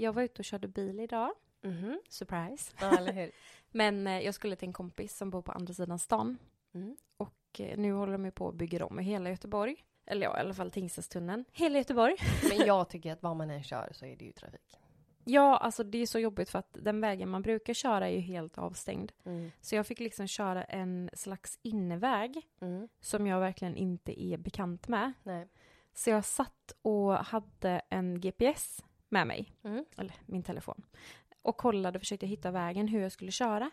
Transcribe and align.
jag 0.00 0.12
var 0.12 0.22
ute 0.22 0.38
och 0.38 0.44
körde 0.44 0.68
bil 0.68 1.00
idag. 1.00 1.30
Mhm. 1.62 2.00
Surprise. 2.08 2.72
Ja? 2.80 2.98
Men 3.70 4.06
eh, 4.06 4.20
jag 4.20 4.34
skulle 4.34 4.56
till 4.56 4.68
en 4.68 4.72
kompis 4.72 5.16
som 5.16 5.30
bor 5.30 5.42
på 5.42 5.52
andra 5.52 5.74
sidan 5.74 5.98
stan. 5.98 6.38
Mm. 6.74 6.96
Och 7.16 7.60
eh, 7.60 7.78
nu 7.78 7.92
håller 7.92 8.12
de 8.12 8.24
ju 8.24 8.30
på 8.30 8.48
att 8.48 8.54
bygga 8.54 8.86
om 8.86 9.00
i 9.00 9.02
hela 9.02 9.30
Göteborg. 9.30 9.84
Eller 10.06 10.26
ja, 10.26 10.36
i 10.36 10.40
alla 10.40 10.54
fall 10.54 10.70
Tingstadstunneln. 10.70 11.44
Hela 11.52 11.78
Göteborg. 11.78 12.16
Men 12.58 12.66
jag 12.66 12.88
tycker 12.88 13.12
att 13.12 13.22
var 13.22 13.34
man 13.34 13.50
än 13.50 13.62
kör 13.62 13.88
så 13.92 14.06
är 14.06 14.16
det 14.16 14.24
ju 14.24 14.32
trafik. 14.32 14.78
Ja, 15.24 15.56
alltså 15.56 15.84
det 15.84 15.98
är 15.98 16.06
så 16.06 16.18
jobbigt 16.18 16.50
för 16.50 16.58
att 16.58 16.76
den 16.80 17.00
vägen 17.00 17.28
man 17.28 17.42
brukar 17.42 17.74
köra 17.74 18.08
är 18.08 18.12
ju 18.12 18.20
helt 18.20 18.58
avstängd. 18.58 19.12
Mm. 19.24 19.50
Så 19.60 19.74
jag 19.74 19.86
fick 19.86 20.00
liksom 20.00 20.26
köra 20.26 20.64
en 20.64 21.10
slags 21.12 21.58
inneväg 21.62 22.46
Mm. 22.60 22.88
som 23.00 23.26
jag 23.26 23.40
verkligen 23.40 23.76
inte 23.76 24.22
är 24.22 24.36
bekant 24.36 24.88
med. 24.88 25.12
Nej. 25.22 25.48
Så 25.94 26.10
jag 26.10 26.24
satt 26.24 26.72
och 26.82 27.12
hade 27.12 27.82
en 27.88 28.20
GPS 28.20 28.84
med 29.08 29.26
mig, 29.26 29.52
Mm. 29.62 29.84
eller 29.96 30.14
min 30.26 30.42
telefon, 30.42 30.82
och 31.42 31.56
kollade 31.56 31.96
och 31.98 32.02
försökte 32.02 32.26
hitta 32.26 32.50
vägen 32.50 32.88
hur 32.88 33.00
jag 33.00 33.12
skulle 33.12 33.30
köra. 33.30 33.70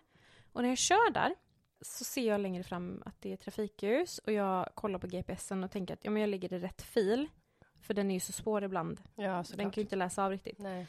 Och 0.52 0.62
när 0.62 0.70
jag 0.70 0.78
kör 0.78 1.12
där 1.12 1.36
så 1.82 2.04
ser 2.04 2.28
jag 2.28 2.42
längre 2.42 2.64
fram 2.64 3.04
att 3.06 3.22
det 3.22 3.34
är 3.34 3.38
trafikljus 3.38 4.18
och 4.20 4.32
jag 4.32 4.70
kollar 4.76 5.00
på 5.00 5.08
GPSen 5.08 5.64
och 5.64 5.72
tänker 5.72 5.94
att 5.94 6.06
ja, 6.06 6.12
men 6.12 6.22
jag 6.22 6.30
ligger 6.30 6.54
i 6.54 6.60
rätt 6.60 6.82
fil. 6.82 7.28
För 7.82 7.94
den 7.94 8.10
är 8.12 8.14
ju 8.14 8.20
så 8.20 8.32
svår 8.32 8.64
ibland, 8.64 9.02
Ja, 9.16 9.44
så 9.44 9.56
den 9.56 9.66
kan 9.72 9.82
ju 9.82 9.82
inte 9.82 9.96
läsa 9.96 10.26
av 10.26 10.32
riktigt. 10.32 10.60
Nej. 10.60 10.88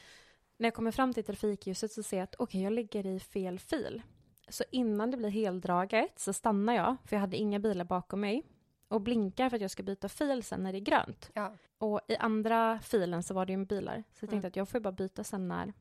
När 0.57 0.67
jag 0.67 0.75
kommer 0.75 0.91
fram 0.91 1.13
till 1.15 1.25
trafikljuset 1.25 1.93
så 1.93 2.03
ser 2.03 2.17
jag 2.17 2.25
att 2.25 2.35
okej, 2.39 2.63
jag 2.63 2.73
ligger 2.73 3.07
i 3.07 3.21
fel 3.21 3.59
fil. 3.59 4.03
Så 4.49 4.65
innan 4.71 5.11
det 5.11 5.17
blir 5.17 5.29
heldraget 5.29 6.19
så 6.19 6.33
stannar 6.33 6.75
jag, 6.75 6.97
för 7.05 7.17
jag 7.17 7.21
hade 7.21 7.37
inga 7.37 7.59
bilar 7.59 7.85
bakom 7.85 8.21
mig, 8.21 8.43
och 8.89 9.01
blinkar 9.01 9.49
för 9.51 9.57
att 9.57 9.63
jag 9.63 9.71
ska 9.71 9.83
byta 9.83 10.09
fil 10.09 10.43
sen 10.43 10.63
när 10.63 10.73
det 10.73 10.79
är 10.79 10.81
grönt. 10.81 11.31
Ja. 11.35 11.53
Och 11.79 12.01
i 12.09 12.17
andra 12.17 12.81
filen 12.81 13.23
så 13.23 13.35
var 13.35 13.47
det 13.47 13.53
ju 13.53 13.65
bilar. 13.65 14.05
Så 14.13 14.25
jag 14.25 14.31
tänkte 14.31 14.37
Mm. 14.37 14.49
att 14.49 14.57
jag 14.57 14.69
får 14.69 14.79
ju 14.79 14.83
bara 14.83 14.93
byta 14.93 15.25
sen 15.25 15.49
när 15.49 15.73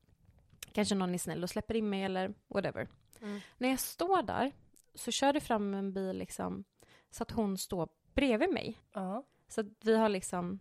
kanske 0.72 0.96
någon 0.96 1.14
är 1.14 1.18
snäll 1.18 1.44
och 1.44 1.50
släpper 1.50 1.76
in 1.76 1.90
mig 1.90 2.04
eller 2.04 2.34
whatever. 2.48 2.88
Mm. 3.22 3.40
När 3.58 3.70
jag 3.70 3.80
står 3.80 4.22
där 4.24 4.52
så 4.96 5.12
kör 5.12 5.34
det 5.34 5.40
fram 5.42 5.74
en 5.74 5.94
bil 5.94 6.18
liksom 6.18 6.64
så 7.10 7.24
att 7.24 7.32
hon 7.32 7.58
står 7.58 7.90
bredvid 8.14 8.54
mig. 8.54 8.80
Ja. 8.94 9.24
Så 9.48 9.62
att 9.62 9.68
vi 9.82 9.96
har 9.98 10.10
liksom, 10.10 10.60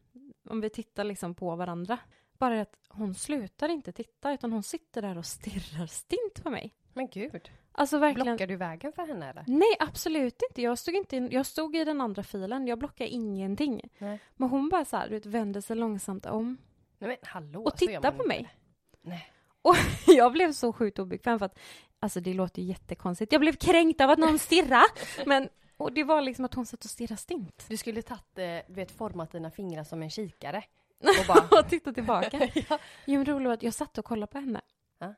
om 0.49 0.61
vi 0.61 0.71
tittar 0.71 1.05
liksom 1.05 1.35
på 1.35 1.57
varandra. 1.57 1.99
Bara 2.33 2.61
att 2.61 2.77
hon 2.89 3.15
slutar 3.15 3.69
inte 3.69 3.93
titta 3.93 4.33
utan 4.33 4.53
hon 4.53 4.63
sitter 4.63 5.03
där 5.03 5.19
och 5.19 5.27
stirrar 5.27 5.87
stint 5.87 6.43
på 6.43 6.51
mig. 6.51 6.75
Men 6.93 7.09
gud. 7.09 7.51
Alltså 7.77 7.99
verkligen. 7.99 8.37
Blockar 8.37 8.47
du 8.47 8.57
vägen 8.57 8.93
för 8.93 9.07
henne 9.07 9.31
eller? 9.31 9.45
Nej, 9.47 9.77
absolut 9.79 10.43
inte. 10.51 10.63
Jag 10.63 10.79
stod, 10.79 10.95
inte 10.95 11.17
in, 11.17 11.29
jag 11.31 11.47
stod 11.47 11.77
i 11.77 11.85
den 11.85 12.01
andra 12.01 12.23
filen. 12.23 12.67
Jag 12.67 12.79
blockade 12.79 13.11
ingenting. 13.11 13.81
Nej. 13.99 14.19
Men 14.37 14.49
hon 14.49 14.69
bara 14.69 14.85
så 14.85 14.97
här, 14.97 15.09
du 15.09 15.15
vet, 15.15 15.27
vände 15.27 15.63
sig 15.63 15.77
långsamt 15.77 16.27
om 16.27 16.57
Nej 16.99 17.09
men 17.09 17.17
hallå. 17.23 17.63
och 17.63 17.77
tittade 17.77 18.11
på 18.11 18.15
inte. 18.17 18.29
mig. 18.29 18.55
Nej. 19.03 19.31
Jag 20.07 20.33
blev 20.33 20.53
så 20.53 20.73
sjukt 20.73 20.99
obekväm 20.99 21.39
för 21.39 21.47
att, 21.47 21.59
alltså 22.01 22.21
det 22.21 22.35
låter 22.35 22.63
ju 22.63 22.69
jättekonstigt. 22.69 23.33
Jag 23.33 23.41
blev 23.41 23.53
kränkt 23.53 24.01
av 24.01 24.11
att 24.11 24.19
någon 24.19 24.39
stirrade. 24.49 24.85
Men, 25.27 25.49
och 25.77 25.93
det 25.93 26.05
var 26.05 26.21
liksom 26.23 26.45
att 26.45 26.55
hon 26.55 26.67
satt 26.67 26.85
och 26.85 26.91
stirrade 26.91 27.17
stint. 27.17 27.65
Du 27.69 27.77
skulle 27.77 28.03
tagit, 28.03 28.39
eh, 28.39 28.45
du 28.69 28.75
vet, 28.75 28.91
format 28.91 29.33
dina 29.33 29.51
fingrar 29.51 29.85
som 29.85 30.03
en 30.03 30.11
kikare. 30.11 30.65
Och 31.21 31.27
bara... 31.29 31.61
och 31.61 31.69
tittade 31.69 31.95
tillbaka. 31.95 32.49
ja. 32.69 32.79
Jo 33.07 33.25
men 33.25 33.45
var 33.45 33.53
att 33.53 33.63
jag 33.63 33.75
satt 33.75 33.99
och 33.99 34.05
kollade 34.05 34.33
på 34.33 34.39
henne. 34.39 34.61
Ja. 34.99 35.15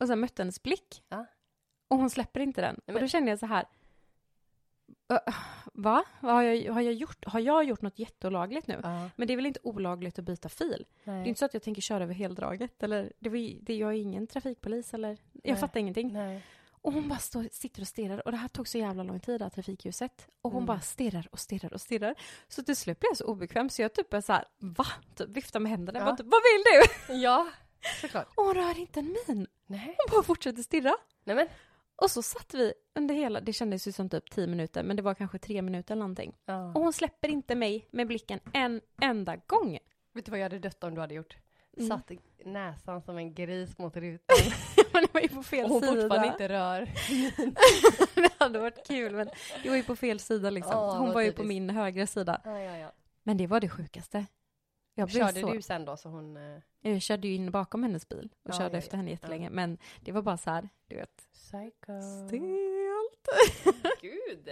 Och 0.00 0.06
sen 0.06 0.20
mötte 0.20 0.42
hennes 0.42 0.62
blick. 0.62 1.02
Ja. 1.08 1.26
Och 1.92 1.98
hon 1.98 2.10
släpper 2.10 2.40
inte 2.40 2.60
den. 2.60 2.80
men- 2.86 2.94
Och 2.94 3.00
då 3.00 3.08
kände 3.08 3.30
jag 3.30 3.38
så 3.38 3.46
här. 3.46 3.64
"Ö, 5.08 5.18
Va? 5.74 6.04
Vad 6.20 6.34
har 6.34 6.42
jag, 6.42 6.72
har 6.72 6.80
jag 6.80 6.92
gjort? 6.94 7.24
Har 7.26 7.40
jag 7.40 7.64
gjort 7.64 7.82
något 7.82 7.98
jätteolagligt 7.98 8.66
nu? 8.66 8.80
Ja. 8.82 9.10
Men 9.16 9.26
det 9.28 9.32
är 9.34 9.36
väl 9.36 9.46
inte 9.46 9.60
olagligt 9.62 10.18
att 10.18 10.24
byta 10.24 10.48
fil? 10.48 10.86
Det 11.04 11.10
är 11.10 11.14
Nej. 11.14 11.28
inte 11.28 11.38
så 11.38 11.44
att 11.44 11.54
jag 11.54 11.62
tänker 11.62 11.82
köra 11.82 12.04
över 12.04 12.14
heldraget. 12.14 12.82
Eller, 12.82 13.12
det 13.18 13.28
var, 13.28 13.60
det, 13.64 13.76
jag 13.76 13.90
är 13.90 13.96
ingen 13.96 14.26
trafikpolis 14.26 14.94
eller... 14.94 15.08
Jag 15.32 15.52
Nej. 15.52 15.56
fattar 15.56 15.80
ingenting. 15.80 16.12
Nej. 16.12 16.42
Och 16.70 16.92
hon 16.92 17.08
bara 17.08 17.18
står, 17.18 17.48
sitter 17.52 17.80
och 17.80 17.88
stirrar. 17.88 18.22
Och 18.26 18.30
det 18.32 18.36
här 18.38 18.48
tog 18.48 18.68
så 18.68 18.78
jävla 18.78 19.02
lång 19.02 19.20
tid, 19.20 19.40
det 19.40 19.44
här 19.44 19.50
trafikljuset. 19.50 20.28
Och 20.42 20.50
hon 20.50 20.58
Mm. 20.62 20.66
bara 20.66 20.80
stirrar 20.80 21.28
och 21.32 21.38
stirrar 21.38 21.72
och 21.74 21.80
stirrar. 21.80 22.14
Så 22.48 22.62
till 22.62 22.76
slut 22.76 23.00
blev 23.00 23.10
jag 23.10 23.16
så 23.16 23.24
obekväm 23.24 23.68
så 23.70 23.82
jag 23.82 23.92
typ 23.92 24.14
är 24.14 24.20
så 24.20 24.32
här, 24.32 24.44
va? 24.58 24.86
Typ 25.14 25.28
viftar 25.28 25.60
med 25.60 25.70
händerna. 25.70 25.98
Ja. 25.98 26.04
bara 26.04 26.16
typ, 26.16 26.26
vad 26.26 26.40
vill 26.42 26.64
du? 27.08 27.14
Ja, 27.14 27.48
såklart. 28.00 28.28
Och 28.34 28.44
hon 28.44 28.54
rör 28.54 28.78
inte 28.78 29.00
en 29.00 29.16
min. 29.28 29.46
Nej. 29.66 29.96
Hon 29.98 30.16
bara 30.16 30.22
fortsätter 30.22 30.62
stirra. 30.62 30.94
Nej 31.24 31.36
men. 31.36 31.46
Och 31.96 32.10
så 32.10 32.22
satt 32.22 32.54
vi 32.54 32.72
under 32.94 33.14
hela, 33.14 33.40
det 33.40 33.52
kändes 33.52 33.88
ju 33.88 33.92
som 33.92 34.08
typ 34.08 34.30
tio 34.30 34.46
minuter, 34.46 34.82
men 34.82 34.96
det 34.96 35.02
var 35.02 35.14
kanske 35.14 35.38
tre 35.38 35.62
minuter 35.62 35.94
eller 35.94 36.00
någonting. 36.00 36.34
Ja. 36.44 36.66
Och 36.66 36.80
hon 36.80 36.92
släpper 36.92 37.28
inte 37.28 37.54
mig 37.54 37.88
med 37.90 38.06
blicken 38.06 38.40
en 38.52 38.80
enda 39.02 39.36
gång. 39.36 39.78
Vet 40.14 40.24
du 40.24 40.30
vad 40.30 40.40
jag 40.40 40.44
hade 40.44 40.58
dött 40.58 40.84
om 40.84 40.94
du 40.94 41.00
hade 41.00 41.14
gjort? 41.14 41.36
Mm. 41.76 41.88
Satt 41.88 42.10
näsan 42.44 43.02
som 43.02 43.18
en 43.18 43.34
gris 43.34 43.78
mot 43.78 43.96
rutan 43.96 44.36
Men 44.92 45.02
det 45.02 45.14
var 45.14 45.20
ju 45.20 45.28
på 45.28 45.42
fel 45.42 45.64
och 45.64 45.70
hon 45.70 45.80
sida. 45.80 45.92
fortfarande 45.92 46.28
inte 46.28 46.48
rör. 46.48 46.90
det 48.22 48.30
hade 48.38 48.58
varit 48.58 48.86
kul, 48.86 49.14
men 49.14 49.28
det 49.62 49.68
var 49.68 49.76
ju 49.76 49.82
på 49.82 49.96
fel 49.96 50.20
sida 50.20 50.50
liksom. 50.50 50.74
Hon 50.74 51.06
vad 51.06 51.14
var 51.14 51.22
ju 51.22 51.32
på 51.32 51.42
min 51.42 51.70
högra 51.70 52.06
sida. 52.06 52.40
Ja, 52.44 52.60
ja. 52.60 52.92
Men 53.22 53.36
det 53.36 53.46
var 53.46 53.60
det 53.60 53.68
sjukaste. 53.68 54.26
Jag, 54.94 55.10
Körde 55.10 55.40
så, 55.40 55.52
du 55.52 55.62
sen 55.62 55.84
då 55.84 55.96
så 55.96 56.08
hon... 56.08 56.36
eh, 56.36 56.58
jag 56.80 57.02
körde 57.02 57.28
ju 57.28 57.34
in 57.34 57.50
bakom 57.50 57.82
hennes 57.82 58.08
bil 58.08 58.28
och 58.42 58.50
Ja, 58.50 58.58
körde 58.58 58.74
ja, 58.74 58.78
efter 58.78 58.96
henne 58.96 59.10
jättelänge. 59.10 59.50
Men 59.50 59.78
det 60.00 60.12
var 60.12 60.22
bara 60.22 60.36
så 60.36 60.50
här, 60.50 60.68
du 60.86 60.96
vet. 60.96 61.28
Psycho. 61.32 62.00
Stelt. 62.28 63.28
Gud! 64.00 64.48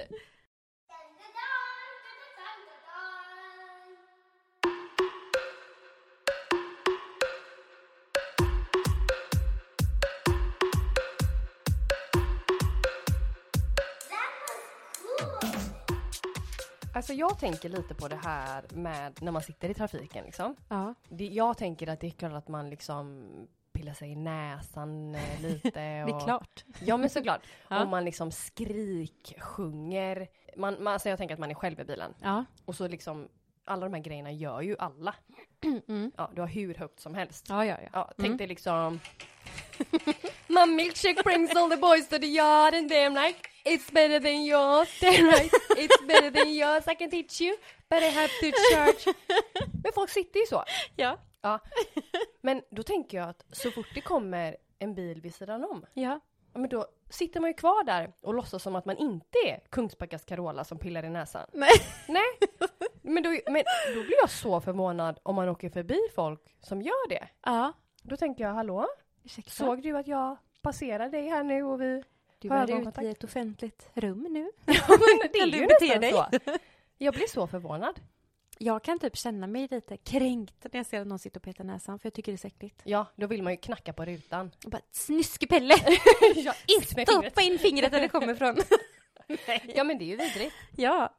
Alltså 16.92 17.12
jag 17.12 17.38
tänker 17.38 17.68
lite 17.68 17.94
på 17.94 18.08
det 18.08 18.16
här 18.24 18.64
med 18.70 19.22
när 19.22 19.32
man 19.32 19.42
sitter 19.42 19.68
i 19.68 19.74
trafiken 19.74 20.24
liksom. 20.24 20.56
Ja. 20.68 20.94
Det, 21.08 21.24
jag 21.26 21.58
tänker 21.58 21.86
att 21.86 22.00
det 22.00 22.06
är 22.06 22.10
klart 22.10 22.32
att 22.32 22.48
man 22.48 22.70
liksom 22.70 23.26
pillar 23.72 23.92
sig 23.94 24.10
i 24.10 24.16
näsan 24.16 25.14
eh, 25.14 25.40
lite. 25.42 25.68
Och, 25.68 25.72
Det 25.74 25.80
är 26.16 26.24
klart. 26.24 26.64
Ja 26.80 26.96
men 26.96 27.10
såklart. 27.10 27.40
Ja. 27.68 27.82
Och 27.82 27.88
man 27.88 28.04
liksom 28.04 28.30
skrik, 28.30 29.34
sjunger. 29.40 30.28
Man, 30.56 30.82
man, 30.84 30.92
alltså 30.92 31.08
jag 31.08 31.18
tänker 31.18 31.34
att 31.34 31.38
man 31.40 31.50
är 31.50 31.54
själv 31.54 31.80
i 31.80 31.84
bilen. 31.84 32.14
Ja. 32.22 32.44
Och 32.64 32.74
så 32.74 32.88
liksom, 32.88 33.28
alla 33.64 33.86
de 33.88 33.94
här 33.94 34.02
grejerna 34.02 34.32
gör 34.32 34.60
ju 34.60 34.76
alla. 34.78 35.14
Mm. 35.88 36.12
Ja, 36.16 36.30
du 36.34 36.40
har 36.40 36.48
hur 36.48 36.74
högt 36.74 37.00
som 37.00 37.14
helst. 37.14 37.46
Ja, 37.48 37.64
ja, 37.64 37.76
ja. 37.82 37.88
Ja, 37.92 38.10
tänk 38.16 38.26
Mm. 38.26 38.36
dig 38.36 38.46
liksom 38.46 39.00
My 40.48 40.66
milkshake 40.66 41.22
brings 41.22 41.56
all 41.56 41.70
the 41.70 41.76
boys 41.76 42.08
to 42.08 42.18
the 42.18 42.26
yard 42.26 42.74
and 42.74 42.90
they're 42.90 43.26
like 43.26 43.50
It's 43.65 43.93
better 43.93 44.21
than 44.21 44.44
yours, 44.44 44.88
they're 45.00 45.26
right 45.26 45.53
It's 45.76 46.06
better 46.06 46.31
than 46.31 46.48
yours, 46.54 46.88
I 46.88 46.94
can 46.94 47.10
teach 47.10 47.41
you 47.41 47.56
But 47.88 48.03
I 48.03 48.10
have 48.10 48.28
to 48.41 48.53
charge 48.72 49.15
Men 49.82 49.93
folk 49.94 50.10
sitter 50.10 50.41
ju 50.41 50.47
så. 50.47 50.65
Ja. 50.97 51.19
Ja. 51.43 51.59
Men 52.41 52.62
då 52.70 52.82
tänker 52.82 53.19
jag 53.19 53.28
att 53.28 53.44
så 53.53 53.70
fort 53.70 53.87
det 53.94 54.00
kommer 54.00 54.56
en 54.78 54.94
bil 54.94 55.20
vid 55.20 55.34
sidan 55.34 55.65
om 55.65 55.87
Ja. 55.94 56.20
Ja, 56.53 56.60
men 56.60 56.69
då 56.70 56.87
sitter 57.10 57.41
man 57.41 57.50
ju 57.50 57.54
kvar 57.54 57.84
där 57.84 58.12
och 58.20 58.34
låtsas 58.34 58.62
som 58.62 58.76
att 58.76 58.84
man 58.84 58.97
inte 58.97 59.38
är 59.47 59.60
Kungsbackas 59.70 60.25
Carola 60.25 60.65
som 60.65 60.78
pillar 60.78 61.04
i 61.04 61.10
näsan. 61.10 61.47
Nej. 61.53 61.70
Nej. 62.09 62.22
Men 63.03 63.22
då, 63.22 63.31
men 63.31 63.65
då 63.94 64.03
blir 64.03 64.16
jag 64.20 64.31
så 64.31 64.60
förvånad 64.60 65.19
om 65.22 65.34
man 65.34 65.49
åker 65.49 65.70
förbi 65.70 65.99
folk 66.15 66.56
som 66.60 66.82
gör 66.82 67.09
det. 67.09 67.28
Ja. 67.44 67.72
Då 68.03 68.16
tänker 68.16 68.44
jag, 68.44 68.54
hallå? 68.54 68.87
Ursäkta. 69.25 69.50
Såg 69.50 69.82
du 69.82 69.97
att 69.99 70.06
jag 70.06 70.37
passerade 70.62 71.10
dig 71.10 71.28
här 71.28 71.44
nu 71.44 71.62
och 71.65 71.81
vi... 71.81 72.03
du 72.40 72.48
har 72.48 72.70
är 72.70 72.88
ute 72.88 73.00
i 73.02 73.08
ett 73.08 73.24
offentligt 73.24 73.90
rum 73.94 74.26
nu. 74.30 74.50
Ja, 74.66 74.84
men 74.88 74.98
det 75.32 75.38
är 75.38 75.46
ju 75.46 75.66
nästan 75.66 76.00
dig? 76.00 76.12
så. 76.12 76.26
Jag 76.98 77.14
blir 77.14 77.26
så 77.26 77.46
förvånad. 77.46 78.00
Jag 78.58 78.84
kan 78.84 78.98
typ 78.98 79.16
känna 79.16 79.46
mig 79.46 79.68
lite 79.70 79.96
kränkt 79.96 80.64
när 80.72 80.78
jag 80.78 80.86
ser 80.86 81.00
att 81.00 81.06
någon 81.06 81.18
sitter 81.18 81.38
och 81.40 81.44
petar 81.44 81.64
näsan, 81.64 81.98
för 81.98 82.06
jag 82.06 82.14
tycker 82.14 82.32
det 82.32 82.36
är 82.36 82.38
så 82.38 82.46
äckligt. 82.46 82.80
Ja, 82.84 83.06
då 83.16 83.26
vill 83.26 83.42
man 83.42 83.52
ju 83.52 83.56
knacka 83.56 83.92
på 83.92 84.04
rutan. 84.04 84.50
Och 84.64 84.70
bara, 84.70 84.82
snuskepelle! 84.90 85.75
ja. 86.34 86.52
Stoppa 87.06 87.42
in 87.42 87.58
fingret 87.58 87.92
där 87.92 88.00
det 88.00 88.08
kommer 88.08 88.32
ifrån. 88.32 88.56
Ja, 89.75 89.84
men 89.84 89.98
det 89.98 90.04
är 90.04 90.06
ju 90.06 90.16
vidrigt. 90.16 90.54
ja. 90.76 91.14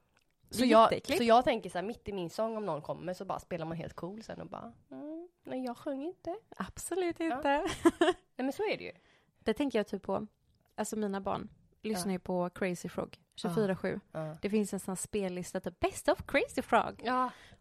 Så 0.49 0.65
jag, 0.65 1.01
så 1.17 1.23
jag 1.23 1.43
tänker 1.43 1.69
så 1.69 1.77
här, 1.77 1.85
mitt 1.85 2.09
i 2.09 2.13
min 2.13 2.29
sång 2.29 2.57
om 2.57 2.65
någon 2.65 2.81
kommer 2.81 3.13
så 3.13 3.25
bara 3.25 3.39
spelar 3.39 3.65
man 3.65 3.77
helt 3.77 3.93
cool 3.93 4.23
sen 4.23 4.41
och 4.41 4.47
bara 4.47 4.73
mm, 4.91 5.29
Nej 5.43 5.63
jag 5.65 5.77
sjöng 5.77 6.03
inte. 6.03 6.35
Absolut 6.57 7.19
Ja. 7.19 7.25
inte. 7.35 7.49
Nej 7.99 8.13
men 8.35 8.53
så 8.53 8.63
är 8.63 8.77
det 8.77 8.83
ju. 8.83 8.91
Det 9.39 9.53
tänker 9.53 9.79
jag 9.79 9.87
typ 9.87 10.03
på, 10.03 10.27
alltså 10.77 10.95
mina 10.95 11.21
barn 11.21 11.49
lyssnar 11.83 12.11
ju 12.11 12.19
på 12.19 12.49
Crazy 12.49 12.89
Frog 12.89 13.17
24-7. 13.43 13.99
Ja. 14.11 14.37
Det 14.41 14.49
finns 14.49 14.73
en 14.73 14.79
sån 14.79 14.97
spellista, 14.97 15.59
typ 15.59 15.79
Best 15.79 16.09
of 16.09 16.25
Crazy 16.27 16.61
Frog. 16.61 17.01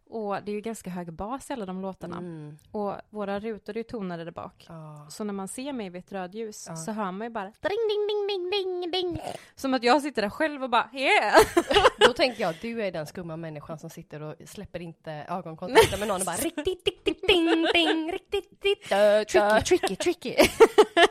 Och 0.09 0.37
det 0.43 0.51
är 0.51 0.53
ju 0.53 0.61
ganska 0.61 0.89
hög 0.89 1.13
bas 1.13 1.49
i 1.49 1.53
alla 1.53 1.65
de 1.65 1.81
låtarna. 1.81 2.17
Mm. 2.17 2.57
Och 2.71 2.93
våra 3.09 3.39
rutor 3.39 3.73
är 3.73 3.77
ju 3.77 3.83
tonade 3.83 4.23
där 4.23 4.31
bak. 4.31 4.65
Ja. 4.69 5.07
Så 5.09 5.23
när 5.23 5.33
man 5.33 5.47
ser 5.47 5.73
mig 5.73 5.89
vid 5.89 5.99
ett 5.99 6.11
rödljus 6.11 6.65
Ja. 6.69 6.75
så 6.75 6.91
hör 6.91 7.11
man 7.11 7.27
ju 7.27 7.31
bara 7.31 7.43
ding, 7.45 7.51
ding, 7.61 8.07
ding, 8.07 8.27
ding, 8.27 8.51
ding, 8.51 8.91
ding. 8.91 9.21
Som 9.55 9.73
att 9.73 9.83
jag 9.83 10.01
sitter 10.01 10.21
där 10.21 10.29
själv 10.29 10.63
och 10.63 10.69
bara 10.69 10.89
yeah! 10.93 11.35
Då 11.99 12.13
tänker 12.13 12.41
jag 12.41 12.55
du 12.61 12.83
är 12.83 12.91
den 12.91 13.07
skumma 13.07 13.37
människan 13.37 13.79
som 13.79 13.89
sitter 13.89 14.21
och 14.21 14.35
släpper 14.45 14.79
inte 14.81 15.11
ögonkontakten 15.11 15.99
med 15.99 16.07
någon 16.07 16.21
och 16.21 16.25
bara 16.25 16.35
riktigt, 16.41 16.87
riktigt, 16.87 17.27
ding, 17.27 17.67
ding, 17.73 18.11
riktigt, 18.11 18.63
riktigt, 18.63 18.89
tricky, 19.27 19.77
tricky, 19.77 19.95
tricky. 19.95 20.35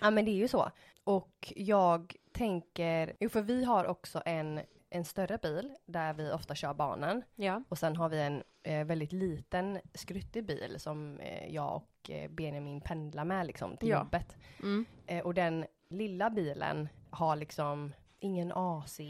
ja 0.00 0.10
men 0.10 0.24
det 0.24 0.30
är 0.30 0.36
ju 0.36 0.48
så. 0.48 0.70
Och 1.04 1.52
jag 1.56 2.14
tänker, 2.32 3.16
jo 3.20 3.28
för 3.28 3.42
vi 3.42 3.64
har 3.64 3.84
också 3.86 4.22
en, 4.24 4.60
en 4.90 5.04
större 5.04 5.38
bil 5.38 5.74
där 5.86 6.14
vi 6.14 6.32
ofta 6.32 6.54
kör 6.54 6.74
barnen. 6.74 7.22
Ja. 7.36 7.62
Och 7.68 7.78
sen 7.78 7.96
har 7.96 8.08
vi 8.08 8.20
en 8.20 8.42
eh, 8.62 8.84
väldigt 8.84 9.12
liten 9.12 9.78
skruttig 9.94 10.44
bil 10.46 10.74
som 10.80 11.20
eh, 11.20 11.54
jag 11.54 11.76
och 11.76 12.10
eh, 12.10 12.30
Benjamin 12.30 12.80
pendlar 12.80 13.24
med 13.24 13.46
liksom 13.46 13.76
till 13.76 13.88
Ja. 13.88 13.98
jobbet. 13.98 14.36
Mm. 14.62 14.84
Eh, 15.06 15.24
och 15.26 15.34
den 15.34 15.66
lilla 15.88 16.30
bilen 16.30 16.88
har 17.10 17.36
liksom 17.36 17.92
ingen 18.20 18.52
AC. 18.52 19.00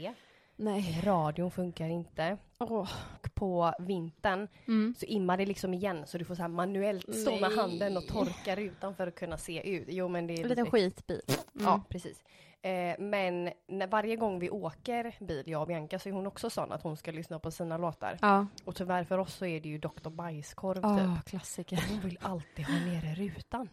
Nej. 0.61 1.01
Radion 1.03 1.51
funkar 1.51 1.87
inte. 1.89 2.37
Och 2.57 2.87
på 3.33 3.73
vintern 3.79 4.47
Mm. 4.67 4.95
så 4.99 5.05
immar 5.05 5.37
det 5.37 5.45
liksom 5.45 5.73
igen 5.73 6.03
så 6.07 6.17
du 6.17 6.25
får 6.25 6.35
så 6.35 6.41
här 6.41 6.49
manuellt 6.49 7.15
stå 7.15 7.31
med 7.31 7.41
Nej. 7.41 7.55
handen 7.57 7.97
och 7.97 8.07
torka 8.07 8.55
rutan 8.55 8.95
för 8.95 9.07
att 9.07 9.15
kunna 9.15 9.37
se 9.37 9.69
ut. 9.69 9.85
Jo 9.89 10.07
men 10.07 10.27
det 10.27 10.33
är 10.33 10.43
En 10.43 10.47
liten 10.49 10.63
lite- 10.65 10.71
skitbil. 10.77 11.21
Mm. 11.27 11.39
Ja, 11.67 11.81
precis. 11.89 12.23
Eh, 12.61 12.99
men 12.99 13.49
när, 13.67 13.87
varje 13.87 14.15
gång 14.15 14.39
vi 14.39 14.49
åker 14.49 15.15
bil, 15.19 15.43
jag 15.45 15.61
och 15.61 15.67
Bianca, 15.67 15.99
så 15.99 16.09
är 16.09 16.13
hon 16.13 16.27
också 16.27 16.49
sån 16.49 16.71
att 16.71 16.83
hon 16.83 16.97
ska 16.97 17.11
lyssna 17.11 17.39
på 17.39 17.51
sina 17.51 17.77
låtar. 17.77 18.17
Ja. 18.21 18.47
Och 18.65 18.75
tyvärr 18.75 19.03
för 19.03 19.17
oss 19.17 19.33
så 19.33 19.45
är 19.45 19.59
det 19.61 19.69
ju 19.69 19.77
Dr. 19.77 20.09
Bajskorv 20.09 20.79
Åh, 20.85 21.15
typ. 21.15 21.25
klassiker. 21.25 21.85
Hon 21.89 21.99
vill 21.99 22.17
alltid 22.21 22.65
ha 22.65 22.73
nere 22.73 23.15
rutan. 23.15 23.69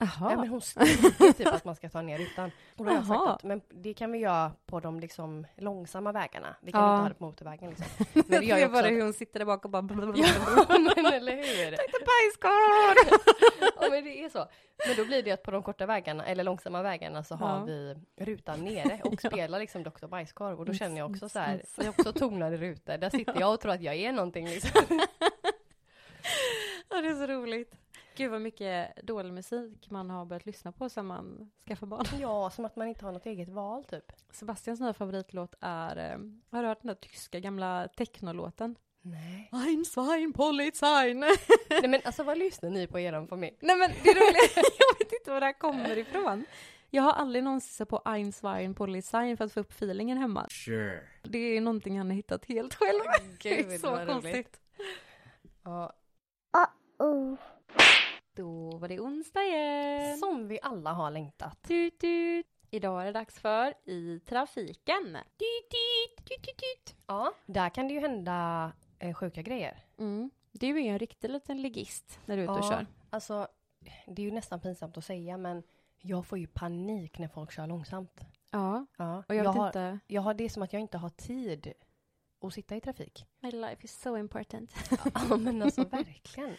Jaha. 0.00 0.30
Ja, 0.30 0.36
men 0.36 0.48
hon 0.48 0.60
skriker 0.60 1.32
typ 1.32 1.46
att 1.46 1.64
man 1.64 1.76
ska 1.76 1.88
ta 1.88 2.02
ner 2.02 2.18
rutan. 2.18 2.50
Och 2.76 2.84
då 2.84 2.90
har 2.90 2.96
jag 2.96 3.06
sagt 3.06 3.20
att 3.26 3.42
men 3.44 3.60
det 3.68 3.94
kan 3.94 4.12
vi 4.12 4.18
göra 4.18 4.52
på 4.66 4.80
de 4.80 5.00
liksom 5.00 5.46
långsamma 5.56 6.12
vägarna. 6.12 6.56
Vi 6.60 6.72
kan 6.72 6.80
Ja. 6.82 6.92
inte 6.94 7.02
ha 7.02 7.08
det 7.08 7.14
på 7.14 7.24
motorvägen 7.24 7.70
liksom. 7.70 7.86
Men 8.28 8.40
det 8.40 8.46
gör 8.46 8.58
jag 8.58 8.72
bara 8.72 8.86
att- 8.86 8.92
hur 8.92 9.02
hon 9.02 9.12
sitter 9.12 9.38
där 9.38 9.46
bak 9.46 9.64
och 9.64 9.70
bara 9.70 9.82
Ja, 10.16 10.26
men 10.96 11.06
eller 11.06 11.32
hur? 11.36 11.70
bajskorv! 12.08 13.20
Ja, 13.80 13.88
men 13.90 14.04
det 14.04 14.24
är 14.24 14.28
så. 14.28 14.46
Men 14.86 14.96
då 14.96 15.04
blir 15.04 15.22
det 15.22 15.30
att 15.30 15.42
på 15.42 15.50
de 15.50 15.62
korta 15.62 15.86
vägarna, 15.86 16.26
eller 16.26 16.44
långsamma 16.44 16.82
vägarna, 16.82 17.24
så 17.24 17.34
har 17.34 17.58
Ja. 17.58 17.64
vi 17.64 17.96
rutan 18.20 18.64
nere 18.64 19.00
och 19.04 19.14
Ja. 19.22 19.30
spelar 19.30 19.58
liksom 19.58 19.82
Dr. 19.82 20.06
Bajskorv. 20.06 20.58
Och 20.58 20.64
då 20.66 20.72
känner 20.74 20.96
jag 20.98 21.10
också 21.10 21.28
så 21.28 21.38
här, 21.38 21.62
det 21.76 21.84
är 21.84 21.88
också 21.88 22.12
tonade 22.12 22.56
rutor. 22.56 22.98
Där 22.98 23.10
sitter 23.10 23.40
jag 23.40 23.54
och 23.54 23.60
tror 23.60 23.72
att 23.72 23.82
jag 23.82 23.94
är 23.94 24.12
någonting 24.12 24.46
liksom. 24.48 25.00
Ja, 26.90 27.00
det 27.00 27.08
är 27.08 27.14
så 27.14 27.26
roligt. 27.26 27.74
Gud 28.18 28.30
vad 28.30 28.40
mycket 28.40 28.96
dålig 29.06 29.32
musik 29.32 29.90
man 29.90 30.10
har 30.10 30.24
börjat 30.24 30.46
lyssna 30.46 30.72
på 30.72 30.88
sen 30.88 31.06
man 31.06 31.50
skaffade 31.66 31.90
barn. 31.90 32.06
Ja, 32.20 32.50
som 32.50 32.64
att 32.64 32.76
man 32.76 32.88
inte 32.88 33.04
har 33.04 33.12
något 33.12 33.26
eget 33.26 33.48
val 33.48 33.84
typ. 33.84 34.12
Sebastians 34.30 34.80
nya 34.80 34.92
favoritlåt 34.92 35.54
är, 35.60 35.96
eh, 35.96 36.18
har 36.50 36.62
du 36.62 36.68
hört 36.68 36.82
den 36.82 36.86
där 36.86 36.94
tyska 36.94 37.40
gamla 37.40 37.88
technolåten? 37.96 38.76
Nej. 39.02 39.50
Ein, 39.52 39.84
Zwein, 39.84 40.32
Polizei. 40.32 41.14
Nej 41.70 41.88
men 41.88 42.00
alltså 42.04 42.22
vad 42.22 42.38
lyssnar 42.38 42.70
ni 42.70 42.86
på 42.86 43.00
i 43.00 43.04
er 43.04 43.26
familj? 43.26 43.56
Nej 43.60 43.76
men 43.76 43.90
det 43.90 44.10
är 44.10 44.14
roligt, 44.14 44.56
jag 44.78 44.98
vet 44.98 45.12
inte 45.12 45.30
var 45.30 45.40
det 45.40 45.46
här 45.46 45.58
kommer 45.58 45.98
ifrån. 45.98 46.44
Jag 46.90 47.02
har 47.02 47.12
aldrig 47.12 47.44
någonsin 47.44 47.74
sett 47.74 47.88
på 47.88 48.02
Ein, 48.04 48.32
Zwein, 48.32 48.74
Polizei 48.74 49.36
för 49.36 49.44
att 49.44 49.52
få 49.52 49.60
upp 49.60 49.72
feelingen 49.72 50.18
hemma. 50.18 50.46
Sure. 50.50 51.00
Det 51.22 51.56
är 51.56 51.60
någonting 51.60 51.98
han 51.98 52.06
har 52.06 52.16
hittat 52.16 52.44
helt 52.44 52.74
själv. 52.74 53.00
det 53.42 53.60
är 53.60 53.62
Gud, 53.62 53.80
så 53.80 54.06
konstigt. 54.06 54.60
Ja, 55.64 55.92
Då 58.38 58.76
var 58.78 58.88
det 58.88 59.00
onsdag 59.00 59.42
igen. 59.44 60.18
som 60.18 60.48
vi 60.48 60.58
alla 60.62 60.92
har 60.92 61.10
längtat. 61.10 61.62
Tut, 61.62 61.98
tut. 61.98 62.46
Idag 62.70 63.00
är 63.02 63.06
det 63.06 63.12
dags 63.12 63.38
för 63.40 63.74
I 63.84 64.20
trafiken. 64.26 65.04
Tut, 65.38 65.70
tut, 65.70 66.26
tut, 66.26 66.42
tut, 66.42 66.56
tut. 66.56 66.96
Ja, 67.06 67.32
där 67.46 67.68
kan 67.70 67.88
det 67.88 67.94
ju 67.94 68.00
hända 68.00 68.72
eh, 68.98 69.14
sjuka 69.14 69.42
grejer. 69.42 69.78
Mm. 69.98 70.30
Du 70.52 70.66
är 70.78 70.82
ju 70.82 70.88
en 70.88 70.98
riktig 70.98 71.30
liten 71.30 71.62
ligist 71.62 72.20
när 72.24 72.36
du 72.36 72.42
är 72.42 72.44
ute 72.44 72.52
och 72.52 72.58
Ja. 72.58 72.70
kör. 72.70 72.86
Alltså, 73.10 73.48
det 74.06 74.22
är 74.22 74.26
ju 74.26 74.30
nästan 74.32 74.60
pinsamt 74.60 74.96
att 74.98 75.04
säga 75.04 75.36
men 75.36 75.62
jag 76.00 76.26
får 76.26 76.38
ju 76.38 76.46
panik 76.46 77.18
när 77.18 77.28
folk 77.28 77.52
kör 77.52 77.66
långsamt. 77.66 78.20
Ja, 78.50 78.86
Ja, 78.96 79.22
och 79.28 79.34
jag, 79.34 79.44
vet 79.44 79.54
har, 79.54 79.66
inte. 79.66 79.98
jag 80.06 80.22
har 80.22 80.34
det 80.34 80.48
som 80.50 80.62
att 80.62 80.72
jag 80.72 80.82
inte 80.82 80.98
har 80.98 81.10
tid 81.10 81.72
att 82.40 82.54
sitta 82.54 82.76
i 82.76 82.80
trafik. 82.80 83.26
My 83.40 83.50
life 83.50 83.84
is 83.84 84.00
so 84.00 84.16
important. 84.16 84.74
Ja 85.30 85.36
men 85.36 85.62
alltså 85.62 85.84
verkligen. 85.90 86.54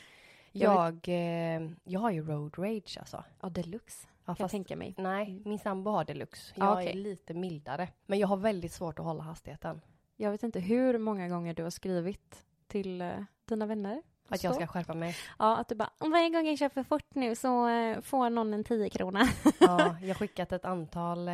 Jag 0.51 0.99
Jag, 1.07 1.55
eh, 1.63 1.69
jag 1.83 1.99
har 1.99 2.11
ju 2.11 2.21
road 2.25 2.53
rage 2.57 2.97
alltså. 2.99 3.23
Ja, 3.41 3.49
deluxe 3.49 4.07
Ja, 4.25 4.35
kan 4.35 4.43
jag 4.43 4.51
tänka 4.51 4.75
mig. 4.75 4.95
nej, 4.97 5.41
min 5.45 5.59
sambo 5.59 5.91
har 5.91 6.05
deluxe. 6.05 6.53
Ja, 6.55 6.65
Jag 6.65 6.73
okej. 6.73 6.89
är 6.89 6.93
lite 6.93 7.33
mildare. 7.33 7.87
Men 8.05 8.19
jag 8.19 8.27
har 8.27 8.37
väldigt 8.37 8.71
svårt 8.73 8.99
att 8.99 9.05
hålla 9.05 9.23
hastigheten. 9.23 9.81
Jag 10.15 10.31
vet 10.31 10.43
inte 10.43 10.59
hur 10.59 10.97
många 10.97 11.29
gånger 11.29 11.53
du 11.53 11.63
har 11.63 11.69
skrivit 11.69 12.43
till 12.67 13.01
eh, 13.01 13.09
dina 13.45 13.65
vänner. 13.65 14.01
Att 14.27 14.43
jag 14.43 14.55
ska 14.55 14.67
skärpa 14.67 14.93
mig. 14.93 15.15
Ja, 15.39 15.57
att 15.57 15.69
du 15.69 15.75
bara, 15.75 15.89
"Om 15.97 16.11
varje 16.11 16.29
gång 16.29 16.45
jag 16.47 16.57
kör 16.57 16.69
för 16.69 16.83
fort 16.83 17.15
nu 17.15 17.35
så 17.35 17.67
eh, 17.69 18.01
får 18.01 18.29
någon 18.29 18.53
en 18.53 18.63
10 18.63 18.89
krona. 18.89 19.27
Ja, 19.59 19.95
jag 20.01 20.07
har 20.07 20.13
skickat 20.19 20.51
ett 20.51 20.65
antal 20.65 21.27
eh, 21.27 21.33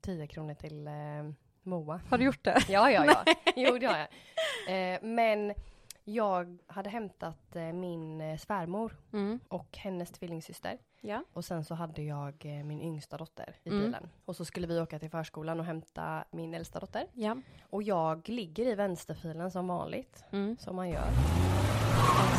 10 0.00 0.26
kronor 0.26 0.54
till 0.54 0.86
eh, 0.86 0.92
Moa. 1.62 2.00
Har 2.10 2.18
du 2.18 2.24
gjort 2.24 2.44
det? 2.44 2.58
Ja, 2.68 2.90
ja, 2.90 3.04
ja. 3.06 3.34
Jo, 3.56 3.78
det 3.78 3.86
har 3.86 3.98
jag. 3.98 4.08
Eh, 4.94 4.98
men 5.02 5.54
jag 6.04 6.58
hade 6.66 6.90
hämtat 6.90 7.56
eh, 7.56 7.62
min 7.72 8.20
eh, 8.20 8.38
svärmor 8.38 8.96
Mm. 9.12 9.40
och 9.48 9.76
hennes 9.78 10.10
tvillingsyster. 10.10 10.78
Ja. 11.00 11.24
Och 11.32 11.44
sen 11.44 11.64
så 11.64 11.74
hade 11.74 12.02
jag 12.02 12.34
eh, 12.46 12.64
min 12.64 12.80
yngsta 12.80 13.16
dotter 13.16 13.56
i 13.64 13.68
Mm. 13.68 13.82
bilen. 13.82 14.08
Och 14.24 14.36
så 14.36 14.44
skulle 14.44 14.66
vi 14.66 14.80
åka 14.80 14.98
till 14.98 15.10
förskolan 15.10 15.60
och 15.60 15.66
hämta 15.66 16.24
min 16.30 16.54
äldsta 16.54 16.80
dotter. 16.80 17.06
Ja. 17.12 17.36
Och 17.70 17.82
jag 17.82 18.28
ligger 18.28 18.66
i 18.66 18.74
vänsterfilen 18.74 19.50
som 19.50 19.68
vanligt, 19.68 20.24
Mm. 20.32 20.56
som 20.58 20.76
man 20.76 20.88
gör. 20.90 21.08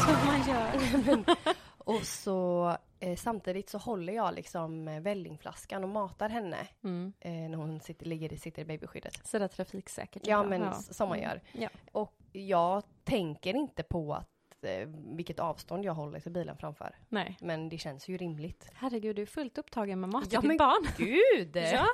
Som 0.06 0.28
man 0.28 0.48
gör. 0.48 1.24
Och 1.86 2.02
så 2.04 2.78
eh, 3.00 3.16
samtidigt 3.16 3.70
så 3.70 3.78
håller 3.78 4.14
jag 4.14 4.34
liksom 4.36 4.88
eh, 4.88 5.00
vällingflaskan 5.02 5.84
och 5.84 5.90
matar 5.90 6.30
henne 6.30 6.58
Mm. 6.84 7.14
eh, 7.20 7.32
när 7.32 7.56
hon 7.58 7.80
sitter, 7.80 8.06
ligger, 8.06 8.38
sitter 8.38 8.62
i 8.62 8.66
babyskyddet. 8.66 9.28
Sådär 9.28 9.48
trafiksäkert. 9.48 10.28
Ja, 10.28 10.44
men 10.44 10.64
s- 10.64 10.98
som 10.98 11.10
man 11.10 11.20
gör. 11.22 11.42
Ja. 11.52 11.70
Och 11.92 12.14
jag 12.34 12.84
tänker 13.04 13.56
inte 13.56 13.84
på 13.84 14.14
att 14.14 14.64
eh, 14.64 14.88
vilket 15.16 15.40
avstånd 15.40 15.86
jag 15.86 15.94
håller 15.94 16.20
till 16.20 16.32
bilen 16.32 16.58
framför. 16.58 16.96
Nej. 17.10 17.38
Men 17.42 17.70
det 17.70 17.78
känns 17.78 18.08
ju 18.08 18.18
rimligt. 18.18 18.70
Herregud, 18.74 19.16
du 19.16 19.22
är 19.22 19.26
fullt 19.26 19.58
upptagen 19.58 20.00
med 20.00 20.10
mat 20.10 20.24
till 20.24 20.34
Ja, 20.34 20.42
ditt 20.42 20.48
men 20.48 20.58
barn. 20.58 20.88
Gud! 20.98 21.56
Ja. 21.74 21.88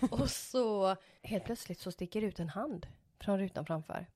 Och 0.10 0.30
så 0.30 0.96
helt 1.22 1.44
plötsligt 1.44 1.78
så 1.80 1.92
sticker 1.92 2.22
ut 2.22 2.38
en 2.40 2.48
hand 2.48 2.86
från 3.20 3.38
rutan 3.38 3.66
framför. 3.66 4.06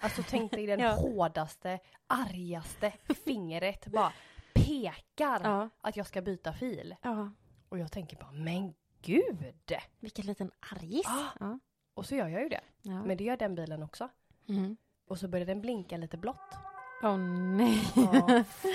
Alltså 0.00 0.22
tänk 0.28 0.52
dig 0.52 0.66
den 0.66 0.80
Ja. 0.86 0.92
hårdaste, 0.92 1.78
argaste 2.06 2.92
fingret 3.24 3.86
bara 3.86 4.12
pekar 4.54 5.40
Ja. 5.44 5.68
att 5.80 5.96
jag 5.96 6.06
ska 6.06 6.22
byta 6.22 6.52
fil. 6.52 6.94
ja. 7.02 7.30
Och 7.68 7.78
jag 7.78 7.92
tänker 7.92 8.16
bara, 8.16 8.32
men 8.32 8.74
gud! 9.02 9.52
Vilken 10.00 10.26
liten 10.26 10.50
argis. 10.72 11.06
Ah. 11.08 11.26
Ja. 11.40 11.58
Och 11.94 12.06
så 12.06 12.14
gör 12.14 12.28
jag 12.28 12.42
ju 12.42 12.48
det. 12.48 12.60
Men 12.82 13.16
det 13.16 13.24
gör 13.24 13.36
den 13.36 13.54
bilen 13.54 13.82
också. 13.82 14.08
Mm. 14.50 14.76
Och 15.08 15.18
så 15.18 15.28
börjar 15.28 15.46
den 15.46 15.60
blinka 15.60 15.96
lite 15.96 16.16
blått. 16.16 16.54
Åh 17.02 17.16
nej. 17.16 17.82
Ja, 17.96 18.44
fuck, 18.48 18.70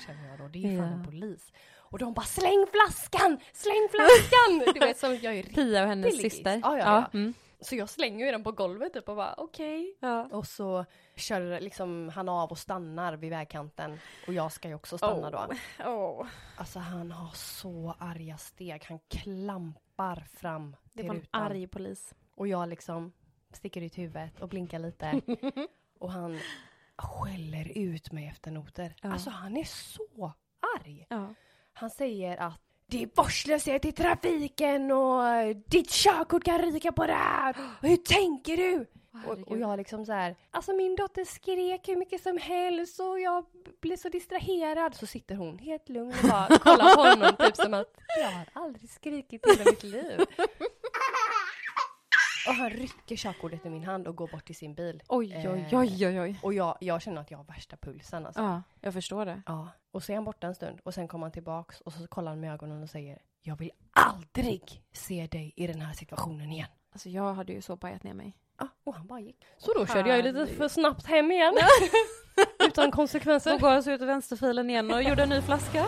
känner 0.06 0.28
jag 0.30 0.38
då. 0.38 0.48
Det 0.48 0.58
är 0.58 0.78
fan 0.78 0.88
Ja. 0.88 0.94
en 0.94 1.04
polis. 1.04 1.52
Och 1.76 1.98
de 1.98 2.14
bara 2.14 2.26
släng 2.26 2.66
flaskan! 2.72 3.38
Släng 3.52 3.88
flaskan! 3.90 4.72
Du 4.74 4.80
vet 4.80 4.98
som 4.98 5.14
jag 5.22 5.34
är 5.34 5.42
Pia 5.42 5.82
och 5.82 5.88
hennes 5.88 6.16
syster. 6.20 6.60
Ja, 6.62 6.78
ja, 6.78 6.84
ja. 6.84 7.10
Mm. 7.18 7.34
Så 7.60 7.76
jag 7.76 7.88
slänger 7.88 8.26
ju 8.26 8.32
den 8.32 8.44
på 8.44 8.52
golvet 8.52 8.92
typ 8.92 9.08
och 9.08 9.16
bara 9.16 9.34
okej. 9.38 9.96
ja. 10.00 10.28
Och 10.32 10.46
så 10.46 10.84
kör 11.16 11.60
liksom 11.60 12.08
han 12.14 12.28
av 12.28 12.50
och 12.50 12.58
stannar 12.58 13.16
vid 13.16 13.30
vägkanten. 13.30 13.98
Och 14.26 14.32
jag 14.34 14.52
ska 14.52 14.68
ju 14.68 14.74
också 14.74 14.98
stanna 14.98 15.30
då. 15.30 15.46
Åh. 15.86 16.26
Alltså 16.56 16.78
han 16.78 17.10
har 17.12 17.30
så 17.34 17.94
arga 17.98 18.36
steg. 18.36 18.84
Han 18.88 18.98
klampar 19.08 20.26
fram 20.36 20.76
Det 20.92 20.98
till 21.02 21.08
var 21.08 21.14
en 21.14 21.20
rutan. 21.20 21.42
arg 21.42 21.66
polis. 21.66 22.14
Och 22.34 22.48
jag 22.48 22.68
liksom 22.68 23.12
sticker 23.52 23.80
ut 23.80 23.98
huvudet 23.98 24.40
och 24.40 24.48
blinkar 24.48 24.78
lite. 24.78 25.20
och 25.98 26.12
han 26.12 26.38
skäller 26.96 27.78
ut 27.78 28.12
mig 28.12 28.26
efter 28.26 28.50
noter. 28.50 28.94
Ja. 29.02 29.12
Alltså 29.12 29.30
han 29.30 29.56
är 29.56 29.64
så 29.64 30.32
arg. 30.76 31.06
Ja. 31.08 31.34
Han 31.72 31.90
säger 31.90 32.36
att 32.36 32.60
det 32.86 33.02
är 33.02 33.08
vårdslöshet 33.14 33.84
i 33.84 33.92
trafiken 33.92 34.90
och 34.90 35.22
ditt 35.66 35.90
körkort 35.90 36.44
kan 36.44 36.58
ryka 36.58 36.92
på 36.92 37.06
det 37.06 37.12
här. 37.12 37.56
Hur 37.82 37.96
tänker 37.96 38.56
du? 38.56 38.86
Och, 39.26 39.38
och 39.48 39.58
jag 39.58 39.76
liksom 39.76 40.06
så 40.06 40.12
här, 40.12 40.36
alltså 40.50 40.72
min 40.72 40.96
dotter 40.96 41.24
skrek 41.24 41.88
hur 41.88 41.96
mycket 41.96 42.22
som 42.22 42.38
helst 42.38 43.00
och 43.00 43.20
jag 43.20 43.44
blev 43.80 43.96
så 43.96 44.08
distraherad. 44.08 44.94
Så 44.94 45.06
sitter 45.06 45.34
hon 45.34 45.58
helt 45.58 45.88
lugn 45.88 46.14
och 46.22 46.28
bara 46.28 46.58
kollar 46.58 46.94
på 46.94 47.00
honom 47.00 47.36
typ 47.38 47.56
som 47.56 47.74
att 47.74 47.94
jag 48.20 48.30
har 48.30 48.48
aldrig 48.52 48.90
skrikit 48.90 49.46
i 49.46 49.50
hela 49.50 49.64
mitt 49.64 49.82
liv. 49.82 50.20
Och 52.48 52.54
han 52.54 52.70
rycker 52.70 53.16
körkortet 53.16 53.66
i 53.66 53.70
min 53.70 53.84
hand 53.84 54.06
och 54.08 54.16
går 54.16 54.28
bort 54.28 54.46
till 54.46 54.56
sin 54.56 54.74
bil. 54.74 55.02
Oj, 55.08 55.32
Eh. 55.32 55.52
oj, 55.52 55.68
oj, 55.72 56.06
oj, 56.06 56.20
oj. 56.20 56.38
Och 56.42 56.54
jag, 56.54 56.76
jag 56.80 57.02
känner 57.02 57.20
att 57.20 57.30
jag 57.30 57.38
har 57.38 57.44
värsta 57.44 57.76
pulsen 57.76 58.26
alltså. 58.26 58.40
Ja, 58.42 58.62
jag 58.80 58.92
förstår 58.94 59.26
det. 59.26 59.42
Ja. 59.46 59.68
Och 59.90 60.02
så 60.02 60.12
är 60.12 60.16
han 60.16 60.24
borta 60.24 60.46
en 60.46 60.54
stund 60.54 60.80
och 60.84 60.94
sen 60.94 61.08
kommer 61.08 61.24
han 61.24 61.32
tillbaks 61.32 61.80
och 61.80 61.92
så 61.92 62.06
kollar 62.06 62.30
han 62.32 62.40
med 62.40 62.52
ögonen 62.54 62.82
och 62.82 62.90
säger 62.90 63.18
Jag 63.42 63.56
vill 63.56 63.70
aldrig 63.92 64.82
se 64.92 65.26
dig 65.26 65.52
i 65.56 65.66
den 65.66 65.80
här 65.80 65.92
situationen 65.92 66.52
igen. 66.52 66.68
Alltså 66.92 67.08
jag 67.08 67.34
hade 67.34 67.52
ju 67.52 67.62
så 67.62 67.76
pajat 67.76 68.02
ner 68.02 68.14
mig. 68.14 68.36
Ja, 68.58 68.68
och 68.84 68.94
han 68.94 69.06
bara 69.06 69.20
gick. 69.20 69.44
Så 69.58 69.72
då 69.72 69.86
körde 69.86 70.08
jag 70.08 70.16
ju 70.18 70.32
lite 70.32 70.46
för 70.54 70.68
snabbt 70.68 71.06
hem 71.06 71.32
igen. 71.32 71.54
Utan 72.66 72.90
konsekvenser. 72.90 73.50
Så 73.50 73.58
går 73.58 73.80
så 73.80 73.90
ut 73.90 74.02
i 74.02 74.04
vänsterfilen 74.04 74.70
igen 74.70 74.90
och 74.94 75.02
gjorde 75.02 75.22
en 75.22 75.28
ny 75.28 75.40
flaska. 75.42 75.86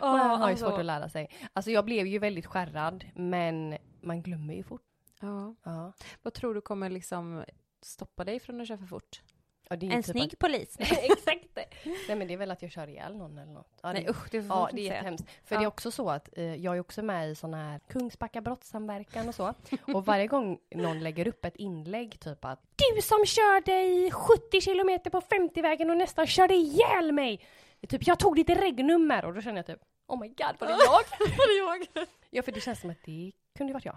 Man 0.00 0.20
har 0.20 0.36
ju 0.48 0.52
alltså. 0.52 0.70
svårt 0.70 0.78
att 0.80 0.84
lära 0.84 1.08
sig. 1.08 1.30
Alltså 1.52 1.70
jag 1.70 1.84
blev 1.84 2.06
ju 2.06 2.18
väldigt 2.18 2.46
skärrad 2.46 3.04
men 3.14 3.78
man 4.02 4.22
glömmer 4.22 4.54
ju 4.54 4.62
fort. 4.62 4.82
Ja. 5.20 5.54
Ja. 5.62 5.92
Vad 6.22 6.34
tror 6.34 6.54
du 6.54 6.60
kommer 6.60 6.90
liksom 6.90 7.44
stoppa 7.82 8.24
dig 8.24 8.40
från 8.40 8.60
att 8.60 8.68
köra 8.68 8.78
för 8.78 8.86
fort? 8.86 9.22
Ja, 9.68 9.76
det 9.76 9.86
är 9.86 9.90
ju 9.90 9.96
En 9.96 10.02
typ 10.02 10.12
snygg 10.12 10.38
polis. 10.38 10.76
Att... 10.80 10.92
Exakt 10.92 11.54
det. 11.54 11.64
Nej 12.08 12.16
men 12.16 12.26
det 12.28 12.34
är 12.34 12.38
väl 12.38 12.50
att 12.50 12.62
jag 12.62 12.70
kör 12.70 12.88
ihjäl 12.88 13.16
någon 13.16 13.38
eller 13.38 13.52
något. 13.52 13.78
Ja, 13.82 13.92
Nej 13.92 14.02
det... 14.04 14.10
usch, 14.10 14.30
det 14.30 14.42
får 14.42 14.56
Ja, 14.56 14.68
det 14.72 14.80
är 14.80 14.84
jättehemskt. 14.84 15.28
För 15.44 15.54
Ja. 15.54 15.58
det 15.60 15.64
är 15.64 15.68
också 15.68 15.90
så 15.90 16.10
att 16.10 16.28
eh, 16.38 16.54
jag 16.54 16.76
är 16.76 16.80
också 16.80 17.02
med 17.02 17.30
i 17.30 17.34
sån 17.34 17.54
här 17.54 17.80
Kungsbacka 17.88 18.40
brottssamverkan 18.40 19.28
och 19.28 19.34
så. 19.34 19.54
Och 19.94 20.06
varje 20.06 20.26
gång 20.26 20.58
någon 20.74 21.00
lägger 21.00 21.28
upp 21.28 21.44
ett 21.44 21.56
inlägg 21.56 22.20
typ 22.20 22.44
att 22.44 22.60
Du 22.76 23.02
som 23.02 23.26
körde 23.26 23.82
i 23.82 24.10
70 24.10 24.60
kilometer 24.60 25.10
på 25.10 25.20
50-vägen 25.20 25.90
och 25.90 25.96
nästan 25.96 26.26
körde 26.26 26.54
ihjäl 26.54 27.12
mig! 27.12 27.40
Typ, 27.88 28.06
jag 28.06 28.18
tog 28.18 28.36
ditt 28.36 28.48
regnummer 28.50 29.24
och 29.24 29.34
då 29.34 29.40
känner 29.40 29.56
jag 29.56 29.66
typ 29.66 29.80
Oh 30.06 30.20
my 30.20 30.28
god, 30.28 30.56
var 30.58 30.66
det 30.66 30.72
jag? 30.72 31.28
Var 31.38 31.48
det 31.48 31.86
jag? 31.94 32.06
ja, 32.30 32.42
för 32.42 32.52
det 32.52 32.60
känns 32.60 32.80
som 32.80 32.90
att 32.90 33.02
det 33.04 33.32
kunde 33.58 33.70
ju 33.70 33.74
varit 33.74 33.84
jag. 33.84 33.96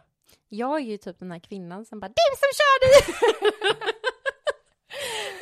Jag 0.49 0.75
är 0.75 0.85
ju 0.85 0.97
typ 0.97 1.19
den 1.19 1.31
här 1.31 1.39
kvinnan 1.39 1.85
som 1.85 1.99
bara 1.99 2.07
Du 2.07 2.37
som 2.37 2.49
körde! 2.59 3.19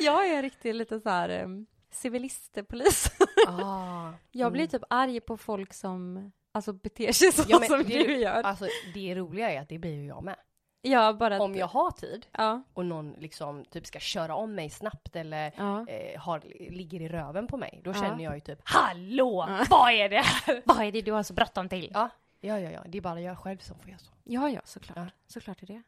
jag 0.00 0.28
är 0.28 0.42
riktigt 0.42 0.74
lite 0.76 1.00
så 1.00 1.08
här 1.08 1.42
um, 1.44 1.66
civilistpolis. 1.90 3.10
Ah. 3.48 4.10
Jag 4.30 4.52
blir 4.52 4.62
Mm. 4.62 4.70
typ 4.70 4.82
arg 4.90 5.20
på 5.20 5.36
folk 5.36 5.74
som 5.74 6.32
alltså 6.52 6.72
beter 6.72 7.12
sig 7.12 7.32
så 7.32 7.42
Ja, 7.48 7.58
som 7.60 7.78
det- 7.78 7.84
du 8.04 8.16
gör. 8.16 8.42
Alltså 8.42 8.66
det 8.94 9.14
roliga 9.14 9.50
är 9.50 9.60
att 9.60 9.68
det 9.68 9.78
blir 9.78 9.92
ju 9.94 10.06
jag 10.06 10.24
med. 10.24 10.36
Ja, 10.86 11.12
bara 11.12 11.40
Om 11.42 11.54
jag 11.54 11.66
har 11.66 11.90
tid 11.90 12.26
Ja, 12.32 12.62
och 12.74 12.86
någon 12.86 13.12
liksom 13.12 13.64
typ 13.64 13.86
ska 13.86 13.98
köra 13.98 14.34
om 14.34 14.54
mig 14.54 14.70
snabbt 14.70 15.16
eller 15.16 15.52
ja. 15.56 15.86
eh, 15.88 16.20
har, 16.20 16.42
ligger 16.70 17.00
i 17.02 17.08
röven 17.08 17.46
på 17.46 17.56
mig, 17.56 17.80
då 17.84 17.92
känner 17.94 18.24
jag 18.24 18.34
ju 18.34 18.40
typ 18.40 18.58
Hallå! 18.64 19.48
Vad 19.70 19.92
är 19.92 20.08
det 20.08 20.20
här? 20.20 20.62
Vad 20.66 20.80
är 20.86 20.92
det 20.92 21.00
du 21.02 21.12
har 21.12 21.22
så 21.22 21.34
bråttom 21.34 21.68
till? 21.68 21.90
Ja, 21.94 22.10
ja, 22.46 22.60
ja, 22.60 22.70
ja. 22.70 22.82
det 22.88 22.98
är 22.98 23.02
bara 23.02 23.20
jag 23.20 23.38
själv 23.38 23.58
som 23.58 23.78
får 23.78 23.88
göra 23.90 23.98
så. 23.98 24.12
Ja, 24.24 24.50
ja, 24.50 24.60
såklart. 24.64 24.96
Ja. 24.98 25.06
Såklart 25.26 25.62
är 25.62 25.66
det. 25.66 25.82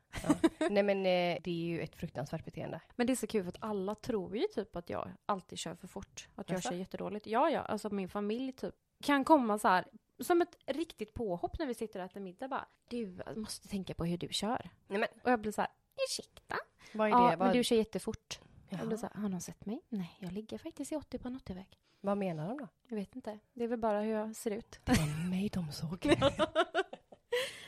Nej 0.71 0.83
men 0.83 0.99
eh, 0.99 1.39
det 1.43 1.51
är 1.51 1.67
ju 1.67 1.81
ett 1.81 1.97
fruktansvärt 1.97 2.45
beteende. 2.45 2.81
Men 2.97 3.07
det 3.07 3.13
är 3.13 3.15
så 3.17 3.27
kul 3.27 3.43
för 3.43 3.49
att 3.49 3.57
alla 3.61 3.95
tror 3.95 4.37
ju 4.37 4.47
typ 4.55 4.77
att 4.77 4.91
jag 4.91 5.09
alltid 5.27 5.59
kör 5.59 5.75
för 5.75 5.87
fort. 5.89 6.29
Att 6.35 6.51
jag 6.51 6.57
Jaså? 6.59 6.69
kör 6.69 6.77
jättedåligt. 6.77 7.27
Ja, 7.27 7.51
ja, 7.51 7.61
alltså 7.61 7.91
min 7.91 8.09
familj 8.09 8.53
typ 8.53 8.75
kan 9.03 9.25
komma 9.25 9.59
så 9.59 9.69
här 9.69 9.85
som 10.21 10.43
ett 10.43 10.57
riktigt 10.67 11.15
påhopp 11.15 11.59
när 11.59 11.67
vi 11.67 11.75
sitter 11.75 12.01
och 12.01 12.07
äter 12.07 12.21
middag 12.21 12.49
bara. 12.49 12.69
Du 12.89 13.19
måste 13.37 13.69
tänka 13.69 13.95
på 13.95 14.05
hur 14.05 14.19
du 14.19 14.29
kör. 14.31 14.71
Nej 14.87 14.99
men 14.99 15.09
Och 15.25 15.31
jag 15.31 15.41
blir 15.41 15.53
så 15.53 15.61
här, 15.61 15.71
ursäkta? 16.09 16.57
vad 16.93 17.07
är 17.07 17.11
Ja, 17.11 17.19
det? 17.31 17.37
men 17.37 17.39
Vad, 17.39 17.53
du 17.57 17.65
kör 17.65 17.77
jättefort. 17.77 18.41
Jaha. 18.69 18.79
Jag 18.81 18.89
blir 18.89 18.97
så 18.99 19.07
här, 19.15 19.21
har 19.23 19.29
någon 19.29 19.41
sett 19.41 19.67
mig? 19.67 19.81
Nej, 19.89 20.17
jag 20.19 20.33
ligger 20.33 20.59
faktiskt 20.59 20.93
i 20.93 20.97
80 20.97 21.19
på 21.19 21.29
en 21.29 21.39
80-väg. 21.39 21.79
vad 22.01 22.19
menar 22.19 22.49
de 22.49 22.59
då? 22.59 22.69
Jag 22.89 22.97
vet 22.97 23.17
inte. 23.17 23.39
Det 23.55 23.65
är 23.65 23.69
väl 23.69 23.79
bara 23.79 24.01
hur 24.01 24.13
jag 24.13 24.37
ser 24.37 24.51
ut. 24.51 24.81
Det 24.85 24.93
var 24.99 25.31
mig 25.31 25.49
de 25.53 25.73
såg. 25.73 26.07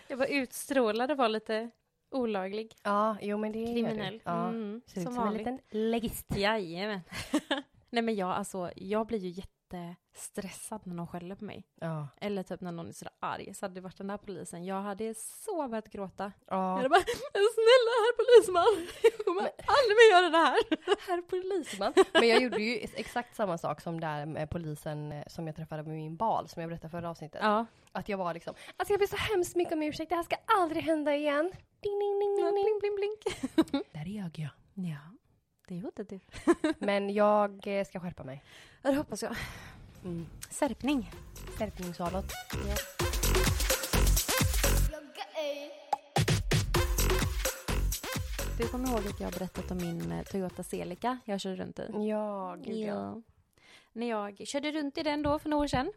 Jag 0.08 0.16
var 0.16 0.26
utstrålad 0.26 1.10
och 1.10 1.16
var 1.16 1.28
lite 1.28 1.70
olaglig. 2.10 2.74
ja, 2.82 3.16
jo 3.20 3.38
men 3.38 3.52
det 3.52 3.58
gör 3.58 3.66
du. 3.66 3.74
Kriminell. 3.74 4.22
Ja. 4.24 4.48
Mm, 4.48 4.82
Ser 4.86 5.00
ut 5.00 5.04
som 5.06 5.14
som 5.14 5.28
en 5.28 5.34
liten 5.34 5.60
legist. 5.70 6.36
Jajamän. 6.36 7.00
Nej 7.90 8.02
men 8.02 8.14
jag, 8.16 8.30
alltså, 8.30 8.70
jag 8.76 9.06
blir 9.06 9.18
ju 9.18 9.28
jättestressad 9.72 10.80
när 10.84 10.94
någon 10.94 11.06
skäller 11.06 11.34
på 11.34 11.44
mig. 11.44 11.64
Ja. 11.80 12.08
Eller 12.20 12.42
typ 12.42 12.60
när 12.60 12.72
någon 12.72 12.88
är 12.88 12.92
sådär 12.92 13.12
arg. 13.20 13.54
Så 13.54 13.64
hade 13.64 13.74
det 13.74 13.80
varit 13.80 13.98
den 13.98 14.06
där 14.06 14.16
polisen, 14.16 14.64
jag 14.64 14.82
hade 14.82 15.14
så 15.14 15.68
börjat 15.68 15.90
gråta. 15.90 16.32
Jag 16.46 16.58
ja. 16.58 16.76
hade 16.76 16.88
bara, 16.88 17.00
snälla 17.32 17.92
herr 18.04 18.14
polisman, 18.20 18.86
jag 19.02 19.26
kommer 19.26 19.42
aldrig 19.42 19.96
mer 20.00 20.10
göra 20.12 20.30
det 20.30 20.38
här. 20.38 20.58
Herr 21.08 21.22
polisman. 21.22 21.92
Men 22.12 22.28
jag 22.28 22.42
gjorde 22.42 22.62
ju 22.62 22.78
exakt 22.94 23.36
samma 23.36 23.58
sak 23.58 23.80
som 23.80 24.00
där 24.00 24.26
med 24.26 24.50
polisen 24.50 25.12
eh, 25.12 25.24
som 25.26 25.46
jag 25.46 25.56
träffade 25.56 25.82
med 25.82 25.96
min 25.96 26.16
bal, 26.16 26.48
som 26.48 26.60
jag 26.62 26.70
berättade 26.70 26.90
förra 26.90 27.10
avsnittet. 27.10 27.40
Ja, 27.42 27.66
Att 27.92 28.08
jag 28.08 28.18
var 28.18 28.34
liksom, 28.34 28.54
alltså 28.76 28.92
jag 28.92 29.00
ber 29.00 29.06
så 29.06 29.16
hemskt 29.16 29.56
mycket 29.56 29.72
om 29.72 29.82
ursäkt, 29.82 30.08
det 30.08 30.16
här 30.16 30.22
ska 30.22 30.36
aldrig 30.46 30.82
hända 30.82 31.16
igen. 31.16 31.52
Ding, 31.82 31.98
ding, 31.98 32.18
ding, 32.20 32.36
ding, 32.36 32.54
ding. 32.54 32.78
blink, 32.80 32.96
blink. 32.96 33.84
Där 33.92 34.04
ljög 34.04 34.38
jag. 34.38 34.50
Ja, 34.74 35.17
det 35.68 35.74
gjorde 35.74 36.04
du. 36.04 36.20
Men 36.78 37.10
jag 37.10 37.66
eh, 37.66 37.84
ska 37.84 38.00
skärpa 38.00 38.24
mig. 38.24 38.42
Ja, 38.82 38.90
det 38.90 38.96
hoppas 38.96 39.22
jag. 39.22 39.36
Mm. 40.04 40.26
Särpning. 40.50 41.10
Skärpningssalot. 41.58 42.24
Du 48.58 48.68
kommer 48.68 48.88
ihåg 48.88 48.98
att 49.08 49.20
jag 49.20 49.26
har 49.26 49.32
berättat 49.32 49.70
om 49.70 49.76
min 49.78 50.12
eh, 50.12 50.22
Toyota 50.24 50.62
Celica 50.62 51.18
jag 51.24 51.40
körde 51.40 51.56
runt 51.56 51.78
i? 51.78 51.90
Ja, 52.08 52.56
gud 52.64 52.76
ja. 52.76 52.86
Ja. 52.94 53.22
När 53.92 54.06
jag 54.08 54.46
körde 54.46 54.72
runt 54.72 54.98
i 54.98 55.02
den 55.02 55.22
då 55.22 55.38
för 55.38 55.48
några 55.48 55.62
år 55.64 55.66
sedan 55.68 55.92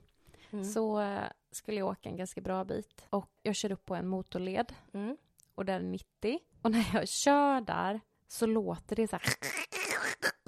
Mm. 0.54 0.66
så 0.66 1.00
eh, 1.01 1.20
skulle 1.51 1.78
jag 1.78 1.88
åka 1.88 2.10
en 2.10 2.18
ganska 2.18 2.42
bra 2.42 2.63
bit 2.63 3.06
och 3.10 3.30
jag 3.44 3.56
kör 3.56 3.72
upp 3.72 3.86
på 3.86 3.96
en 3.96 4.08
motorled 4.08 4.74
Mm. 4.94 5.18
och 5.56 5.66
där 5.66 5.74
är 5.80 5.84
90 5.84 6.40
och 6.62 6.72
när 6.72 6.86
jag 6.94 7.08
kör 7.08 7.62
där 7.62 8.00
så 8.32 8.46
låter 8.46 8.96
det 8.96 9.08
så 9.08 9.16
här 9.16 9.34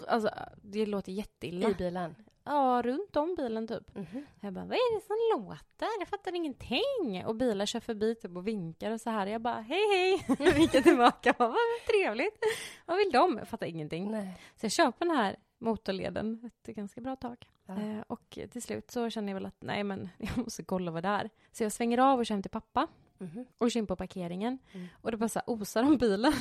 Alltså 0.08 0.30
det 0.62 0.86
låter 0.86 1.12
jätteilla. 1.12 1.70
I 1.70 1.74
bilen. 1.74 2.16
Ja, 2.44 2.82
runt 2.86 3.16
om 3.16 3.36
bilen 3.36 3.68
typ. 3.68 3.96
Mhm. 3.96 4.25
Jag 4.42 4.54
bara, 4.54 4.66
vad 4.66 4.74
är 4.74 4.96
det 4.96 5.06
som 5.06 5.42
låter? 5.42 6.00
Jag 6.00 6.08
fattar 6.08 6.36
ingenting. 6.36 7.24
Och 7.25 7.36
bilar 7.36 7.66
kör 7.66 7.80
förbi 7.80 8.16
typ 8.16 8.36
och 8.36 8.48
vinkar 8.48 8.92
och 8.92 9.02
så 9.02 9.10
här. 9.10 9.28
Jag 9.28 9.42
bara, 9.42 9.62
hej 9.62 9.82
hej. 9.92 10.25
Jag 10.48 10.54
vinkar 10.54 10.82
tillbaka. 10.82 11.34
Vad 11.38 11.56
trevligt. 11.88 12.40
Vad 12.86 12.98
vill 12.98 13.12
de? 13.12 13.38
Jag 13.38 13.48
fattar 13.48 13.68
ingenting. 13.68 14.12
Nej. 14.12 14.38
Så 14.56 14.66
jag 14.66 14.72
kör 14.72 14.92
på 14.92 15.06
den 15.06 15.16
här 15.16 15.36
motorleden 15.60 16.42
ett 16.66 16.75
ganska 16.75 17.02
bra 17.02 17.16
tag. 17.16 17.50
Ja. 17.66 17.82
Eh, 17.82 18.02
och 18.08 18.40
till 18.52 18.62
slut 18.62 18.92
så 18.92 19.10
känner 19.10 19.28
jag 19.30 19.36
väl 19.36 19.46
att 19.46 19.62
nej 19.62 19.84
men 19.84 20.10
jag 20.18 20.38
måste 20.38 20.63
kolla 20.63 20.92
vad 20.92 21.04
det 21.04 21.10
är. 21.10 21.30
Så 21.52 21.63
jag 21.63 21.72
svänger 21.72 21.98
av 21.98 22.20
och 22.20 22.25
kör 22.25 22.36
hem 22.36 22.42
till 22.42 22.52
pappa 22.52 22.88
Mhm. 23.24 23.46
och 23.58 23.72
kör 23.72 23.80
in 23.80 23.88
på 23.88 23.96
parkeringen. 23.96 24.60
Mm. 24.74 24.88
Och 25.01 25.12
det 25.12 25.18
bara 25.18 25.30
så 25.30 25.42
osar 25.48 25.84
om 25.84 25.98
bilen. 25.98 26.34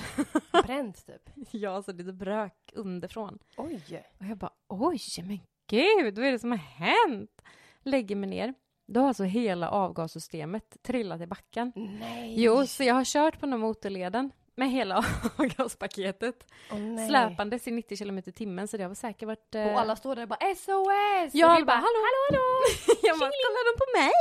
Bränt 0.66 1.06
typ. 1.06 1.30
ja, 1.50 1.82
så 1.82 1.92
det 1.92 2.12
brök 2.12 2.72
underifrån. 2.74 3.38
Oj. 3.56 4.04
Och 4.20 4.26
jag 4.26 4.38
bara 4.38 4.52
oj 4.68 4.98
men 5.24 5.40
gud 5.66 6.18
vad 6.18 6.26
är 6.26 6.32
det 6.32 6.38
som 6.38 6.50
har 6.50 6.58
hänt? 6.58 7.42
Lägger 7.82 8.16
mig 8.16 8.30
ner. 8.30 8.54
Då 8.86 9.00
har 9.00 9.08
alltså 9.08 9.24
hela 9.24 9.70
avgassystemet 9.70 10.76
trillat 10.82 11.20
i 11.20 11.26
backen. 11.26 11.72
Nej. 11.74 12.42
Jo, 12.42 12.66
så 12.66 12.82
jag 12.82 12.94
har 12.94 13.04
kört 13.04 13.40
på 13.40 13.46
den 13.46 13.52
här 13.52 13.58
motorleden 13.58 14.30
med 14.54 14.70
hela 14.70 14.96
avgaspaketet 15.38 16.46
nej. 16.72 17.08
släpandes 17.08 17.68
i 17.68 17.70
90 17.70 17.96
km 17.98 18.18
i 18.18 18.22
timmen 18.32 18.68
så 18.68 18.76
det 18.76 18.84
har 18.84 18.94
säkert 18.94 19.26
varit... 19.26 19.54
eh, 19.54 19.66
Och 19.66 19.80
alla 19.80 19.96
står 19.96 20.14
där 20.16 20.22
och 20.22 20.28
bara 20.28 20.54
SOS! 20.54 21.34
Jag 21.34 21.52
Och 21.52 21.58
vi 21.58 21.64
bara, 21.64 21.76
hallå, 21.76 22.00
hallå, 22.06 22.18
hallå! 22.30 22.62
jag 23.02 23.18
bara, 23.18 23.30
kollar 23.30 23.64
de 23.68 23.78
på 23.82 23.86
mig? 23.98 24.12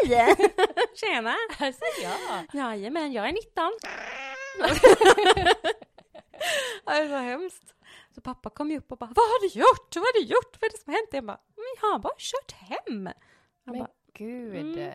Tjena! 0.95 1.35
här 1.59 1.71
ser 1.71 2.03
jag. 2.03 2.45
Jajamän, 2.61 3.11
jag 3.13 3.29
är 3.29 3.33
19. 3.33 3.71
det 6.85 7.07
så 7.09 7.15
hemskt. 7.15 7.73
Så 8.15 8.21
pappa 8.21 8.49
kom 8.49 8.71
ju 8.71 8.77
upp 8.77 8.91
och 8.91 8.97
bara, 8.97 9.05
vad 9.15 9.25
har 9.25 9.41
du 9.41 9.59
gjort? 9.59 9.95
Vad 9.95 10.03
har 10.03 10.13
du 10.13 10.25
gjort? 10.25 10.57
Vad 10.61 10.67
är 10.67 10.71
det 10.71 10.77
som 10.83 10.93
har 10.93 10.99
hänt? 10.99 11.09
Jag 11.11 11.23
bara, 11.25 11.39
men 11.55 11.65
jag 11.81 11.87
har 11.89 11.99
bara 11.99 12.13
kört 12.17 12.51
hem. 12.51 13.05
Han 13.05 13.13
Men 13.65 13.79
bara, 13.79 13.89
gud. 14.13 14.55
Mm. 14.77 14.91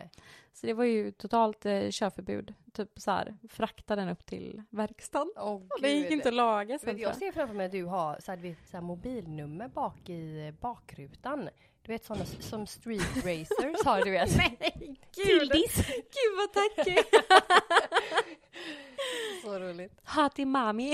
så 0.53 0.67
det 0.67 0.73
var 0.73 0.83
ju 0.85 1.11
totalt 1.11 1.65
eh, 1.65 1.89
körförbud. 1.89 2.53
Typ 2.73 2.89
så 2.95 3.11
här, 3.11 3.37
frakta 3.49 3.95
den 3.95 4.09
upp 4.09 4.25
till 4.25 4.63
verkstaden. 4.69 5.33
Åh 5.37 5.53
Och 5.53 5.81
det 5.81 5.91
gick 5.91 6.03
gud. 6.03 6.11
inte 6.11 6.27
att 6.29 6.35
laga 6.35 6.79
sen. 6.79 6.89
Men 6.89 6.97
jag 7.01 7.15
ser 7.15 7.31
framför 7.31 7.55
mig 7.55 7.65
att 7.65 7.71
du 7.71 7.83
har 7.83 8.19
så 8.19 8.31
här, 8.31 8.55
så 8.71 8.77
här, 8.77 8.81
mobilnummer 8.81 9.67
bak 9.67 10.09
i 10.09 10.53
bakrutan. 10.61 11.49
Du 11.81 11.91
vet 11.91 12.05
sådana 12.05 12.25
som 12.25 12.67
street 12.67 13.15
racers 13.15 13.85
har 13.85 14.01
du 14.05 14.11
vet. 14.11 14.37
Nej, 14.37 14.57
Tildis. 15.11 15.87
Gud 15.87 16.33
vad 16.37 16.53
tackig! 16.53 16.97
Så 19.43 19.59
roligt. 19.59 19.93
Hati 20.03 20.45
mami. 20.45 20.93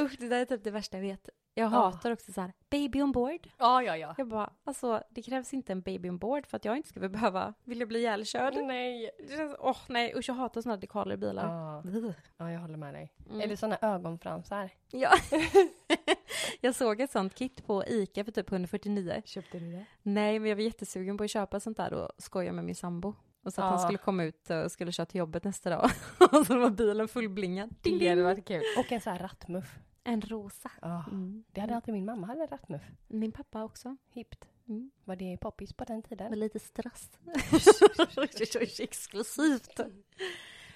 Usch, 0.00 0.16
det 0.18 0.28
där 0.28 0.40
är 0.40 0.44
typ 0.44 0.64
det 0.64 0.70
värsta 0.70 0.96
jag 0.96 1.02
vet. 1.02 1.28
Jag 1.54 1.64
Ja. 1.64 1.68
hatar 1.68 2.10
också 2.10 2.32
så 2.32 2.40
här, 2.40 2.52
baby 2.70 3.02
on 3.02 3.12
board. 3.12 3.48
Ja, 3.58 3.82
ja, 3.82 3.96
ja. 3.96 4.14
Jag 4.18 4.28
bara, 4.28 4.52
alltså 4.64 5.02
det 5.10 5.22
krävs 5.22 5.54
inte 5.54 5.72
en 5.72 5.80
baby 5.80 6.08
on 6.08 6.18
board 6.18 6.46
för 6.46 6.56
att 6.56 6.64
jag 6.64 6.76
inte 6.76 6.88
ska 6.88 7.08
behöva, 7.08 7.54
vilja 7.64 7.86
bli 7.86 7.98
ihjälkörd. 7.98 8.54
Nej. 8.54 9.10
Det 9.28 9.36
känns, 9.36 9.56
åh 9.58 9.76
nej, 9.88 10.12
usch 10.16 10.28
jag 10.28 10.34
hatar 10.34 10.60
sådana 10.60 10.76
dekaler 10.76 11.14
i 11.14 11.16
bilar. 11.18 11.48
Ja, 11.54 11.82
Ugh. 11.90 12.10
ja, 12.36 12.50
jag 12.52 12.60
håller 12.60 12.76
med 12.76 12.94
dig. 12.94 13.12
Mm. 13.28 13.40
Eller 13.40 13.56
sådana 13.56 13.78
ögonfransar. 13.82 14.70
Ja. 14.90 15.10
jag 16.60 16.74
såg 16.74 17.00
ett 17.00 17.10
sånt 17.10 17.34
kit 17.34 17.66
på 17.66 17.84
Ica 17.86 18.24
för 18.24 18.32
typ 18.32 18.52
149. 18.52 19.22
Köpte 19.24 19.58
du 19.58 19.72
det? 19.72 19.84
Nej, 20.02 20.38
men 20.38 20.48
jag 20.48 20.56
var 20.56 20.62
jättesugen 20.62 21.18
på 21.18 21.24
att 21.24 21.30
köpa 21.30 21.60
sånt 21.60 21.76
där 21.76 21.92
och 21.92 22.10
skoja 22.18 22.52
med 22.52 22.64
min 22.64 22.74
sambo. 22.74 23.14
Och 23.44 23.52
så 23.52 23.60
att 23.60 23.68
han 23.70 23.78
Ja. 23.80 23.84
skulle 23.84 23.98
komma 23.98 24.24
ut 24.24 24.50
och 24.50 24.72
skulle 24.72 24.92
köra 24.92 25.06
till 25.06 25.18
jobbet 25.18 25.44
nästa 25.44 25.70
dag. 25.70 25.90
och 26.32 26.46
så 26.46 26.58
var 26.58 26.70
bilen 26.70 27.08
fullblingad. 27.08 27.74
Ding, 27.82 27.98
Det 27.98 28.08
hade 28.08 28.20
ding. 28.20 28.24
varit 28.24 28.44
kul. 28.48 28.62
Och 28.78 28.92
en 28.92 29.00
sån 29.00 29.12
här 29.12 29.20
rattmuff. 29.20 29.78
En 30.08 30.20
rosa. 30.20 30.70
Ja. 30.80 31.04
Mm. 31.10 31.44
Det 31.52 31.60
hade 31.60 31.76
alltid 31.76 31.94
min 31.94 32.04
mamma, 32.04 32.26
hade 32.26 32.46
rattmuff. 32.46 32.82
Min 33.08 33.32
pappa 33.32 33.64
också. 33.64 33.96
Hippt. 34.12 34.48
Mm. 34.68 34.90
Var 35.04 35.16
det 35.16 35.36
poppis 35.40 35.72
på 35.72 35.84
den 35.84 36.02
tiden? 36.02 36.30
Med 36.30 36.38
lite 36.38 36.58
strass. 36.58 37.10
Exklusivt. 38.80 39.80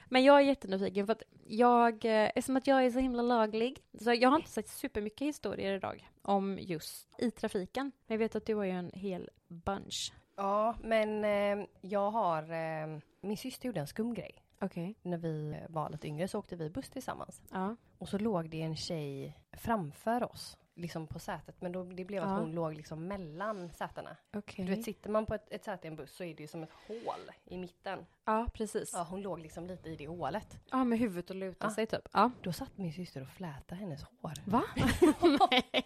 Men 0.08 0.24
jag 0.24 0.36
är 0.36 0.44
jättenyfiken 0.44 1.06
för 1.06 1.12
att 1.12 1.22
jag, 1.46 2.04
eh, 2.04 2.30
eftersom 2.34 2.56
att 2.56 2.66
jag 2.66 2.84
är 2.84 2.90
så 2.90 2.98
himla 2.98 3.22
laglig, 3.22 3.82
så 4.00 4.12
jag 4.14 4.28
har 4.30 4.36
inte 4.36 4.50
sett 4.50 4.68
supermycket 4.68 5.28
historier 5.28 5.74
idag 5.74 6.10
om 6.22 6.58
just 6.58 7.20
i 7.20 7.30
trafiken. 7.30 7.92
Men 8.06 8.14
jag 8.14 8.18
vet 8.18 8.36
att 8.36 8.46
du 8.46 8.54
har 8.54 8.64
ju 8.64 8.70
en 8.70 8.90
hel 8.94 9.30
bunch. 9.48 10.12
Ja, 10.36 10.76
men 10.82 11.24
eh, 11.24 11.66
jag 11.80 12.10
har... 12.10 12.42
Eh, 12.42 12.98
min 13.20 13.36
syster 13.36 13.66
gjorde 13.66 13.80
en 13.80 13.86
skum 13.86 14.14
grej. 14.14 14.44
Okej. 14.60 14.94
När 15.02 15.18
vi 15.18 15.56
var 15.68 15.90
lite 15.90 16.06
yngre 16.06 16.28
så 16.28 16.38
åkte 16.38 16.56
vi 16.56 16.70
buss 16.70 16.90
tillsammans. 16.90 17.42
Ja. 17.50 17.76
Och 18.02 18.08
så 18.08 18.18
låg 18.18 18.50
det 18.50 18.62
en 18.62 18.76
tjej 18.76 19.36
framför 19.52 20.22
oss. 20.32 20.58
Liksom 20.74 21.06
på 21.06 21.18
sätet. 21.18 21.56
Men 21.60 21.72
då, 21.72 21.84
det 21.84 22.04
blev 22.04 22.22
att 22.22 22.28
Ja. 22.28 22.36
hon 22.38 22.52
låg 22.52 22.74
liksom 22.74 23.08
mellan 23.08 23.70
sätena. 23.72 24.16
Okej. 24.36 24.64
Du 24.64 24.74
vet, 24.74 24.84
sitter 24.84 25.10
man 25.10 25.26
på 25.26 25.34
ett, 25.34 25.52
ett 25.52 25.64
säte 25.64 25.86
i 25.86 25.90
en 25.90 25.96
buss 25.96 26.12
så 26.16 26.24
är 26.24 26.34
det 26.34 26.42
ju 26.42 26.46
som 26.48 26.62
ett 26.62 26.70
hål 26.88 27.30
i 27.44 27.58
mitten. 27.58 28.06
Ja, 28.24 28.46
precis. 28.54 28.90
Ja, 28.94 29.06
hon 29.10 29.22
låg 29.22 29.38
liksom 29.40 29.66
lite 29.66 29.88
i 29.90 29.96
det 29.96 30.06
hålet. 30.08 30.58
Ja, 30.70 30.84
med 30.84 30.98
huvudet 30.98 31.30
och 31.30 31.36
luta 31.36 31.66
Ja. 31.66 31.74
sig 31.74 31.86
typ. 31.86 32.08
Ja. 32.12 32.30
Då 32.42 32.52
satt 32.52 32.78
min 32.78 32.92
syster 32.92 33.22
och 33.22 33.28
flätade 33.28 33.74
hennes 33.80 34.02
hår. 34.02 34.32
Va? 34.44 34.62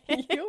jo! 0.29 0.49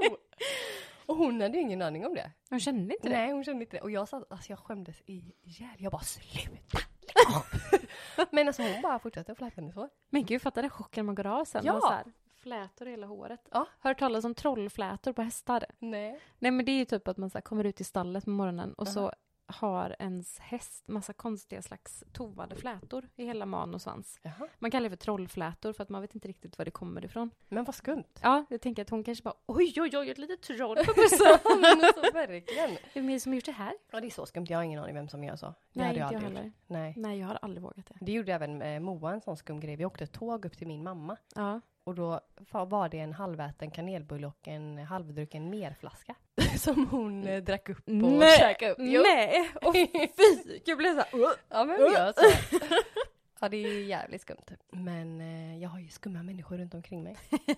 Och 1.05 1.15
hon 1.15 1.41
hade 1.41 1.57
ju 1.57 1.61
ingen 1.63 1.81
aning 1.81 2.05
om 2.05 2.13
det. 2.13 2.31
Jag 2.49 2.61
kände 2.61 2.93
inte 2.95 3.09
det. 3.09 3.15
Nej, 3.17 3.31
hon 3.31 3.43
kände 3.43 3.63
inte 3.63 3.77
det. 3.77 3.81
Och 3.81 3.91
jag 3.91 4.09
satt, 4.09 4.31
alltså 4.31 4.51
jag 4.51 4.59
skämdes 4.59 5.01
ihjäl. 5.05 5.75
Jag 5.77 5.91
bara 5.91 6.01
sluta! 6.01 6.77
Men 8.31 8.47
alltså 8.47 8.61
hon 8.61 8.81
bara 8.81 8.99
fortsatte 8.99 9.31
att 9.31 9.37
fläta 9.37 9.53
hennes 9.55 9.75
hår. 9.75 9.89
Men 10.09 10.25
gud, 10.25 10.41
fattar 10.41 10.61
det 10.63 10.69
chocken 10.69 11.05
man 11.05 11.15
går 11.15 11.27
av 11.27 11.45
sen? 11.45 11.65
Ja. 11.65 11.81
Så 11.81 11.87
här, 11.87 12.05
flätor 12.35 12.87
i 12.87 12.91
hela 12.91 13.07
håret. 13.07 13.49
Ja. 13.51 13.67
Du 13.83 13.93
talas 13.93 14.25
om 14.25 14.33
trollflätor 14.33 15.13
på 15.13 15.21
hästar? 15.21 15.65
Nej. 15.79 16.19
Nej 16.39 16.51
men 16.51 16.65
det 16.65 16.71
är 16.71 16.77
ju 16.77 16.85
typ 16.85 17.07
att 17.07 17.17
man 17.17 17.29
så 17.29 17.37
här 17.37 17.41
kommer 17.41 17.63
ut 17.63 17.81
i 17.81 17.83
stallet 17.83 18.23
på 18.23 18.29
morgonen 18.29 18.73
och 18.73 18.87
så 18.87 18.99
Aha. 18.99 19.13
Har 19.47 19.95
ens 19.99 20.39
häst 20.39 20.87
massa 20.87 21.13
konstiga 21.13 21.61
slags 21.61 22.03
tovade 22.11 22.55
flätor 22.55 23.09
i 23.15 23.25
hela 23.25 23.45
man 23.45 23.73
och 23.75 23.81
svans. 23.81 24.19
Jaha. 24.21 24.47
Man 24.59 24.71
kallar 24.71 24.83
det 24.83 24.89
för 24.89 25.03
trollflätor 25.03 25.73
för 25.73 25.83
att 25.83 25.89
man 25.89 26.01
vet 26.01 26.15
inte 26.15 26.27
riktigt 26.27 26.57
var 26.57 26.65
det 26.65 26.71
kommer 26.71 27.05
ifrån. 27.05 27.31
Men 27.49 27.63
vad 27.63 27.75
skumt. 27.75 28.03
Ja, 28.21 28.45
jag 28.49 28.61
tänker 28.61 28.81
att 28.81 28.89
hon 28.89 29.03
kanske 29.03 29.23
bara 29.23 29.33
oj 29.45 29.73
oj 29.81 29.97
oj 29.97 30.09
ett 30.09 30.17
litet 30.17 30.41
troll 30.41 30.77
på 30.77 30.93
bussen. 30.95 31.39
Alltså 31.83 32.13
verkligen. 32.13 32.77
Vem 32.93 33.09
är 33.09 33.13
det 33.13 33.19
som 33.19 33.31
har 33.31 33.35
gjort 33.35 33.45
det 33.45 33.51
här? 33.51 33.73
Ja 33.91 33.99
det 33.99 34.07
är 34.07 34.11
så 34.11 34.25
skumt. 34.25 34.45
Jag 34.49 34.57
har 34.57 34.63
ingen 34.63 34.79
aning 34.83 34.95
vem 34.95 35.09
som 35.09 35.23
gör 35.23 35.35
så. 35.35 35.45
Det 35.45 35.53
Nej, 35.73 35.87
hade 35.87 35.99
inte 35.99 36.13
jag 36.13 36.23
aldrig 36.23 36.31
gjort. 36.31 36.37
heller. 36.37 36.51
Nej. 36.67 36.93
Nej, 36.97 37.19
jag 37.19 37.27
har 37.27 37.39
aldrig 37.41 37.63
vågat 37.63 37.85
det. 37.85 37.95
Det 38.01 38.11
gjorde 38.11 38.33
även 38.33 38.61
eh, 38.61 38.79
Moa 38.79 39.13
en 39.13 39.21
sån 39.21 39.37
skum 39.37 39.59
grej. 39.59 39.75
Vi 39.75 39.85
åkte 39.85 40.07
tåg 40.07 40.45
upp 40.45 40.57
till 40.57 40.67
min 40.67 40.83
mamma. 40.83 41.17
Ja. 41.35 41.61
Och 41.83 41.95
då 41.95 42.19
var 42.51 42.89
det 42.89 42.99
en 42.99 43.13
halväten 43.13 43.71
kanelbulle 43.71 44.27
och 44.27 44.47
en 44.47 44.77
halvdrucken 44.77 45.49
merflaska. 45.49 46.15
Som 46.63 46.87
hon 46.87 47.27
eh, 47.27 47.43
drack 47.43 47.69
upp 47.69 47.77
och 47.87 47.93
Nej. 47.93 48.37
käkade 48.39 48.71
upp. 48.71 48.77
Jo. 48.81 49.01
Nej! 49.01 49.51
Och 49.61 49.73
fy! 49.75 49.87
Jag 50.65 50.77
blev 50.77 50.89
så 50.95 50.97
här, 51.01 51.07
"Ugh." 51.19 51.31
Ja 51.49 51.63
men 51.63 51.79
gör 51.79 52.13
så. 52.13 52.57
Ja 53.39 53.49
det 53.49 53.57
är 53.57 53.83
jävligt 53.83 54.21
skumt. 54.21 54.45
Men 54.71 55.21
eh, 55.21 55.57
jag 55.61 55.69
har 55.69 55.79
ju 55.79 55.87
skumma 55.89 56.23
människor 56.23 56.57
runt 56.57 56.73
omkring 56.73 57.03
mig. 57.03 57.15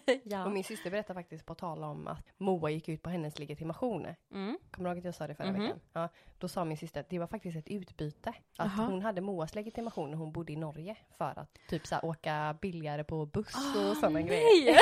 Och 0.08 0.13
ja. 0.24 0.50
min 0.50 0.63
syster 0.63 0.91
berättade 0.91 1.20
faktiskt 1.20 1.46
på 1.46 1.56
tal 1.56 1.84
om 1.84 2.08
att 2.08 2.25
Moa 2.38 2.70
gick 2.70 2.89
ut 2.89 3.01
på 3.01 3.10
hennes 3.10 3.39
legitimation. 3.39 4.08
Mm. 4.34 4.58
Kommer 4.72 4.89
du 4.89 4.94
ihåg 4.94 4.98
att 5.00 5.06
jag 5.06 5.15
sa 5.15 5.27
det 5.27 5.36
förra 5.36 5.51
Mhm. 5.51 5.62
veckan? 5.62 5.79
Ja, 5.94 6.10
då 6.38 6.48
sa 6.48 6.65
min 6.65 6.77
syster 6.77 7.00
att 7.00 7.10
det 7.10 7.20
var 7.20 7.27
faktiskt 7.27 7.58
ett 7.58 7.68
utbyte. 7.68 8.34
Att 8.58 8.65
Aha. 8.65 8.86
hon 8.86 9.01
hade 9.01 9.22
Moas 9.22 9.56
legitimation 9.56 10.10
när 10.12 10.18
hon 10.18 10.32
bodde 10.32 10.53
i 10.53 10.56
Norge 10.56 10.96
för 11.18 11.39
att 11.39 11.58
typ 11.70 11.88
så 11.88 12.00
åka 12.00 12.58
billigare 12.62 13.03
på 13.03 13.25
buss 13.25 13.56
Ah, 13.75 13.89
och 13.89 13.98
sådana 13.98 14.22
grejer. 14.22 14.77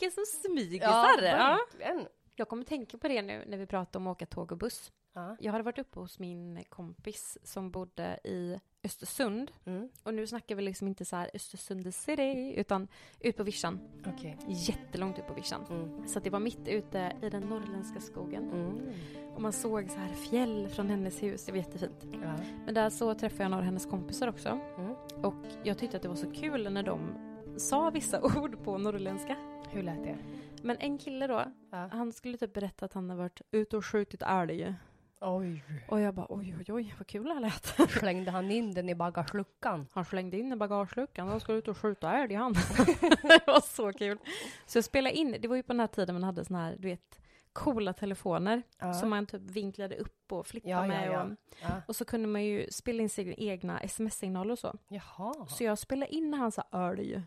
Vilka 0.00 0.14
som 0.14 0.24
smygisar! 0.26 1.22
Ja, 1.22 1.58
verkligen. 1.72 2.08
Jag 2.36 2.48
kommer 2.48 2.64
tänka 2.64 2.98
på 2.98 3.08
det 3.08 3.22
nu 3.22 3.44
när 3.46 3.58
vi 3.58 3.66
pratar 3.66 4.00
om 4.00 4.06
att 4.06 4.16
åka 4.16 4.26
tåg 4.26 4.52
och 4.52 4.58
buss. 4.58 4.92
Ja. 5.12 5.36
Jag 5.40 5.52
hade 5.52 5.64
varit 5.64 5.78
uppe 5.78 6.00
hos 6.00 6.18
min 6.18 6.64
kompis 6.68 7.38
som 7.42 7.70
bodde 7.70 8.18
i 8.24 8.60
Östersund. 8.84 9.50
Mm. 9.64 9.88
Och 10.02 10.14
nu 10.14 10.26
snackar 10.26 10.54
vi 10.54 10.62
liksom 10.62 10.88
inte 10.88 11.04
så 11.04 11.16
här 11.16 11.30
Östersund 11.34 11.94
city, 11.94 12.54
utan 12.56 12.88
ut 13.20 13.36
på 13.36 13.42
vischan. 13.42 13.80
Okej. 14.06 14.38
Jättelångt 14.48 15.18
ut 15.18 15.26
på 15.26 15.34
vischan. 15.34 15.64
Mm. 15.70 16.08
Så 16.08 16.20
det 16.20 16.30
var 16.30 16.40
mitt 16.40 16.68
ute 16.68 17.12
i 17.22 17.30
den 17.30 17.42
norrländska 17.42 18.00
skogen. 18.00 18.50
Mm. 18.50 18.92
Och 19.34 19.42
man 19.42 19.52
såg 19.52 19.90
så 19.90 19.98
här 19.98 20.14
fjäll 20.14 20.68
från 20.68 20.90
hennes 20.90 21.22
hus, 21.22 21.44
det 21.44 21.52
var 21.52 21.58
jättefint. 21.58 22.06
Ja. 22.22 22.34
Men 22.64 22.74
där 22.74 22.90
så 22.90 23.14
träffade 23.14 23.42
jag 23.42 23.50
några 23.50 23.62
av 23.62 23.66
hennes 23.66 23.86
kompisar 23.86 24.28
också. 24.28 24.48
Mm. 24.48 24.94
Och 25.22 25.46
jag 25.64 25.78
tyckte 25.78 25.96
att 25.96 26.02
det 26.02 26.08
var 26.08 26.16
så 26.16 26.30
kul 26.30 26.72
när 26.72 26.82
de 26.82 27.28
sa 27.56 27.90
vissa 27.90 28.22
ord 28.38 28.64
på 28.64 28.78
norrländska. 28.78 29.36
Hur 29.70 29.82
lät 29.82 30.04
det? 30.04 30.16
Men 30.62 30.76
en 30.80 30.98
kille 30.98 31.26
då, 31.26 31.44
Ja. 31.70 31.88
han 31.92 32.12
skulle 32.12 32.38
typ 32.38 32.52
berätta 32.52 32.84
att 32.84 32.92
han 32.92 33.10
hade 33.10 33.18
varit 33.22 33.42
ute 33.50 33.76
och 33.76 33.86
skjutit 33.86 34.22
älg. 34.22 34.74
Oj. 35.20 35.64
Och 35.88 36.00
jag 36.00 36.14
bara 36.14 36.26
oj 36.28 36.54
oj 36.58 36.72
oj 36.72 36.94
vad 36.98 37.06
kul 37.06 37.24
det 37.24 37.34
här 37.34 37.40
lät. 37.40 37.90
Slängde 37.90 38.30
han 38.30 38.50
in 38.50 38.74
den 38.74 38.88
i 38.88 38.94
bagageluckan? 38.94 39.86
Han 39.92 40.04
slängde 40.04 40.38
in 40.38 40.52
i 40.52 40.56
bagageluckan 40.56 41.28
och 41.32 41.42
skulle 41.42 41.58
ut 41.58 41.68
och 41.68 41.78
skjuta 41.78 42.12
älg 42.18 42.34
han. 42.34 42.52
det 43.22 43.40
var 43.46 43.60
så 43.60 43.92
kul. 43.92 44.18
Så 44.66 44.78
jag 44.78 44.84
spelade 44.84 45.16
in, 45.16 45.36
det 45.40 45.48
var 45.48 45.56
ju 45.56 45.62
på 45.62 45.72
den 45.72 45.80
här 45.80 45.86
tiden 45.86 46.14
man 46.14 46.22
hade 46.24 46.44
såna 46.44 46.64
här, 46.64 46.76
du 46.78 46.88
vet, 46.88 47.20
coola 47.52 47.92
telefoner 47.92 48.62
Ja. 48.78 48.92
som 48.94 49.10
man 49.10 49.26
typ 49.26 49.42
vinklade 49.42 49.96
upp 49.96 50.32
och 50.32 50.46
flippade 50.46 50.70
Ja, 50.72 50.86
med. 50.86 51.10
ja. 51.12 51.22
Och, 51.68 51.88
och 51.88 51.96
så 51.96 52.04
kunde 52.04 52.28
man 52.28 52.44
ju 52.44 52.66
spela 52.70 53.02
in 53.02 53.08
sina 53.08 53.32
egna 53.34 53.80
sms-signaler 53.80 54.52
och 54.52 54.58
så. 54.58 54.78
Jaha. 54.88 55.46
Så 55.48 55.64
jag 55.64 55.78
spelade 55.78 56.14
in 56.14 56.30
när 56.30 56.38
han 56.38 56.52
sa 56.52 56.62
älg. 56.72 57.22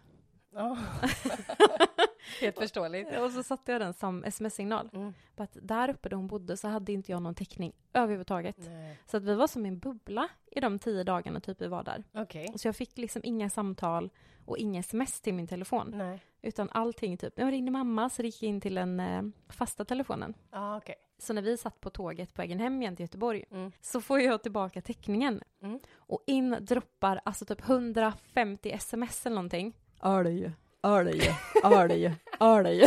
Ja. 0.53 0.77
Helt 2.41 2.57
förståeligt. 2.59 3.17
Och 3.19 3.31
så 3.31 3.43
satte 3.43 3.71
jag 3.71 3.81
den 3.81 3.93
som 3.93 4.23
sms-signal. 4.23 4.89
Mm. 4.93 5.13
På 5.35 5.43
att 5.43 5.57
där 5.61 5.89
uppe 5.89 6.09
där 6.09 6.15
hon 6.15 6.27
bodde 6.27 6.57
så 6.57 6.67
hade 6.67 6.91
inte 6.91 7.11
jag 7.11 7.21
någon 7.21 7.35
täckning 7.35 7.73
överhuvudtaget. 7.93 8.55
Nej. 8.59 8.97
Så 9.05 9.17
att 9.17 9.23
vi 9.23 9.35
var 9.35 9.47
som 9.47 9.65
en 9.65 9.79
bubbla 9.79 10.29
i 10.51 10.59
de 10.59 10.79
tio 10.79 11.03
dagarna 11.03 11.39
typ 11.39 11.61
vi 11.61 11.67
var 11.67 11.83
där. 11.83 12.03
Okej. 12.13 12.53
Så 12.55 12.67
jag 12.67 12.75
fick 12.75 12.97
liksom 12.97 13.21
inga 13.25 13.49
samtal 13.49 14.09
och 14.45 14.57
inga 14.57 14.79
sms 14.79 15.21
till 15.21 15.33
min 15.33 15.47
telefon. 15.47 15.93
Nej. 15.95 16.19
Utan 16.41 16.69
allting 16.69 17.17
typ, 17.17 17.33
jag 17.39 17.51
ringde 17.51 17.71
mamma 17.71 18.09
så 18.09 18.21
gick 18.23 18.43
jag 18.43 18.49
in 18.49 18.61
till 18.61 18.75
den 18.75 18.99
eh, 18.99 19.21
fasta 19.49 19.85
telefonen. 19.85 20.33
Ja, 20.51 20.77
okej. 20.77 20.95
Så 21.19 21.33
när 21.33 21.41
vi 21.41 21.57
satt 21.57 21.81
på 21.81 21.89
tåget 21.89 22.33
på 22.33 22.41
vägen 22.41 22.59
hem 22.59 22.81
igen 22.81 22.95
till 22.95 23.03
Göteborg 23.03 23.43
Mm. 23.51 23.71
så 23.81 24.01
får 24.01 24.19
jag 24.19 24.43
tillbaka 24.43 24.81
täckningen. 24.81 25.41
Mm. 25.61 25.79
Och 25.95 26.23
in 26.27 26.57
droppar 26.61 27.21
alltså 27.25 27.45
typ 27.45 27.69
150 27.69 28.71
sms 28.71 29.25
eller 29.25 29.35
någonting. 29.35 29.73
Älg, 30.03 30.51
älg, 30.83 31.35
älg, 31.63 32.05
älg. 32.39 32.83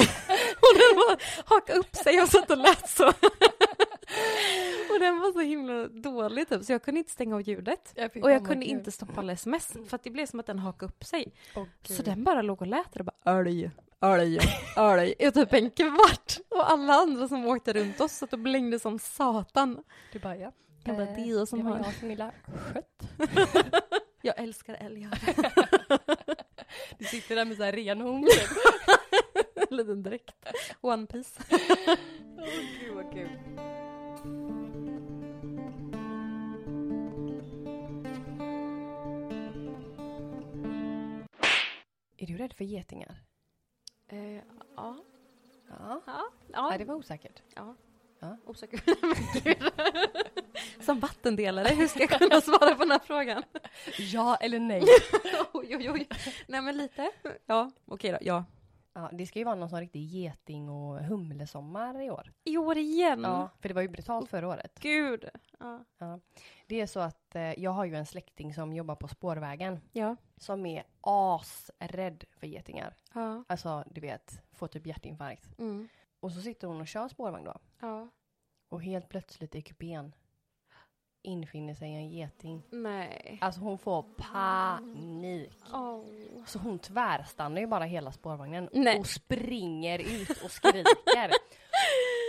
Och 0.65 0.75
den 0.79 0.97
bara 0.97 1.17
hakade 1.47 1.79
upp 1.79 1.97
sig 1.97 2.23
och 2.23 2.29
satt 2.29 2.51
och 2.51 2.59
lät 2.59 2.89
så. 2.89 3.13
Och 4.95 5.01
den 5.01 5.21
var 5.21 5.33
så 5.33 5.41
himla 5.41 5.89
dålig 5.89 6.49
typ 6.49 6.65
så 6.65 6.73
jag 6.73 6.83
kunde 6.83 6.99
inte 6.99 7.13
stänga 7.13 7.35
av 7.35 7.43
ljudet. 7.49 7.95
Och 8.23 8.31
jag 8.31 8.47
kunde 8.47 8.65
inte 8.65 8.93
stoppa 8.93 9.21
alla 9.21 9.33
sms 9.33 9.67
för 9.89 9.95
att 9.97 10.03
det 10.05 10.11
blev 10.11 10.27
som 10.27 10.41
att 10.41 10.47
den 10.47 10.59
hakade 10.59 10.93
upp 10.93 11.05
sig. 11.05 11.35
Så 11.83 12.03
den 12.03 12.25
bara 12.25 12.43
låg 12.43 12.61
och 12.63 12.67
lät 12.67 12.97
och 12.97 13.05
bara 13.05 13.39
älg, 13.41 13.71
älg, 14.01 14.39
älg 14.77 15.15
i 15.19 15.31
typ 15.31 15.53
en 15.53 15.71
kvart. 15.71 16.39
Och 16.49 16.71
alla 16.71 16.93
andra 16.95 17.29
som 17.29 17.47
åkte 17.47 17.73
runt 17.73 18.01
oss 18.01 18.13
satt 18.13 18.33
och 18.33 18.39
blängde 18.39 18.79
som 18.81 18.99
satan. 18.99 19.83
Du 20.13 20.19
bara, 20.19 20.37
ja. 20.37 20.53
Jag 20.85 20.97
bara, 20.97 21.07
det 21.07 21.21
är 21.21 21.39
jag 21.39 21.49
som 21.49 21.59
det 21.59 21.65
var 21.65 21.71
har- 21.77 21.79
jag 21.85 21.95
som 21.95 22.11
ha 22.21 22.31
skött. 22.73 23.03
Jag 24.23 24.39
älskar 24.41 24.75
älgar. 24.81 25.19
Du 26.99 27.05
sitter 27.05 27.37
där 27.37 27.45
med 27.45 27.57
så 27.57 27.63
här 27.63 27.73
renhorn. 27.73 28.29
En 29.71 29.77
liten 29.77 30.03
dräkt. 30.03 30.35
One 30.81 31.07
piece. 31.07 31.41
Åh 32.39 32.47
gud 32.81 32.95
vad 32.95 33.13
kul. 33.13 33.29
Är 42.17 42.27
du 42.27 42.37
rädd 42.37 42.53
för 42.53 42.65
getingar? 42.65 43.21
Eh, 44.09 44.35
ja. 44.77 44.99
Ja. 45.69 46.03
Ja. 46.53 46.69
Nej, 46.69 46.79
det 46.79 46.85
var 46.85 46.95
osäkert. 46.95 47.43
Ja. 47.55 47.75
Ja. 48.25 48.37
Osäker. 48.47 48.81
Som 50.85 51.01
vattendelare, 51.01 51.69
hur 51.69 51.87
ska 51.87 52.01
jag 52.01 52.11
kunna 52.11 52.41
svara 52.41 52.75
på 52.75 52.79
den 52.83 52.91
här 52.91 52.99
frågan? 52.99 53.43
Ja 53.99 54.37
eller 54.37 54.59
nej? 54.61 54.83
oj, 55.53 55.77
oj, 55.77 55.91
oj. 55.91 56.09
Nej, 56.49 56.63
men 56.63 56.77
lite. 56.77 57.11
Ja, 57.47 57.71
okej 57.87 58.13
då. 58.13 58.19
Ja. 58.21 58.45
Ja, 58.97 59.11
det 59.13 59.27
ska 59.27 59.39
ju 59.39 59.45
vara 59.45 59.55
någon 59.55 59.69
sån 59.71 59.81
riktig 59.81 60.01
geting 60.05 60.69
och 60.71 60.99
humlesommar 61.05 62.03
i 62.03 62.11
år. 62.11 62.33
I 62.45 62.57
år 62.57 62.77
igen. 62.79 63.21
Ja, 63.23 63.51
för 63.61 63.69
det 63.69 63.75
var 63.75 63.83
ju 63.83 63.89
brutalt 63.89 64.31
förra 64.31 64.49
året. 64.49 64.79
Gud. 64.81 65.25
Ja. 65.99 66.21
Det 66.67 66.81
är 66.81 66.87
så 66.87 67.01
att 67.01 67.35
eh, 67.37 67.43
jag 67.61 67.71
har 67.71 67.85
ju 67.85 67.95
en 67.95 68.07
släkting 68.07 68.55
som 68.55 68.73
jobbar 68.73 68.95
på 68.95 69.09
spårvägen 69.09 69.81
Ja. 69.93 70.17
som 70.37 70.67
är 70.67 70.85
asrädd 71.01 72.25
för 72.39 72.47
getingar. 72.47 72.95
Ja. 73.15 73.45
Alltså, 73.49 73.85
du 73.91 74.01
vet, 74.01 74.41
får 74.53 74.69
typ 74.69 74.87
hjärtinfarkt. 74.87 75.59
Mm. 75.59 75.89
Och 76.25 76.33
så 76.33 76.41
sitter 76.41 76.69
hon 76.69 76.81
och 76.81 76.89
kör 76.89 77.09
spårvagn 77.09 77.45
då. 77.45 77.59
Ja. 77.81 78.09
Och 78.69 78.83
helt 78.83 79.09
plötsligt 79.09 79.55
i 79.55 79.63
kupén 79.63 80.15
infinner 81.23 81.75
sig 81.75 81.89
en 81.89 82.09
geting. 82.11 82.63
Nej. 82.71 83.39
Alltså 83.41 83.61
hon 83.61 83.79
får 83.79 84.03
panik. 84.03 85.53
Oh. 85.73 86.05
Så 86.47 86.59
hon 86.59 86.79
tvärstannar 86.79 87.61
ju 87.61 87.67
bara 87.67 87.85
hela 87.85 88.13
spårvagnen 88.13 88.69
Nej. 88.73 88.99
och 88.99 89.07
springer 89.07 89.99
ut 89.99 90.43
och 90.45 90.51
skriker. 90.51 91.31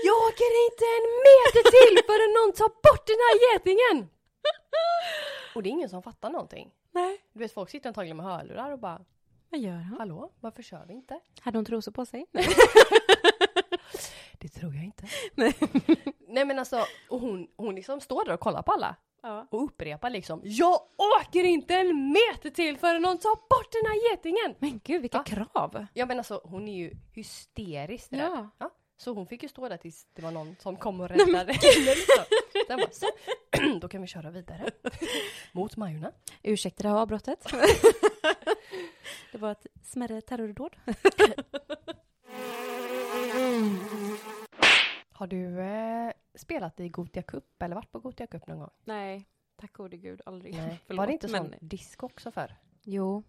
Jag 0.05 0.17
åker 0.27 0.51
inte 0.65 0.86
en 0.97 1.08
meter 1.27 1.63
till 1.75 2.05
förrän 2.05 2.34
någon 2.38 2.53
tar 2.53 2.69
bort 2.69 3.08
den 3.08 3.21
här 3.25 3.53
getingen! 3.53 4.10
Och 5.55 5.63
det 5.63 5.69
är 5.69 5.71
ingen 5.71 5.89
som 5.89 6.03
fattar 6.03 6.29
någonting. 6.29 6.71
Nej. 6.91 7.21
Du 7.34 7.39
vet 7.39 7.53
folk 7.53 7.69
sitter 7.69 7.89
antagligen 7.89 8.17
med 8.17 8.25
hörlurar 8.25 8.71
och 8.71 8.79
bara 8.79 9.05
Vad 9.49 9.60
gör 9.60 9.77
han? 9.77 9.97
Hallå, 9.97 10.31
varför 10.39 10.63
kör 10.63 10.86
vi 10.88 10.93
inte? 10.93 11.19
Hade 11.39 11.58
hon 11.58 11.65
trosor 11.65 11.91
på 11.91 12.05
sig? 12.05 12.25
Det 14.45 14.49
tror 14.60 14.75
jag 14.75 14.84
inte. 14.84 15.03
Nej. 15.36 15.53
Nej 16.27 16.45
men 16.45 16.60
alltså, 16.60 16.86
och 17.10 17.19
hon, 17.19 17.47
hon 17.58 17.75
liksom 17.75 18.01
står 18.01 18.25
där 18.25 18.34
och 18.34 18.39
kollar 18.39 18.62
på 18.62 18.71
alla 18.71 18.95
Ja. 19.21 19.47
och 19.51 19.63
upprepar 19.63 20.10
liksom 20.10 20.41
Jag 20.43 20.79
åker 21.21 21.43
inte 21.43 21.75
en 21.75 22.12
meter 22.12 22.49
till 22.49 22.77
förrän 22.77 23.01
någon 23.01 23.17
tar 23.17 23.36
bort 23.36 23.71
den 23.71 23.86
här 23.91 24.12
getingen! 24.12 24.55
Men 24.60 24.79
gud, 24.84 25.01
vilka 25.01 25.17
Ja. 25.17 25.23
krav! 25.45 25.86
Ja 25.93 26.05
men 26.05 26.17
alltså 26.17 26.41
hon 26.43 26.67
är 26.67 26.75
ju 26.75 26.91
hysteriskt 27.13 28.13
rädd. 28.13 28.19
Ja. 28.21 28.49
Ja, 28.58 28.69
så 28.97 29.13
hon 29.13 29.27
fick 29.27 29.43
ju 29.43 29.49
stå 29.49 29.69
där 29.69 29.77
tills 29.77 30.08
det 30.13 30.21
var 30.21 30.31
någon 30.31 30.55
som 30.60 30.75
kom 30.75 31.01
och 31.01 31.10
räddade 31.10 31.31
henne. 31.31 31.45
liksom. 31.45 32.23
Sen 32.67 32.77
bara, 32.79 32.91
så, 32.91 33.05
då 33.81 33.88
kan 33.88 34.01
vi 34.01 34.08
köra 34.08 34.31
vidare. 34.31 34.69
Mot 35.51 35.77
Majorna. 35.77 36.12
Ursäkta 36.43 36.84
det 36.84 36.89
här 36.89 36.95
avbrottet. 36.95 37.47
det 39.31 39.38
var 39.38 39.51
ett 39.51 39.65
smärre 39.84 40.21
terrordåd. 40.21 40.75
Har 45.17 45.28
du 45.28 45.60
eh, 45.62 46.12
spelat 46.36 46.80
i 46.80 46.89
Gotia 46.89 47.23
Cup 47.23 47.62
eller 47.62 47.75
varit 47.75 47.91
på 47.91 47.99
Gotia 47.99 48.28
Cup 48.28 48.47
någon 48.47 48.60
gång? 48.60 48.69
Nej, 48.84 49.28
tack 49.56 49.73
gode 49.73 49.97
gud, 49.97 50.21
aldrig. 50.25 50.54
Nej. 50.56 50.82
Förlåt, 50.88 50.97
var 50.97 51.08
det 51.08 51.13
inte 51.13 51.28
men- 51.28 51.43
sån 51.49 51.54
disco 51.67 52.06
också 52.06 52.32
för? 52.32 52.56
Jo, 52.84 53.23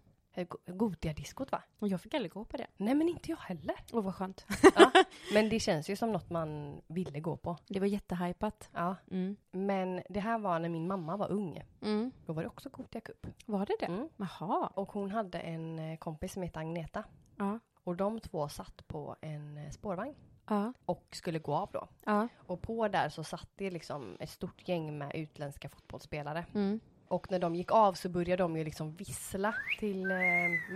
Gotia-diskot 0.65 1.51
va? 1.51 1.63
och 1.79 1.87
jag 1.87 2.01
fick 2.01 2.13
aldrig 2.13 2.31
gå 2.31 2.45
på 2.45 2.57
det. 2.57 2.67
Nej 2.77 2.95
men 2.95 3.09
inte 3.09 3.31
jag 3.31 3.37
heller. 3.37 3.75
Åh, 3.93 4.03
vad 4.03 4.15
skönt. 4.15 4.45
Ja, 4.75 4.91
men 5.33 5.49
det 5.49 5.59
känns 5.59 5.89
ju 5.89 5.95
som 5.95 6.11
något 6.11 6.29
man 6.29 6.81
ville 6.87 7.19
gå 7.19 7.37
på. 7.37 7.57
Det 7.67 7.79
var 7.79 7.87
jättehypat. 7.87 8.69
Ja, 8.73 8.95
Mm. 9.11 9.35
men 9.51 10.01
det 10.09 10.19
här 10.19 10.39
var 10.39 10.59
när 10.59 10.69
min 10.69 10.87
mamma 10.87 11.17
var 11.17 11.31
ung. 11.31 11.63
Mm. 11.81 12.11
Då 12.25 12.33
var 12.33 12.41
det 12.43 12.47
också 12.49 12.69
Gotia 12.69 13.01
Cup. 13.01 13.27
Var 13.45 13.65
det 13.65 13.75
det? 13.79 13.85
Mm. 13.85 14.09
Jaha. 14.17 14.67
Och 14.67 14.91
hon 14.91 15.11
hade 15.11 15.39
en 15.39 15.79
eh, 15.79 15.97
kompis 15.97 16.33
som 16.33 16.43
hette 16.43 16.59
Agneta. 16.59 17.03
Ja. 17.37 17.59
Och 17.83 17.95
de 17.95 18.19
två 18.19 18.49
satt 18.49 18.87
på 18.87 19.15
en 19.21 19.57
eh, 19.57 19.69
spårvagn 19.69 20.15
Ja. 20.47 20.73
och 20.85 21.05
skulle 21.11 21.39
gå 21.39 21.55
av 21.55 21.69
då. 21.73 21.87
Ja. 22.05 22.27
Och 22.47 22.61
på 22.61 22.87
där 22.87 23.09
så 23.09 23.23
satt 23.23 23.49
det 23.55 23.71
liksom 23.71 24.17
ett 24.19 24.29
stort 24.29 24.67
gäng 24.67 24.97
med 24.97 25.15
utländska 25.15 25.69
fotbollsspelare. 25.69 26.45
Mm. 26.53 26.79
Och 27.07 27.31
när 27.31 27.39
de 27.39 27.55
gick 27.55 27.71
av 27.71 27.93
så 27.93 28.09
började 28.09 28.43
de 28.43 28.57
ju 28.57 28.63
liksom 28.63 28.95
vissla 28.95 29.55
till 29.79 30.11
eh, 30.11 30.17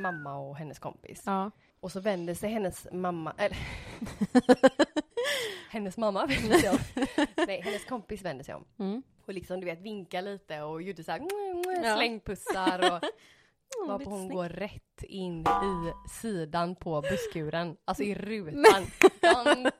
mamma 0.01 0.37
och 0.37 0.55
hennes 0.57 0.79
kompis. 0.79 1.23
Ja. 1.25 1.51
Och 1.79 1.91
så 1.91 1.99
vände 1.99 2.35
sig 2.35 2.51
hennes 2.51 2.87
mamma, 2.91 3.33
eller 3.37 3.57
hennes 5.69 5.97
mamma 5.97 6.25
vände 6.25 6.59
sig 6.59 6.69
om. 6.69 6.77
Nej, 7.47 7.61
hennes 7.61 7.85
kompis 7.85 8.21
vände 8.21 8.43
sig 8.43 8.55
om. 8.55 8.65
Mm. 8.79 9.03
Och 9.25 9.33
liksom 9.33 9.59
du 9.59 9.65
vet 9.65 9.81
vinka 9.81 10.21
lite 10.21 10.61
och 10.61 10.81
gjorde 10.81 11.03
så 11.03 11.11
här 11.11 11.95
slängpussar 11.95 12.93
och 12.93 13.03
Åh, 13.79 13.87
varpå 13.87 14.09
hon 14.09 14.19
snyggt. 14.19 14.33
går 14.33 14.49
rätt 14.49 15.03
in 15.03 15.41
i 15.41 16.09
sidan 16.09 16.75
på 16.75 17.01
busskuren. 17.01 17.77
Alltså 17.85 18.03
i 18.03 18.15
rutan. 18.15 18.85
Donk. 19.21 19.73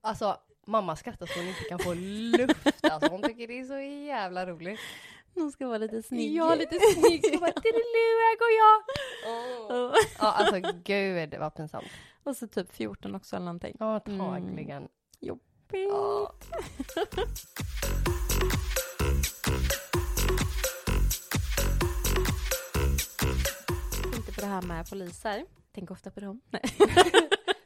Alltså 0.00 0.36
mamma 0.66 0.96
skrattar 0.96 1.26
så 1.26 1.38
hon 1.38 1.48
inte 1.48 1.60
kan 1.68 1.78
få 1.78 1.94
luft. 1.94 2.84
Alltså 2.90 3.10
hon 3.10 3.22
tycker 3.22 3.46
det 3.48 3.58
är 3.60 3.64
så 3.64 3.78
jävla 4.06 4.46
roligt. 4.46 4.80
Hon 5.34 5.52
ska 5.52 5.66
vara 5.66 5.78
lite 5.78 6.02
snygg. 6.02 6.34
Ja, 6.34 6.54
lite 6.54 6.78
snygg. 6.80 7.24
Och 7.34 7.40
bara 7.40 7.52
"Tiddelilu, 7.52 8.18
här 8.24 8.38
går 8.38 8.50
jag. 8.58 8.82
Ja. 9.24 9.94
Ja, 10.18 10.32
alltså 10.32 10.60
gud 10.84 11.34
vad 11.38 11.54
pinsamt. 11.54 11.86
Och 12.24 12.36
så 12.36 12.46
typ 12.48 12.72
14 12.72 13.14
också 13.14 13.36
eller 13.36 13.44
någonting. 13.44 13.76
Ja, 13.80 13.94
antagligen. 14.06 14.88
Jobbigt. 15.20 15.44
Ja. 15.90 16.34
på 24.38 24.44
det 24.44 24.50
här 24.50 24.62
med 24.62 24.90
poliser. 24.90 25.44
Tänk 25.72 25.90
ofta 25.90 26.10
på 26.10 26.20
dem. 26.20 26.40
Nej. 26.50 26.62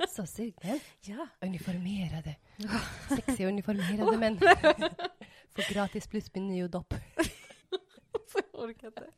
Så 0.08 0.26
sugen. 0.26 0.80
Ja. 1.00 1.26
Uniformerade. 1.40 2.36
Sexiga 3.08 3.48
uniformerade 3.48 4.16
män. 4.18 4.38
Får 5.54 5.74
gratis 5.74 6.06
plusmeny 6.06 6.62
och 6.64 6.70
dopp. 6.70 6.94
Jag 8.52 8.62
orkar 8.62 8.88
inte. 8.88 9.10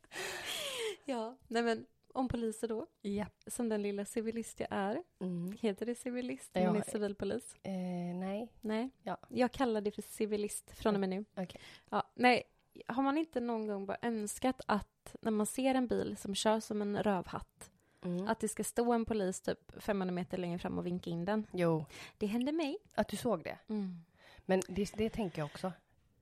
Ja, 1.04 1.36
nej 1.48 1.62
men 1.62 1.86
om 2.14 2.28
poliser 2.28 2.68
då. 2.68 2.86
Ja. 3.02 3.26
Som 3.46 3.68
den 3.68 3.82
lilla 3.82 4.04
civilist 4.04 4.60
jag 4.60 4.68
är. 4.70 5.02
Mm. 5.20 5.56
Heter 5.60 5.86
det 5.86 5.94
civilist 5.94 6.50
Ja. 6.52 6.64
man 6.72 6.76
är 6.76 6.90
civilpolis? 6.90 7.56
Eh, 7.62 7.72
nej. 8.20 8.52
Nej. 8.60 8.90
Ja. 9.02 9.18
Jag 9.28 9.52
kallar 9.52 9.80
det 9.80 9.90
för 9.90 10.02
civilist 10.02 10.70
från 10.70 10.94
och 10.94 11.00
med 11.00 11.08
nu. 11.08 11.24
Okej. 11.36 11.60
Ja, 11.90 12.02
nej. 12.14 12.42
Har 12.86 13.02
man 13.02 13.18
inte 13.18 13.40
någon 13.40 13.66
gång 13.66 13.86
bara 13.86 13.96
önskat 14.02 14.60
att 14.66 15.16
när 15.22 15.30
man 15.30 15.46
ser 15.46 15.74
en 15.74 15.86
bil 15.86 16.16
som 16.16 16.34
kör 16.34 16.60
som 16.60 16.82
en 16.82 17.02
rövhatt 17.02 17.70
Mm. 18.04 18.28
att 18.28 18.40
det 18.40 18.48
ska 18.48 18.64
stå 18.64 18.92
en 18.92 19.04
polis 19.04 19.40
typ 19.40 19.82
500 19.82 20.12
meter 20.14 20.38
längre 20.38 20.58
fram 20.58 20.78
och 20.78 20.86
vinka 20.86 21.10
in 21.10 21.24
den? 21.24 21.46
Jo, 21.52 21.86
Det 22.18 22.26
hände 22.26 22.52
mig. 22.52 22.78
att 22.94 23.08
du 23.08 23.16
såg 23.16 23.44
det. 23.44 23.58
Mm. 23.68 24.04
Men 24.46 24.62
det, 24.68 24.92
det 24.96 25.10
tänker 25.10 25.38
jag 25.38 25.46
också. 25.46 25.72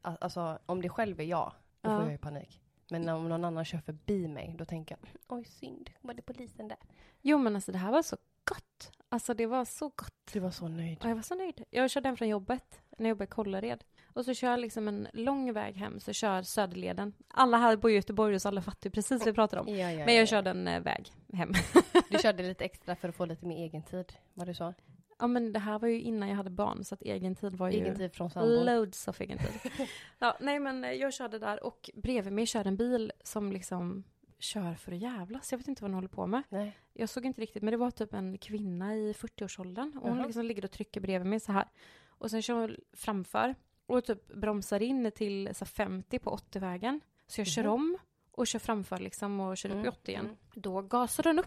Al- 0.02 0.16
Alltså 0.20 0.58
om 0.66 0.82
det 0.82 0.88
själv 0.88 1.20
är 1.20 1.24
jag, 1.24 1.52
då 1.80 1.90
Ja. 1.90 1.96
får 1.96 2.02
jag 2.04 2.12
ju 2.12 2.18
panik. 2.18 2.60
Men 2.90 3.08
om 3.08 3.28
någon 3.28 3.44
annan 3.44 3.64
kör 3.64 3.78
förbi 3.78 4.28
mig, 4.28 4.54
då 4.58 4.64
tänker 4.64 4.96
jag 5.00 5.08
oj 5.38 5.44
synd, 5.44 5.90
var 6.00 6.14
det 6.14 6.22
polisen 6.22 6.68
där? 6.68 6.78
Jo 7.20 7.38
men 7.38 7.54
alltså 7.54 7.72
det 7.72 7.78
här 7.78 7.92
var 7.92 8.02
så 8.02 8.16
gott. 8.44 8.92
Alltså 9.08 9.34
det 9.34 9.46
var 9.46 9.64
så 9.64 9.88
gott. 9.88 10.30
Du 10.32 10.40
var 10.40 10.50
så 10.50 10.68
nöjd. 10.68 10.98
Och 11.04 11.10
jag 11.10 11.14
var 11.14 11.22
så 11.22 11.34
nöjd. 11.34 11.64
Jag 11.70 11.90
körde 11.90 12.08
hem 12.08 12.16
från 12.16 12.28
jobbet 12.28 12.80
när 12.90 13.04
jag 13.06 13.08
jobbade 13.08 13.24
i 13.24 13.26
Kållered. 13.26 13.84
Och 14.12 14.24
så 14.24 14.34
kör 14.34 14.50
jag 14.50 14.60
liksom 14.60 14.88
en 14.88 15.08
lång 15.12 15.52
väg 15.52 15.76
hem, 15.76 16.00
så 16.00 16.12
kör 16.12 16.42
Söderleden. 16.42 17.12
Alla 17.28 17.58
här 17.58 17.76
bor 17.76 17.90
i 17.90 17.94
Göteborg 17.94 18.40
så 18.40 18.48
alla 18.48 18.62
fattar 18.62 18.90
precis 18.90 19.20
vad 19.20 19.26
vi 19.26 19.32
pratar 19.32 19.58
om. 19.58 19.68
Ja, 19.68 19.90
ja, 19.90 20.04
Men 20.04 20.14
ja. 20.14 20.20
jag 20.20 20.28
körde 20.28 20.50
en 20.50 20.68
eh, 20.68 20.80
väg 20.80 21.12
hem. 21.32 21.52
Du 22.10 22.18
körde 22.18 22.42
lite 22.42 22.64
extra 22.64 22.96
för 22.96 23.08
att 23.08 23.16
få 23.16 23.24
lite 23.24 23.46
mer 23.46 23.56
egen 23.56 23.82
tid, 23.82 24.12
var 24.34 24.46
det 24.46 24.54
så? 24.54 24.74
ja 25.22 25.26
men 25.26 25.52
det 25.52 25.58
här 25.58 25.78
var 25.78 25.88
ju 25.88 26.00
innan 26.00 26.28
jag 26.28 26.36
hade 26.36 26.50
barn 26.50 26.84
så 26.84 26.94
att 26.94 27.02
egen 27.02 27.34
tid 27.34 27.54
var 27.54 27.70
ju 27.70 27.78
Egen 27.78 27.96
tid 27.96 28.12
från 28.12 28.30
sambon? 28.30 28.64
loads 28.64 29.08
of 29.08 29.20
egen 29.20 29.38
tid. 29.38 29.72
ja, 30.18 30.36
nej 30.40 30.58
men 30.58 30.84
eh, 30.84 30.92
jag 30.92 31.14
körde 31.14 31.38
där 31.38 31.64
och 31.64 31.90
bredvid 31.94 32.32
mig 32.32 32.46
kör 32.46 32.66
en 32.66 32.76
bil 32.76 33.12
som 33.24 33.52
liksom 33.52 34.04
kör 34.38 34.74
för 34.74 34.92
att 34.92 34.98
jävlas. 34.98 35.52
Jag 35.52 35.58
vet 35.58 35.68
inte 35.68 35.82
vad 35.82 35.90
den 35.90 35.94
håller 35.94 36.08
på 36.08 36.26
med. 36.26 36.42
Nej. 36.48 36.78
Jag 36.92 37.08
såg 37.08 37.26
inte 37.26 37.40
riktigt, 37.40 37.62
men 37.62 37.70
det 37.70 37.76
var 37.76 37.90
typ 37.90 38.14
en 38.14 38.38
kvinna 38.38 38.94
i 38.94 39.12
40-årsåldern. 39.12 39.92
Och 39.96 40.08
hon 40.08 40.16
Jaha. 40.16 40.26
liksom 40.26 40.44
ligger 40.44 40.64
och 40.64 40.70
trycker 40.70 41.00
bredvid 41.00 41.30
mig 41.30 41.40
så 41.40 41.52
här. 41.52 41.68
Och 42.08 42.30
sen 42.30 42.42
kör 42.42 42.54
hon 42.54 42.76
framför 42.92 43.54
och 43.86 44.04
typ 44.04 44.26
bromsar 44.34 44.82
in 44.82 45.12
till 45.14 45.48
så 45.54 45.64
här 45.64 45.66
50 45.66 46.18
på 46.18 46.30
80-vägen. 46.30 47.00
Så 47.26 47.40
jag 47.40 47.46
kör 47.46 47.62
Mhm. 47.62 47.72
om 47.72 47.98
och 48.30 48.46
kör 48.46 48.58
framför 48.58 48.98
liksom 48.98 49.40
och 49.40 49.56
kör 49.56 49.68
upp 49.68 49.74
i 49.74 49.78
Mm, 49.78 49.88
80 49.88 50.10
igen. 50.10 50.24
mm. 50.24 50.36
Då 50.54 50.80
gasar 50.82 51.22
den 51.22 51.38
upp 51.38 51.46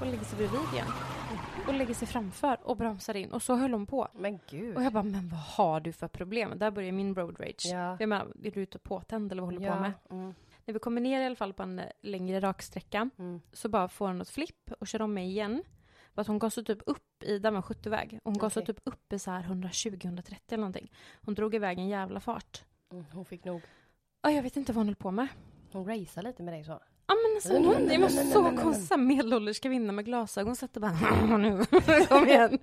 och 0.00 0.06
lägger 0.06 0.24
sig 0.24 0.38
bredvid 0.38 0.60
igen. 0.72 0.86
Och 1.68 1.74
lägger 1.74 1.94
sig 1.94 2.08
framför 2.08 2.58
och 2.62 2.76
bromsar 2.76 3.16
in. 3.16 3.32
Och 3.32 3.42
så 3.42 3.54
höll 3.54 3.72
hon 3.72 3.86
på. 3.86 4.08
Men 4.14 4.38
gud. 4.50 4.76
Och 4.76 4.82
jag 4.82 4.92
bara, 4.92 5.02
men 5.02 5.28
vad 5.28 5.40
har 5.40 5.80
du 5.80 5.92
för 5.92 6.08
problem? 6.08 6.52
Där 6.58 6.70
börjar 6.70 6.92
min 6.92 7.14
road 7.14 7.40
rage. 7.40 7.64
Ja. 7.72 7.96
Jag 8.00 8.08
menar, 8.08 8.26
är 8.44 8.50
du 8.50 8.60
ute 8.60 8.78
påtänd 8.78 9.32
eller 9.32 9.42
vad 9.42 9.52
håller 9.52 9.66
du 9.68 9.74
på 9.74 9.80
med? 9.80 9.92
Mm. 10.10 10.34
När 10.64 10.72
vi 10.74 10.78
kommer 10.80 11.00
ner 11.00 11.20
i 11.22 11.26
alla 11.26 11.36
fall 11.36 11.52
på 11.52 11.62
en 11.62 11.80
längre 12.00 12.40
raksträcka 12.40 13.10
Mm. 13.18 13.40
så 13.52 13.68
bara 13.68 13.88
får 13.88 14.06
hon 14.06 14.18
något 14.18 14.30
flipp 14.30 14.72
och 14.80 14.86
kör 14.86 15.02
om 15.02 15.14
mig 15.14 15.26
igen. 15.26 15.62
För 16.16 16.20
att 16.20 16.26
hon 16.28 16.38
gasar 16.38 16.62
typ 16.62 16.78
upp 16.86 17.22
i, 17.24 17.38
där 17.38 17.50
var 17.50 17.56
en 17.56 17.62
70-väg, 17.62 18.18
och 18.24 18.32
hon 18.32 18.38
gasar 18.38 18.60
Okej. 18.60 18.74
typ 18.74 18.82
upp 18.84 19.12
i 19.12 19.18
så 19.18 19.30
här 19.30 19.42
120-130 19.42 20.36
eller 20.48 20.56
någonting. 20.56 20.92
Hon 21.24 21.34
drog 21.34 21.54
iväg 21.54 21.78
en 21.78 21.88
jävla 21.88 22.20
fart. 22.20 22.64
Mm. 22.92 23.04
Hon 23.12 23.24
fick 23.24 23.44
nog. 23.44 23.62
Ja, 24.22 24.30
jag 24.30 24.42
vet 24.42 24.56
inte 24.56 24.72
vad 24.72 24.76
hon 24.76 24.86
höll 24.86 24.96
på 24.96 25.10
med. 25.10 25.28
Hon 25.72 25.84
racear 25.86 26.22
lite 26.22 26.42
med 26.42 26.54
dig 26.54 26.64
så. 26.64 26.80
Ja 27.06 27.14
men 27.14 27.36
alltså 27.36 27.52
nej, 27.52 27.64
hon, 27.64 27.88
det 27.88 27.98
var 27.98 28.72
så 28.72 28.94
här 28.94 28.96
medelålders 28.96 29.60
kvinna 29.60 29.92
med 29.92 30.04
glasögon 30.04 30.56
satt 30.56 30.76
och 30.76 30.82
bara 30.82 31.36
nu, 31.36 31.64
kom 32.08 32.26
igen. 32.26 32.58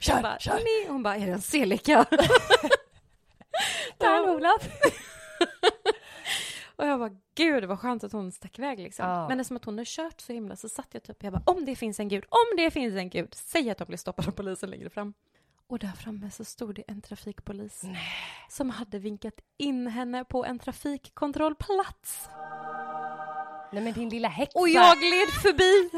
Kör, 0.00 0.12
hon 0.12 0.22
bara, 0.22 0.38
kör. 0.38 0.52
Nej. 0.52 0.86
Hon 0.88 1.02
bara, 1.02 1.16
är 1.16 1.26
det 1.26 1.32
en 1.32 1.40
selika? 1.40 2.06
Där 3.98 4.30
Olof. 4.30 4.68
Och 6.80 6.86
jag 6.86 6.98
bara, 6.98 7.10
gud 7.34 7.64
vad 7.64 7.80
skönt 7.80 8.04
att 8.04 8.12
hon 8.12 8.32
stack 8.32 8.58
iväg 8.58 8.78
liksom. 8.78 9.06
Ja. 9.08 9.28
Men 9.28 9.40
eftersom 9.40 9.56
att 9.56 9.64
hon 9.64 9.78
har 9.78 9.84
kört 9.84 10.20
så 10.20 10.32
himla 10.32 10.56
så 10.56 10.68
satt 10.68 10.88
jag 10.92 11.02
typ, 11.02 11.22
jag 11.22 11.32
bara, 11.32 11.42
om 11.46 11.64
det 11.64 11.76
finns 11.76 12.00
en 12.00 12.08
gud, 12.08 12.24
om 12.28 12.56
det 12.56 12.70
finns 12.70 12.94
en 12.94 13.10
gud, 13.10 13.34
säg 13.34 13.70
att 13.70 13.80
jag 13.80 13.86
blir 13.86 13.98
stoppad 13.98 14.28
av 14.28 14.32
polisen 14.32 14.70
längre 14.70 14.90
fram. 14.90 15.14
Och 15.66 15.78
där 15.78 15.92
framme 15.92 16.30
så 16.30 16.44
stod 16.44 16.74
det 16.74 16.82
en 16.88 17.02
trafikpolis 17.02 17.82
som 18.48 18.70
hade 18.70 18.98
vinkat 18.98 19.34
in 19.56 19.86
henne 19.86 20.24
på 20.24 20.44
en 20.44 20.58
trafikkontrollplats. 20.58 22.28
Nej 23.72 23.82
men 23.84 23.92
din 23.92 24.08
lilla 24.08 24.28
häxa. 24.28 24.58
Och 24.58 24.68
jag 24.68 24.96
gled 24.96 25.28
förbi 25.28 25.90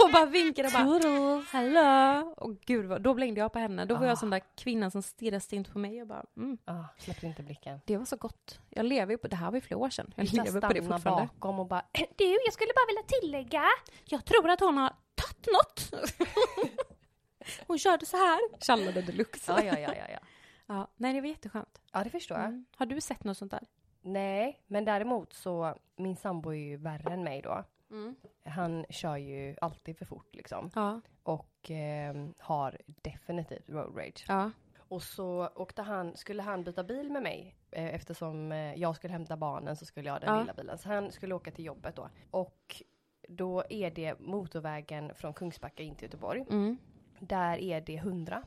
och 0.06 0.12
bara 0.12 0.26
vinkade 0.26 0.68
och 0.68 0.72
bara 0.72 0.84
Toodles. 0.84 1.48
Hallå! 1.52 2.34
Och 2.36 2.60
gud, 2.60 2.86
vad, 2.86 3.02
då 3.02 3.14
blängde 3.14 3.40
jag 3.40 3.52
på 3.52 3.58
henne. 3.58 3.84
Då 3.84 3.94
var 3.94 4.04
Ah. 4.04 4.08
jag 4.08 4.18
sån 4.18 4.30
där 4.30 4.40
kvinnan 4.56 4.90
som 4.90 5.02
stirrade 5.02 5.40
stint 5.40 5.72
på 5.72 5.78
mig 5.78 6.00
och 6.02 6.06
bara 6.08 6.24
mm, 6.36 6.58
Ah, 6.64 6.84
släppte 6.98 7.26
inte 7.26 7.42
blicken. 7.42 7.80
det 7.86 7.96
var 7.96 8.04
så 8.04 8.16
gott. 8.16 8.60
Jag 8.68 8.86
lever 8.86 9.12
ju 9.12 9.18
på, 9.18 9.28
det 9.28 9.36
här 9.36 9.46
var 9.50 9.54
ju 9.56 9.60
flera 9.60 9.78
år 9.78 9.90
sedan. 9.90 10.12
Jag 10.16 10.24
Vissa 10.24 10.42
lever 10.44 10.60
på 10.60 10.72
det 10.72 10.82
fortfarande. 10.82 11.28
bakom 11.34 11.58
och 11.58 11.66
bara 11.66 11.82
Du, 12.16 12.24
jag 12.44 12.52
skulle 12.52 12.72
bara 12.76 12.86
vilja 12.86 13.02
tillägga. 13.20 13.62
Jag 14.04 14.24
tror 14.24 14.50
att 14.50 14.60
hon 14.60 14.76
har 14.78 14.92
tagit 15.14 15.46
något. 15.52 16.08
hon 17.66 17.78
körde 17.78 18.06
så 18.06 18.16
här. 18.16 18.38
Tjallade 18.64 19.02
deluxe. 19.02 19.52
Ja, 19.52 19.62
ja, 19.64 19.78
ja, 19.78 19.94
ja, 19.94 20.04
ja. 20.12 20.18
Ja, 20.66 20.88
nej, 20.96 21.12
det 21.14 21.20
var 21.20 21.28
jätteskönt. 21.28 21.80
Ja, 21.92 22.04
det 22.04 22.10
förstår 22.10 22.36
jag. 22.38 22.46
Mm. 22.46 22.64
Har 22.76 22.86
du 22.86 23.00
sett 23.00 23.24
något 23.24 23.36
sånt 23.38 23.50
där? 23.50 23.66
Nej, 24.02 24.60
men 24.66 24.84
däremot 24.84 25.32
så, 25.32 25.74
min 25.96 26.16
sambo 26.16 26.50
är 26.50 26.56
ju 26.58 26.76
värre 26.76 27.12
än 27.12 27.24
mig 27.24 27.42
då. 27.42 27.64
Mm. 27.90 28.16
Han 28.44 28.86
kör 28.90 29.16
ju 29.16 29.56
alltid 29.60 29.98
för 29.98 30.04
fort 30.04 30.34
liksom. 30.34 30.70
Ja. 30.74 31.00
Och 31.22 31.70
eh, 31.70 32.14
har 32.38 32.78
definitivt 32.86 33.68
road 33.70 33.96
rage. 33.96 34.24
Ja. 34.28 34.50
Och 34.78 35.02
så 35.02 35.48
åkte 35.54 35.82
han, 35.82 36.16
skulle 36.16 36.42
han 36.42 36.64
byta 36.64 36.84
bil 36.84 37.10
med 37.10 37.22
mig 37.22 37.56
eh, 37.70 37.94
eftersom 37.94 38.52
eh, 38.52 38.74
jag 38.74 38.96
skulle 38.96 39.12
hämta 39.12 39.36
barnen 39.36 39.76
så 39.76 39.86
skulle 39.86 40.08
jag 40.08 40.12
ha 40.14 40.20
den 40.20 40.34
Ja. 40.34 40.40
lilla 40.40 40.54
bilen. 40.54 40.78
Så 40.78 40.88
han 40.88 41.12
skulle 41.12 41.34
åka 41.34 41.50
till 41.50 41.64
jobbet 41.64 41.96
då. 41.96 42.08
Och 42.30 42.82
då 43.28 43.64
är 43.70 43.90
det 43.90 44.20
motorvägen 44.20 45.14
från 45.14 45.34
Kungsbacka 45.34 45.82
in 45.82 45.94
till 45.94 46.04
Göteborg. 46.04 46.44
Mm. 46.50 46.78
Där 47.18 47.58
är 47.58 47.80
det 47.80 47.96
100. 47.96 48.42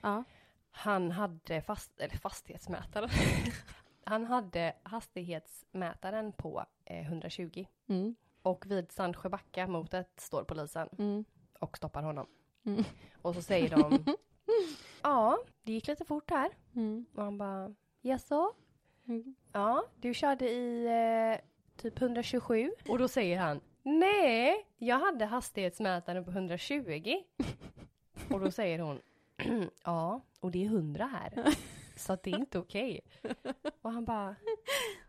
Ja. 0.00 0.24
Han 0.70 1.10
hade 1.10 1.62
fast, 1.62 2.00
eller 2.00 2.16
fastighetsmätaren. 2.16 3.10
han 4.04 4.24
hade 4.24 4.76
hastighetsmätaren 4.82 6.32
på 6.32 6.64
eh, 6.84 7.06
120. 7.06 7.66
Mm. 7.88 8.14
Och 8.42 8.66
vid 8.70 8.92
Sandsjöbacka 8.92 9.66
motet 9.66 10.20
står 10.20 10.44
polisen 10.44 10.88
Mm. 10.98 11.24
och 11.58 11.76
stoppar 11.76 12.02
honom. 12.02 12.26
Mm. 12.66 12.84
Och 13.22 13.34
så 13.34 13.42
säger 13.42 13.70
de 13.70 14.04
Ja, 15.02 15.38
det 15.62 15.72
gick 15.72 15.86
lite 15.86 16.04
fort 16.04 16.30
här. 16.30 16.50
Mm. 16.74 17.06
Och 17.14 17.22
han 17.24 17.38
bara 17.38 17.74
Jaså? 18.00 18.52
Mm. 19.08 19.34
Ja, 19.52 19.84
du 19.96 20.14
körde 20.14 20.50
i 20.50 20.86
eh, 20.86 21.40
typ 21.76 22.00
127. 22.02 22.72
Och 22.88 22.98
då 22.98 23.08
säger 23.08 23.38
han 23.38 23.60
Nej, 23.82 24.66
jag 24.76 24.98
hade 24.98 25.24
hastighetsmätaren 25.24 26.24
på 26.24 26.30
120. 26.30 27.22
och 28.30 28.40
då 28.40 28.50
säger 28.50 28.78
hon 28.78 29.00
Ja, 29.84 30.20
och 30.40 30.50
det 30.50 30.62
är 30.64 30.66
100 30.66 31.06
här. 31.06 31.54
Så 31.96 32.12
att 32.12 32.22
det 32.22 32.30
är 32.30 32.38
inte 32.38 32.58
okej. 32.58 33.00
Och 33.82 33.92
han 33.92 34.04
bara 34.04 34.36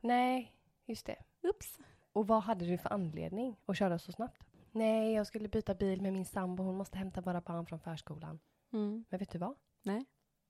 Nej, 0.02 0.54
just 0.86 1.06
det. 1.06 1.16
Ups. 1.42 1.78
Och 2.14 2.28
vad 2.28 2.44
hade 2.44 2.66
du 2.66 2.78
för 2.78 2.94
anledning 2.94 3.56
att 3.66 3.78
köra 3.78 4.00
så 4.00 4.12
snabbt? 4.12 4.44
Nej, 4.72 5.14
jag 5.14 5.28
skulle 5.28 5.48
byta 5.48 5.74
bil 5.74 6.02
med 6.02 6.14
min 6.14 6.26
sambo. 6.26 6.64
Hon 6.64 6.76
måste 6.76 6.98
hämta 6.98 7.22
våra 7.22 7.42
barn 7.42 7.66
från 7.66 7.80
förskolan. 7.80 8.40
Mm. 8.74 9.06
Men 9.10 9.20
vet 9.20 9.30
du 9.32 9.38
vad? 9.38 9.56
Nej. 9.84 10.06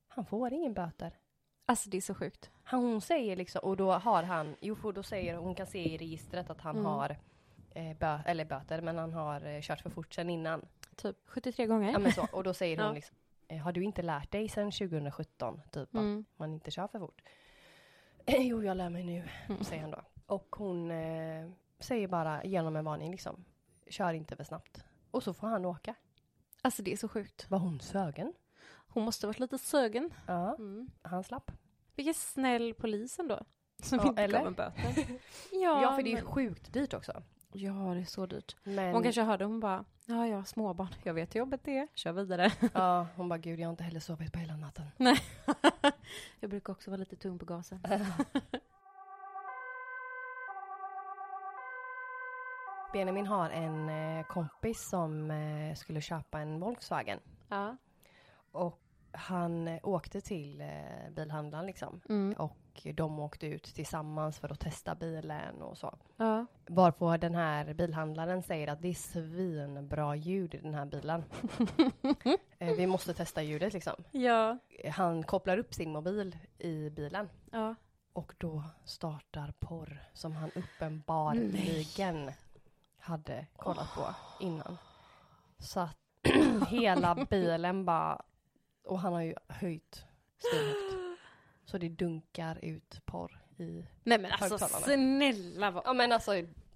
Han 0.07 0.25
får 0.25 0.53
ingen 0.53 0.73
böter. 0.73 1.17
Alltså 1.65 1.89
det 1.89 1.97
är 1.97 2.01
så 2.01 2.15
sjukt. 2.15 2.51
Han, 2.63 2.79
hon 2.83 3.01
säger 3.01 3.35
liksom, 3.35 3.61
och 3.63 3.77
då 3.77 3.91
har 3.91 4.23
han, 4.23 4.55
jo 4.61 4.75
för 4.75 4.91
då 4.91 5.03
säger 5.03 5.35
hon 5.37 5.55
kan 5.55 5.67
se 5.67 5.93
i 5.93 5.97
registret 5.97 6.49
att 6.49 6.61
han 6.61 6.75
Mm. 6.75 6.85
har 6.85 7.17
eh, 7.75 7.97
bö, 7.97 8.19
eller 8.25 8.45
böter, 8.45 8.81
men 8.81 8.97
han 8.97 9.13
har 9.13 9.45
eh, 9.45 9.61
kört 9.61 9.81
för 9.81 9.89
fort 9.89 10.13
sedan 10.13 10.29
innan. 10.29 10.65
Typ 10.95 11.15
73 11.25 11.65
gånger. 11.65 11.91
Ja 11.91 11.99
men 11.99 12.11
så, 12.11 12.27
och 12.33 12.43
då 12.43 12.53
säger 12.53 12.77
hon 12.81 12.85
Ja. 12.87 12.93
liksom, 12.93 13.15
eh, 13.47 13.57
har 13.57 13.71
du 13.71 13.83
inte 13.83 14.01
lärt 14.01 14.31
dig 14.31 14.49
sedan 14.49 14.71
2017 14.71 15.61
typ 15.71 15.93
Mm. 15.93 16.25
att 16.33 16.39
man 16.39 16.53
inte 16.53 16.71
kör 16.71 16.87
för 16.87 16.99
fort? 16.99 17.21
jo, 18.25 18.63
jag 18.63 18.77
lär 18.77 18.89
mig 18.89 19.03
nu, 19.03 19.23
Mm. 19.49 19.63
säger 19.63 19.81
han 19.81 19.91
då. 19.91 20.01
Och 20.29 20.55
hon 20.55 20.91
eh, 20.91 21.49
säger 21.79 22.07
bara 22.07 22.43
genom 22.43 22.75
en 22.75 22.85
varning 22.85 23.11
liksom, 23.11 23.45
kör 23.89 24.13
inte 24.13 24.35
för 24.35 24.43
snabbt. 24.43 24.83
Och 25.11 25.23
så 25.23 25.33
får 25.33 25.47
han 25.47 25.65
åka. 25.65 25.95
Alltså 26.61 26.81
det 26.83 26.93
är 26.93 26.97
så 26.97 27.07
sjukt. 27.07 27.45
Var 27.49 27.59
hon 27.59 27.79
sögen? 27.79 28.33
Hon 28.87 29.03
måste 29.03 29.27
varit 29.27 29.39
lite 29.39 29.57
sögen. 29.57 30.13
Ja, 30.27 30.55
Mm. 30.55 30.89
han 31.01 31.23
slapp. 31.23 31.51
Vilken 31.95 32.13
snäll 32.13 32.73
polis 32.73 33.19
ändå. 33.19 33.39
Som 33.83 33.99
Ja, 33.99 34.07
inte 34.07 34.23
eller? 34.23 34.37
gav 34.37 34.47
en 34.47 34.53
böter. 34.53 34.83
ja, 35.51 35.81
Ja, 35.81 35.95
för 35.95 36.03
det 36.03 36.11
är 36.11 36.15
men- 36.15 36.25
sjukt 36.25 36.73
dyrt 36.73 36.93
också. 36.93 37.23
Ja, 37.51 37.71
det 37.71 37.99
är 37.99 38.05
så 38.05 38.25
dyrt. 38.25 38.55
Men, 38.63 38.93
Hon 38.93 39.03
kanske 39.03 39.21
hörde, 39.21 39.45
hon 39.45 39.59
bara, 39.59 39.85
ja, 40.05 40.27
jag 40.27 40.37
har 40.37 40.43
småbarn. 40.43 40.89
Jag 41.03 41.13
vet 41.13 41.35
hur 41.35 41.39
jobbet 41.39 41.61
det 41.63 41.77
är. 41.77 41.87
Kör 41.93 42.11
vidare. 42.11 42.51
ja, 42.73 43.07
hon 43.15 43.29
bara, 43.29 43.37
gud 43.39 43.59
jag 43.59 43.67
har 43.67 43.71
inte 43.71 43.83
heller 43.83 43.99
sovit 43.99 44.33
på 44.33 44.39
hela 44.39 44.55
natten. 44.57 44.85
jag 46.39 46.49
brukar 46.49 46.73
också 46.73 46.91
vara 46.91 46.99
lite 46.99 47.15
tung 47.15 47.39
på 47.39 47.45
gasen. 47.45 47.79
Benjamin 52.93 53.27
har 53.27 53.49
en 53.49 53.89
eh, 53.89 54.25
kompis 54.25 54.89
som 54.89 55.31
eh, 55.31 55.75
skulle 55.75 56.01
köpa 56.01 56.39
en 56.39 56.59
Volkswagen. 56.59 57.19
Ja. 57.47 57.77
Och 58.51 58.79
han 59.11 59.67
eh, 59.67 59.79
åkte 59.83 60.21
till 60.21 60.63
bilhandlaren 61.15 61.65
liksom. 61.65 62.01
Mm. 62.09 62.33
Och 62.37 62.87
de 62.93 63.19
åkte 63.19 63.47
ut 63.47 63.63
tillsammans 63.63 64.39
för 64.39 64.51
att 64.51 64.59
testa 64.59 64.95
bilen 64.95 65.61
och 65.61 65.77
så. 65.77 65.97
Ja. 66.17 66.45
Varpå 66.67 67.17
den 67.17 67.35
här 67.35 67.73
bilhandlaren 67.73 68.43
säger 68.43 68.67
att 68.67 68.81
det 68.81 68.87
är 68.87 68.93
svinbra 68.93 70.15
ljud 70.15 70.55
i 70.55 70.57
den 70.57 70.73
här 70.73 70.85
bilen. 70.85 71.23
vi 72.77 72.87
måste 72.87 73.13
testa 73.13 73.43
ljudet 73.43 73.73
liksom. 73.73 74.03
Ja. 74.11 74.57
Han 74.91 75.23
kopplar 75.23 75.57
upp 75.57 75.73
sin 75.73 75.91
mobil 75.91 76.37
i 76.57 76.89
bilen. 76.89 77.29
Ja. 77.51 77.75
Och 78.13 78.33
då 78.37 78.63
startar 78.85 79.53
porr 79.59 80.03
som 80.13 80.35
han 80.35 80.51
uppenbarligen 80.55 82.31
hade 83.09 83.47
kollat 83.57 83.93
på 83.95 84.15
innan. 84.39 84.77
Så 85.59 85.79
att 85.79 85.97
hela 86.67 87.25
bilen 87.29 87.85
bara... 87.85 88.21
Och 88.83 88.99
han 88.99 89.13
har 89.13 89.21
ju 89.21 89.35
höjt 89.47 90.05
svinhögt. 90.37 91.19
Så 91.65 91.77
det 91.77 91.89
dunkar 91.89 92.59
ut 92.61 93.05
porr 93.05 93.41
i... 93.57 93.85
Nej 94.03 94.19
men 94.19 94.31
alltså 94.31 94.57
snälla 94.57 95.71
vad... 95.71 95.83
Ja 95.85 95.93
men 95.93 96.11
alltså, 96.11 96.31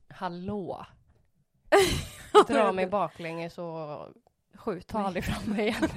hallå! 0.10 0.86
Dra 2.48 2.72
mig 2.72 2.88
baklänges 2.88 3.58
och 3.58 4.08
Skjut 4.54 4.88
ta 4.88 5.00
aldrig 5.00 5.26
fram 5.26 5.54
mig 5.54 5.68
igen. 5.68 5.90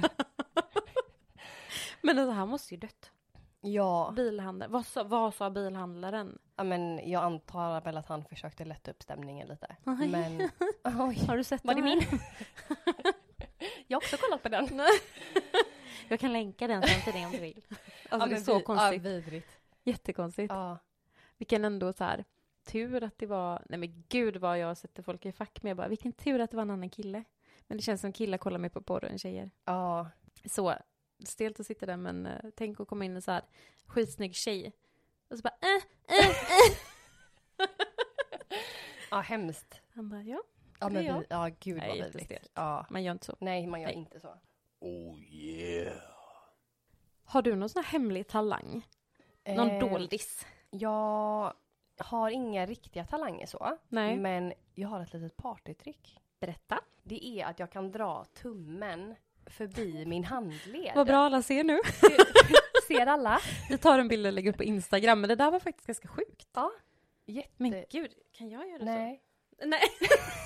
Men 2.01 2.19
alltså 2.19 2.31
han 2.31 2.49
måste 2.49 2.73
ju 2.73 2.79
dött. 2.79 3.11
Ja, 3.73 4.13
Bilhandlare. 4.15 4.69
Vad 4.69 4.85
sa, 4.85 5.03
vad 5.03 5.33
sa 5.33 5.49
bilhandlaren? 5.49 6.39
ja, 6.55 6.63
men 6.63 7.09
jag 7.11 7.23
antar 7.23 7.81
väl 7.81 7.97
att 7.97 8.07
han 8.07 8.25
försökte 8.25 8.65
lätta 8.65 8.91
upp 8.91 9.03
stämningen 9.03 9.47
lite. 9.47 9.75
Oj. 9.85 10.07
Men... 10.07 10.49
Oj. 10.99 11.25
Har 11.27 11.37
du 11.37 11.43
sett 11.43 11.65
Var 11.65 11.73
det 11.73 11.81
den 11.81 11.89
här? 11.89 11.95
min? 12.11 12.19
Jag 13.87 13.95
har 13.95 14.01
också 14.01 14.17
kollat 14.17 14.43
på 14.43 14.49
den. 14.49 14.69
Jag 16.09 16.19
kan 16.19 16.33
länka 16.33 16.67
den 16.67 16.81
sen 16.83 17.01
till 17.01 17.13
dig 17.13 17.25
om 17.25 17.31
du 17.31 17.37
vill. 17.39 17.65
Alltså 18.09 18.29
det 18.29 18.35
är 18.35 18.39
så 18.39 18.59
konstigt. 18.59 19.03
Ja, 19.03 19.09
vidrigt. 19.09 19.49
Jättekonstigt. 19.83 20.53
Ja. 20.53 20.77
Vilken 21.37 21.65
ändå 21.65 21.93
så 21.93 22.03
här 22.03 22.25
tur 22.65 23.03
att 23.03 23.17
det 23.17 23.25
var, 23.25 23.61
nej 23.69 23.79
men 23.79 24.03
gud 24.09 24.37
vad 24.37 24.59
jag 24.59 24.77
sätter 24.77 25.03
folk 25.03 25.25
i 25.25 25.31
fack 25.31 25.63
med. 25.63 25.69
Jag 25.69 25.77
bara, 25.77 25.87
vilken 25.87 26.13
tur 26.13 26.39
att 26.39 26.51
det 26.51 26.57
var 26.57 26.61
en 26.61 26.71
annan 26.71 26.89
kille. 26.89 27.23
Men 27.67 27.77
det 27.77 27.83
känns 27.83 28.01
som 28.01 28.13
killar 28.13 28.37
kollar 28.37 28.59
mer 28.59 28.69
på 28.69 28.81
porr 28.81 29.05
än 29.05 29.19
tjejer. 29.19 29.49
ja. 29.65 30.07
Så 30.45 30.75
stelt 31.25 31.59
att 31.59 31.65
sitta 31.65 31.85
där 31.85 31.97
men 31.97 32.25
eh, 32.25 32.39
tänk 32.55 32.79
att 32.79 32.87
komma 32.87 33.05
in 33.05 33.15
en 33.15 33.21
så 33.21 33.31
här 33.31 33.43
skitsnygg 33.85 34.35
tjej. 34.35 34.73
Och 35.29 35.37
så 35.37 35.41
bara 35.41 35.55
äh, 35.61 36.19
äh, 36.19 36.29
äh. 36.29 36.77
Ja, 39.11 39.19
hemskt. 39.19 39.81
Han 39.95 40.09
bara, 40.09 40.21
ja, 40.23 40.41
Ja, 40.79 40.89
men 40.89 41.03
vi, 41.19 41.25
ja 41.29 41.49
gud 41.59 41.77
Nej, 41.77 41.87
vad 41.87 41.97
jättestelt. 41.97 42.31
vidrigt. 42.31 42.51
Ja. 42.53 42.85
man 42.89 43.03
gör 43.03 43.11
inte 43.11 43.25
så. 43.25 43.35
Nej, 43.39 43.67
man 43.67 43.81
gör 43.81 43.87
Nej. 43.87 43.95
inte 43.97 44.19
så. 44.19 44.37
Oh 44.79 45.19
yeah. 45.19 45.97
Har 47.23 47.41
du 47.41 47.55
någon 47.55 47.69
sån 47.69 47.83
här 47.83 47.91
hemlig 47.91 48.27
talang? 48.27 48.87
Någon 49.47 49.69
Eh, 49.69 49.79
doldis? 49.79 50.45
Jag 50.69 51.53
har 51.97 52.29
inga 52.29 52.65
riktiga 52.65 53.05
talanger 53.05 53.45
så. 53.45 53.77
Nej. 53.87 54.17
Men 54.17 54.53
jag 54.75 54.89
har 54.89 55.01
ett 55.01 55.13
litet 55.13 55.37
partytrick. 55.37 56.19
Berätta. 56.39 56.79
Det 57.03 57.25
är 57.25 57.45
att 57.45 57.59
jag 57.59 57.71
kan 57.71 57.91
dra 57.91 58.25
tummen 58.25 59.15
förbi 59.49 60.05
min 60.05 60.23
handled. 60.23 60.91
Vad 60.95 61.07
bra 61.07 61.17
alla 61.17 61.41
ser 61.41 61.63
nu. 61.63 61.79
Ser 62.87 63.05
alla? 63.05 63.39
Vi 63.69 63.77
tar 63.77 63.99
en 63.99 64.07
bild 64.07 64.25
och 64.25 64.33
lägger 64.33 64.49
upp 64.49 64.57
på 64.57 64.63
Instagram, 64.63 65.21
men 65.21 65.27
det 65.27 65.35
där 65.35 65.51
var 65.51 65.59
faktiskt 65.59 65.87
ganska 65.87 66.07
sjukt. 66.07 66.49
Ja. 66.53 66.71
Jätte... 67.25 67.49
Men 67.57 67.85
gud, 67.89 68.11
kan 68.37 68.49
jag 68.49 68.69
göra 68.69 68.83
Nej. 68.83 69.21
så? 69.59 69.67
Nej. 69.67 69.81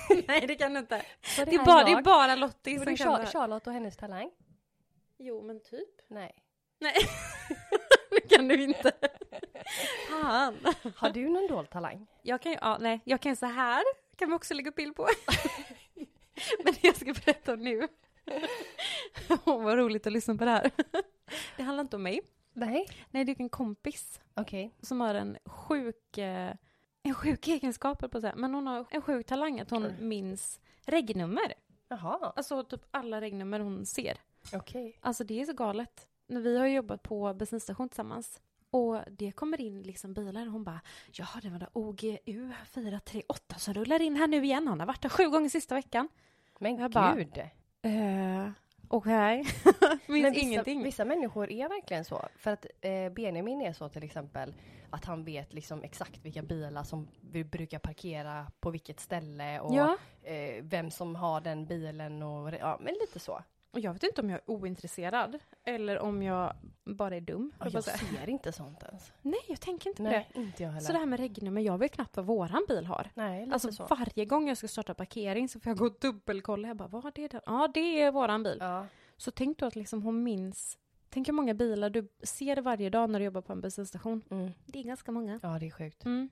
Nej, 0.28 0.46
det 0.46 0.54
kan 0.54 0.72
du 0.72 0.78
inte. 0.78 1.02
Så 1.22 1.44
Det 1.44 1.54
är 1.54 1.64
bara, 1.64 1.84
det 1.84 1.90
är 1.90 2.02
bara 2.02 2.34
Lottie 2.34 2.78
som 2.78 2.84
det 2.84 2.96
kan 2.96 3.20
det. 3.20 3.26
Charlotte 3.26 3.66
och 3.66 3.72
hennes 3.72 3.96
talang? 3.96 4.30
Jo, 5.18 5.42
men 5.42 5.60
typ. 5.60 5.88
Nej. 6.08 6.34
Nej, 6.78 6.94
det 8.10 8.36
kan 8.36 8.48
du 8.48 8.62
inte. 8.62 8.92
Fan. 10.10 10.56
Har 10.96 11.10
du 11.10 11.28
någon 11.28 11.46
dold 11.48 11.70
talang? 11.70 12.06
Jag 12.22 12.40
kan 12.40 12.52
ju, 12.52 12.58
ja, 12.60 12.78
nej, 12.80 13.00
jag 13.04 13.20
kan 13.20 13.36
så 13.36 13.46
här, 13.46 13.82
kan 14.16 14.28
vi 14.28 14.34
också 14.34 14.54
lägga 14.54 14.70
upp 14.70 14.76
bild 14.76 14.96
på. 14.96 15.08
Men 16.64 16.74
det 16.74 16.84
jag 16.84 16.96
ska 16.96 17.12
berätta 17.12 17.52
om 17.52 17.60
nu. 17.60 17.88
Åh, 19.46 19.62
vad 19.64 19.78
roligt 19.78 20.06
att 20.06 20.12
lyssna 20.12 20.34
på 20.36 20.44
det 20.44 20.50
här. 20.50 20.70
Det 21.56 21.62
handlar 21.62 21.80
inte 21.84 21.96
om 21.96 22.02
mig. 22.02 22.20
Nej. 22.52 22.86
Nej, 23.10 23.24
det 23.24 23.32
är 23.32 23.40
en 23.40 23.48
kompis 23.48 24.20
Okej. 24.34 24.74
som 24.80 25.00
har 25.00 25.14
en 25.14 25.38
sjuk, 25.44 26.18
eh, 26.18 26.54
en 27.02 27.14
sjuk 27.14 27.48
egenskap, 27.48 27.98
på 27.98 28.06
att 28.06 28.20
säga. 28.20 28.34
Men 28.36 28.54
hon 28.54 28.66
har 28.66 28.86
en 28.90 29.02
sjuk 29.02 29.26
talang 29.26 29.60
att 29.60 29.70
hon 29.70 29.84
Mm. 29.84 30.08
minns 30.08 30.60
regnummer. 30.86 31.54
Jaha, 31.88 32.32
Alltså 32.36 32.64
typ 32.64 32.80
alla 32.90 33.20
regnummer 33.20 33.60
hon 33.60 33.86
ser. 33.86 34.18
okej. 34.54 34.98
Alltså 35.00 35.24
det 35.24 35.40
är 35.40 35.44
så 35.44 35.52
galet. 35.52 36.08
Vi 36.26 36.58
har 36.58 36.66
jobbat 36.66 37.02
på 37.02 37.34
bensinstation 37.34 37.88
tillsammans. 37.88 38.40
Och 38.70 38.98
det 39.10 39.32
kommer 39.32 39.60
in 39.60 39.82
liksom 39.82 40.14
bilar 40.14 40.46
och 40.46 40.52
hon 40.52 40.64
bara 40.64 40.80
Ja, 41.12 41.26
det 41.42 41.50
var 41.50 41.58
där 41.58 41.68
OGU 41.72 42.52
438 42.66 43.58
som 43.58 43.74
rullar 43.74 44.02
in 44.02 44.16
här 44.16 44.26
nu 44.26 44.44
igen. 44.44 44.68
Han 44.68 44.80
har 44.80 44.86
varit 44.86 45.02
där 45.02 45.08
sju 45.08 45.28
gånger 45.28 45.48
sista 45.48 45.74
veckan. 45.74 46.08
Men 46.58 46.76
Jag 46.78 46.90
bara- 46.90 47.14
gud. 47.14 47.40
Eh, 47.82 48.50
Okej. 48.88 49.36
Minns 49.36 49.54
Men 50.22 50.32
vissa, 50.32 50.46
ingenting. 50.46 50.82
vissa 50.82 51.04
människor 51.04 51.50
är 51.50 51.68
verkligen 51.68 52.04
så. 52.04 52.28
För 52.36 52.50
att 52.50 52.66
eh, 52.80 53.08
Benjamin 53.12 53.62
är 53.62 53.72
så 53.72 53.88
till 53.88 54.02
exempel 54.02 54.54
att 54.90 55.04
han 55.04 55.24
vet 55.24 55.52
liksom 55.52 55.82
exakt 55.82 56.24
vilka 56.24 56.42
bilar 56.42 56.82
som 56.84 57.08
vi 57.20 57.44
brukar 57.44 57.78
parkera 57.78 58.46
på 58.60 58.70
vilket 58.70 59.00
ställe 59.00 59.60
och 59.60 59.74
Ja, 59.74 59.96
eh, 60.22 60.62
vem 60.62 60.90
som 60.90 61.16
har 61.16 61.40
den 61.40 61.66
bilen 61.66 62.22
och 62.22 62.52
ja, 62.60 62.78
men 62.80 62.94
lite 62.94 63.18
så. 63.18 63.42
Och 63.72 63.80
jag 63.80 63.92
vet 63.92 64.02
inte 64.02 64.20
om 64.20 64.30
jag 64.30 64.38
är 64.38 64.50
ointresserad. 64.50 65.38
Eller 65.64 65.98
om 65.98 66.22
jag 66.22 66.52
bara 66.84 67.16
är 67.16 67.20
dum. 67.20 67.52
Ja, 67.58 67.68
jag 67.72 67.84
ser 67.84 68.28
inte 68.28 68.52
sånt 68.52 68.82
ens. 68.82 69.12
Nej, 69.22 69.40
jag 69.48 69.60
tänker 69.60 69.90
inte 69.90 69.96
på 70.02 70.08
Nej, 70.08 70.28
det. 70.34 70.40
inte 70.40 70.62
jag 70.62 70.70
heller. 70.70 70.86
Så 70.86 70.92
det 70.92 70.98
här 70.98 71.06
med 71.06 71.20
regnummer, 71.20 71.62
jag 71.62 71.78
vet 71.78 71.92
knappt 71.92 72.16
vad 72.16 72.26
våran 72.26 72.64
bil 72.68 72.86
har. 72.86 73.10
Nej, 73.14 73.48
Alltså 73.52 73.72
så. 73.72 73.86
varje 73.86 74.24
gång 74.24 74.48
jag 74.48 74.58
ska 74.58 74.68
starta 74.68 74.94
parkering 74.94 75.48
så 75.48 75.60
får 75.60 75.70
jag 75.70 75.78
gå 75.78 75.86
och 75.86 75.96
dubbelkolla. 76.00 76.68
Jag 76.68 76.76
bara, 76.76 76.88
vad 76.88 77.06
är 77.06 77.10
det 77.10 77.28
där? 77.28 77.42
Ja, 77.46 77.70
det 77.74 78.02
är 78.02 78.12
våran 78.12 78.42
bil. 78.42 78.56
Ja. 78.60 78.86
Så 79.16 79.30
tänk 79.30 79.58
då 79.58 79.66
att 79.66 79.76
liksom 79.76 80.02
hon 80.02 80.22
minns 80.22 80.78
Tänk 81.08 81.28
hur 81.28 81.32
många 81.32 81.54
bilar 81.54 81.90
du 81.90 82.08
ser 82.22 82.56
varje 82.56 82.90
dag 82.90 83.10
när 83.10 83.18
du 83.18 83.24
jobbar 83.24 83.40
på 83.42 83.52
en 83.52 83.60
bensinstation. 83.60 84.22
Mm. 84.30 84.50
Det 84.66 84.78
är 84.78 84.82
ganska 84.82 85.12
många. 85.12 85.40
ja, 85.42 85.58
det 85.58 85.66
är 85.66 85.70
sjukt. 85.70 86.04
Mm. 86.04 86.28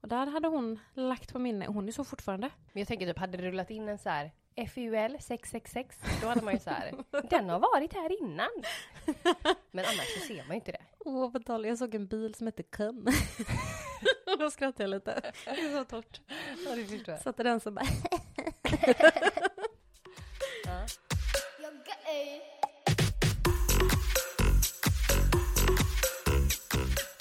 Och 0.00 0.08
där 0.08 0.26
hade 0.26 0.48
hon 0.48 0.78
lagt 0.94 1.32
på 1.32 1.38
minne, 1.38 1.66
hon 1.66 1.88
är 1.88 1.92
så 1.92 2.04
fortfarande. 2.04 2.50
Men 2.72 2.80
jag 2.80 2.88
tänker 2.88 3.06
typ, 3.06 3.18
hade 3.18 3.38
det 3.38 3.44
rullat 3.48 3.70
in 3.70 3.88
en 3.88 3.98
så 3.98 4.08
här 4.08 4.30
FUL 4.56 5.16
666, 5.20 5.98
då 6.22 6.28
hade 6.28 6.42
man 6.42 6.54
ju 6.54 6.60
så 6.60 6.70
här, 6.70 6.94
den 7.30 7.48
har 7.48 7.58
varit 7.58 7.92
här 7.92 8.22
innan. 8.22 8.48
Men 9.70 9.84
annars 9.84 10.14
så 10.14 10.20
ser 10.26 10.36
man 10.36 10.48
ju 10.48 10.54
inte 10.54 10.72
det. 10.72 10.82
Åh, 10.98 11.32
på 11.32 11.38
tal, 11.38 11.66
jag 11.66 11.78
såg 11.78 11.94
en 11.94 12.06
bil 12.06 12.34
som 12.34 12.46
hette. 12.46 12.88
Och 14.26 14.38
då 14.38 14.50
skrattade 14.50 14.82
jag 14.82 14.90
lite. 14.90 15.32
Det 15.44 15.50
är 15.50 15.78
så 15.78 15.84
torrt. 15.84 16.20
Ja, 16.66 16.74
det 16.76 16.84
förstår 16.84 17.14
jag. 17.14 17.22
Satte 17.22 17.42
den 17.42 17.60
så 17.60 17.70
bara... 17.70 17.86
Ja. 20.64 20.86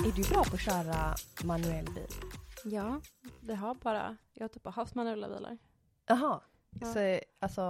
Är 0.05 0.11
du 0.15 0.29
bra 0.29 0.43
på 0.43 0.55
att 0.55 0.61
köra 0.61 1.15
manuell 1.43 1.85
bil? 1.85 2.07
Ja, 2.63 3.01
det 3.41 3.55
har 3.55 3.75
bara... 3.75 4.17
Jag 4.33 4.43
har 4.43 4.49
typ 4.49 4.67
haft 4.67 4.95
manuella 4.95 5.29
bilar. 5.29 5.57
Jaha. 6.05 6.41
Ja. 6.81 6.87
Så, 6.87 7.19
alltså, 7.39 7.61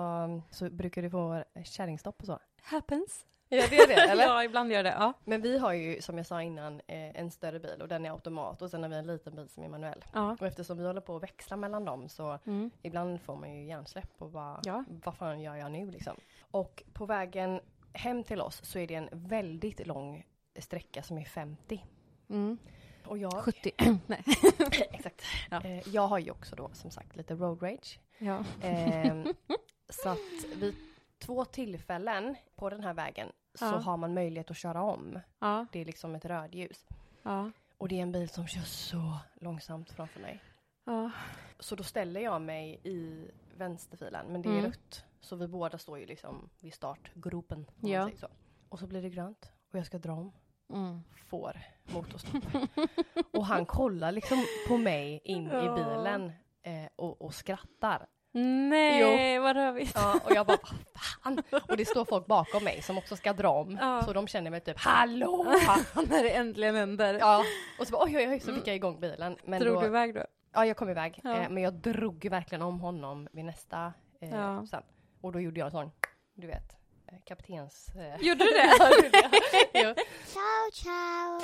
så 0.51 0.69
brukar 0.69 1.01
du 1.01 1.09
få 1.09 1.43
kärringstopp 1.63 2.19
och 2.19 2.25
så? 2.25 2.39
Happens. 2.61 3.25
Ja, 3.49 3.63
det 3.69 3.77
är 3.77 3.87
det, 3.87 3.93
eller? 4.11 4.23
ja, 4.23 4.43
ibland 4.43 4.71
gör 4.71 4.83
det. 4.83 4.89
Ja. 4.99 5.13
Men 5.23 5.41
vi 5.41 5.57
har 5.57 5.73
ju, 5.73 6.01
som 6.01 6.17
jag 6.17 6.25
sa 6.27 6.41
innan, 6.41 6.73
eh, 6.87 7.19
en 7.19 7.31
större 7.31 7.59
bil 7.59 7.81
och 7.81 7.87
den 7.87 8.05
är 8.05 8.11
automat 8.11 8.61
och 8.61 8.69
sen 8.71 8.83
har 8.83 8.89
vi 8.89 8.95
en 8.95 9.07
liten 9.07 9.35
bil 9.35 9.49
som 9.49 9.63
är 9.63 9.69
manuell. 9.69 10.05
Ja. 10.13 10.37
Och 10.39 10.47
eftersom 10.47 10.77
vi 10.77 10.85
håller 10.87 11.01
på 11.01 11.15
att 11.15 11.23
växla 11.23 11.57
mellan 11.57 11.85
dem 11.85 12.09
så 12.09 12.39
Mm. 12.45 12.71
ibland 12.81 13.21
får 13.21 13.35
man 13.35 13.55
ju 13.55 13.65
hjärnsläpp 13.65 14.09
och 14.17 14.29
bara, 14.31 14.59
Ja. 14.63 14.83
vad 15.05 15.15
fan 15.15 15.41
gör 15.41 15.55
jag 15.55 15.71
nu 15.71 15.91
liksom? 15.91 16.15
Och 16.51 16.83
på 16.93 17.05
vägen 17.05 17.61
hem 17.93 18.23
till 18.23 18.41
oss 18.41 18.65
så 18.65 18.79
är 18.79 18.87
det 18.87 18.95
en 18.95 19.09
väldigt 19.11 19.87
lång 19.87 20.25
sträcka 20.59 21.03
som 21.03 21.17
är 21.17 21.25
50. 21.25 21.85
Mm. 22.29 22.57
Och 23.05 23.17
jag, 23.17 23.33
70. 23.33 23.71
Nej. 24.07 24.23
exakt. 24.91 25.21
Ja. 25.51 25.61
Eh, 25.63 25.89
jag 25.89 26.07
har 26.07 26.19
ju 26.19 26.31
också 26.31 26.55
då 26.55 26.69
som 26.73 26.91
sagt 26.91 27.15
lite 27.15 27.33
road 27.35 27.63
rage. 27.63 27.99
Ja. 28.17 28.43
Ehm, 28.61 29.33
så 29.89 30.09
att 30.09 30.19
vid 30.55 30.75
två 31.19 31.45
tillfällen 31.45 32.35
på 32.55 32.69
den 32.69 32.83
här 32.83 32.93
vägen 32.93 33.31
så 33.53 33.65
Ja. 33.65 33.69
har 33.77 33.97
man 33.97 34.13
möjlighet 34.13 34.51
att 34.51 34.57
köra 34.57 34.81
om. 34.81 35.19
Ja. 35.39 35.65
Det 35.71 35.79
är 35.81 35.85
liksom 35.85 36.15
ett 36.15 36.25
rödljus. 36.25 36.85
Ja. 37.23 37.51
Och 37.77 37.87
det 37.87 37.97
är 37.97 38.01
en 38.01 38.11
bil 38.11 38.29
som 38.29 38.47
kör 38.47 38.61
så 38.61 39.17
långsamt 39.35 39.91
framför 39.91 40.19
mig. 40.19 40.39
Ja. 40.83 41.11
Så 41.59 41.75
då 41.75 41.83
ställer 41.83 42.21
jag 42.21 42.41
mig 42.41 42.79
i 42.83 43.27
vänsterfilen, 43.57 44.25
men 44.27 44.41
det 44.41 44.49
är 44.49 44.53
Mm. 44.53 44.65
rött. 44.65 45.05
Så 45.21 45.35
vi 45.35 45.47
båda 45.47 45.77
står 45.77 45.99
ju 45.99 46.05
liksom 46.05 46.49
vid 46.61 46.73
startgropen. 46.73 47.65
Ja. 47.81 48.09
så. 48.19 48.27
Och 48.69 48.79
så 48.79 48.87
blir 48.87 49.01
det 49.01 49.09
grönt 49.09 49.51
och 49.71 49.79
jag 49.79 49.85
ska 49.85 49.97
dra 49.97 50.11
om. 50.13 50.31
Mm. 50.73 51.01
Får 51.27 51.61
motorstopp. 51.93 52.43
och 53.33 53.45
han 53.45 53.65
kollar 53.65 54.11
liksom 54.11 54.45
på 54.67 54.77
mig 54.77 55.21
in 55.23 55.45
i 55.47 55.69
bilen 55.75 56.31
eh, 56.65 56.87
och, 56.95 57.21
och 57.21 57.33
skrattar. 57.33 58.07
Nej, 58.31 59.39
vad 59.39 59.55
rövigt. 59.55 59.91
Ja, 59.95 60.19
och 60.23 60.31
jag 60.35 60.45
bara, 60.47 60.57
fan? 60.95 61.43
Och 61.69 61.77
det 61.77 61.85
står 61.85 62.05
folk 62.05 62.25
bakom 62.25 62.63
mig 62.63 62.81
som 62.81 62.97
också 62.97 63.15
ska 63.15 63.33
dra 63.33 63.49
om. 63.49 63.77
Ja. 63.81 64.01
Så 64.03 64.13
de 64.13 64.27
känner 64.27 64.51
mig 64.51 64.61
typ, 64.61 64.77
hallå! 64.79 65.43
När 66.09 66.23
det 66.23 66.29
äntligen 66.35 66.75
händer. 66.75 67.13
Ja, 67.13 67.43
och 67.79 67.87
så 67.87 67.91
bara, 67.91 68.03
oj 68.05 68.17
oj 68.17 68.27
oj, 68.29 68.39
så 68.39 68.53
fick 68.55 68.67
jag 68.67 68.75
igång 68.75 68.99
bilen. 68.99 69.37
Men 69.43 69.61
Drog 69.61 69.75
då, 69.75 69.81
du 69.81 69.87
iväg 69.87 70.13
då? 70.15 70.25
Ja, 70.53 70.65
jag 70.65 70.77
kom 70.77 70.89
iväg. 70.89 71.19
Ja. 71.23 71.35
Eh, 71.41 71.49
men 71.49 71.63
jag 71.63 71.73
drog 71.73 72.25
verkligen 72.29 72.61
om 72.61 72.79
honom 72.79 73.27
vid 73.31 73.45
nästa 73.45 73.93
eh, 74.21 74.29
Ja. 74.29 74.65
sen. 74.69 74.83
Och 75.21 75.31
då 75.31 75.39
gjorde 75.39 75.59
jag 75.59 75.65
en 75.65 75.71
sån, 75.71 75.91
du 76.33 76.47
vet, 76.47 76.71
eh, 77.07 77.17
kaptens... 77.25 77.89
Eh, 77.95 78.21
Gjorde 78.27 78.43
du 78.43 78.51
det? 78.51 78.75
Ja, 78.79 78.89
det 78.89 79.03
gjorde 79.05 79.17
jag. 79.17 79.31
Jo. 79.97 80.03
Ciao, 80.25 80.71
ciao. 80.73 81.39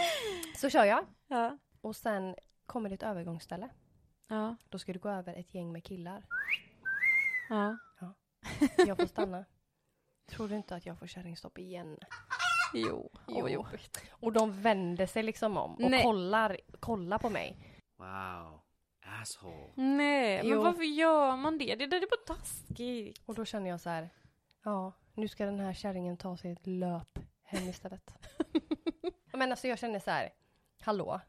Så 0.58 0.70
kör 0.70 0.86
jag. 0.86 1.06
ja. 1.28 1.58
Och 1.82 1.96
sen 1.96 2.36
kommer 2.66 2.90
det 2.90 2.96
ett 2.96 3.04
övergångsställe. 3.04 3.70
Ja. 4.32 4.56
Då 4.70 4.80
ska 4.80 4.94
du 4.94 5.00
gå 5.00 5.10
över 5.10 5.34
ett 5.34 5.54
gäng 5.54 5.72
med 5.72 5.84
killar. 5.84 6.24
Ja. 7.50 7.78
Jag 8.78 8.98
får 8.98 9.06
stanna. 9.06 9.46
Tror 10.26 10.48
du 10.48 10.56
inte 10.56 10.76
att 10.76 10.86
jag 10.86 11.00
får 11.00 11.08
kärringstopp 11.08 11.58
igen? 11.58 11.98
Jo. 12.74 13.12
Jo. 13.28 13.50
jobbigt. 13.50 14.04
Och 14.12 14.34
de 14.34 14.62
vänder 14.62 15.06
sig 15.06 15.24
liksom 15.24 15.58
om 15.58 15.74
och 15.76 15.92
Nej. 15.92 16.04
kollar, 16.04 16.58
kollar 16.80 17.18
på 17.18 17.30
mig. 17.30 17.58
Wow. 17.98 18.62
Asshole. 19.22 19.72
Nej, 19.76 20.38
men 20.44 20.52
Jo. 20.52 20.64
varför 20.64 20.84
gör 20.84 21.36
man 21.38 21.58
det? 21.58 21.76
Det 21.76 21.88
där 21.88 21.98
är 21.98 22.08
bara 22.10 22.36
taskigt. 22.38 23.22
Och 23.26 23.36
då 23.36 23.46
känner 23.46 23.70
jag 23.70 23.82
så 23.82 23.90
här, 23.90 24.10
ja, 24.64 24.94
nu 25.14 25.28
ska 25.28 25.46
den 25.46 25.60
här 25.60 25.74
kärringen 25.74 26.18
ta 26.18 26.38
sig 26.38 26.52
ett 26.52 26.68
löp 26.68 27.20
hem 27.44 27.64
istället. 27.70 28.14
Men 29.34 29.52
alltså 29.52 29.68
jag 29.68 29.80
känner 29.80 30.00
så 30.00 30.12
här, 30.12 30.30
hallå, 30.82 31.22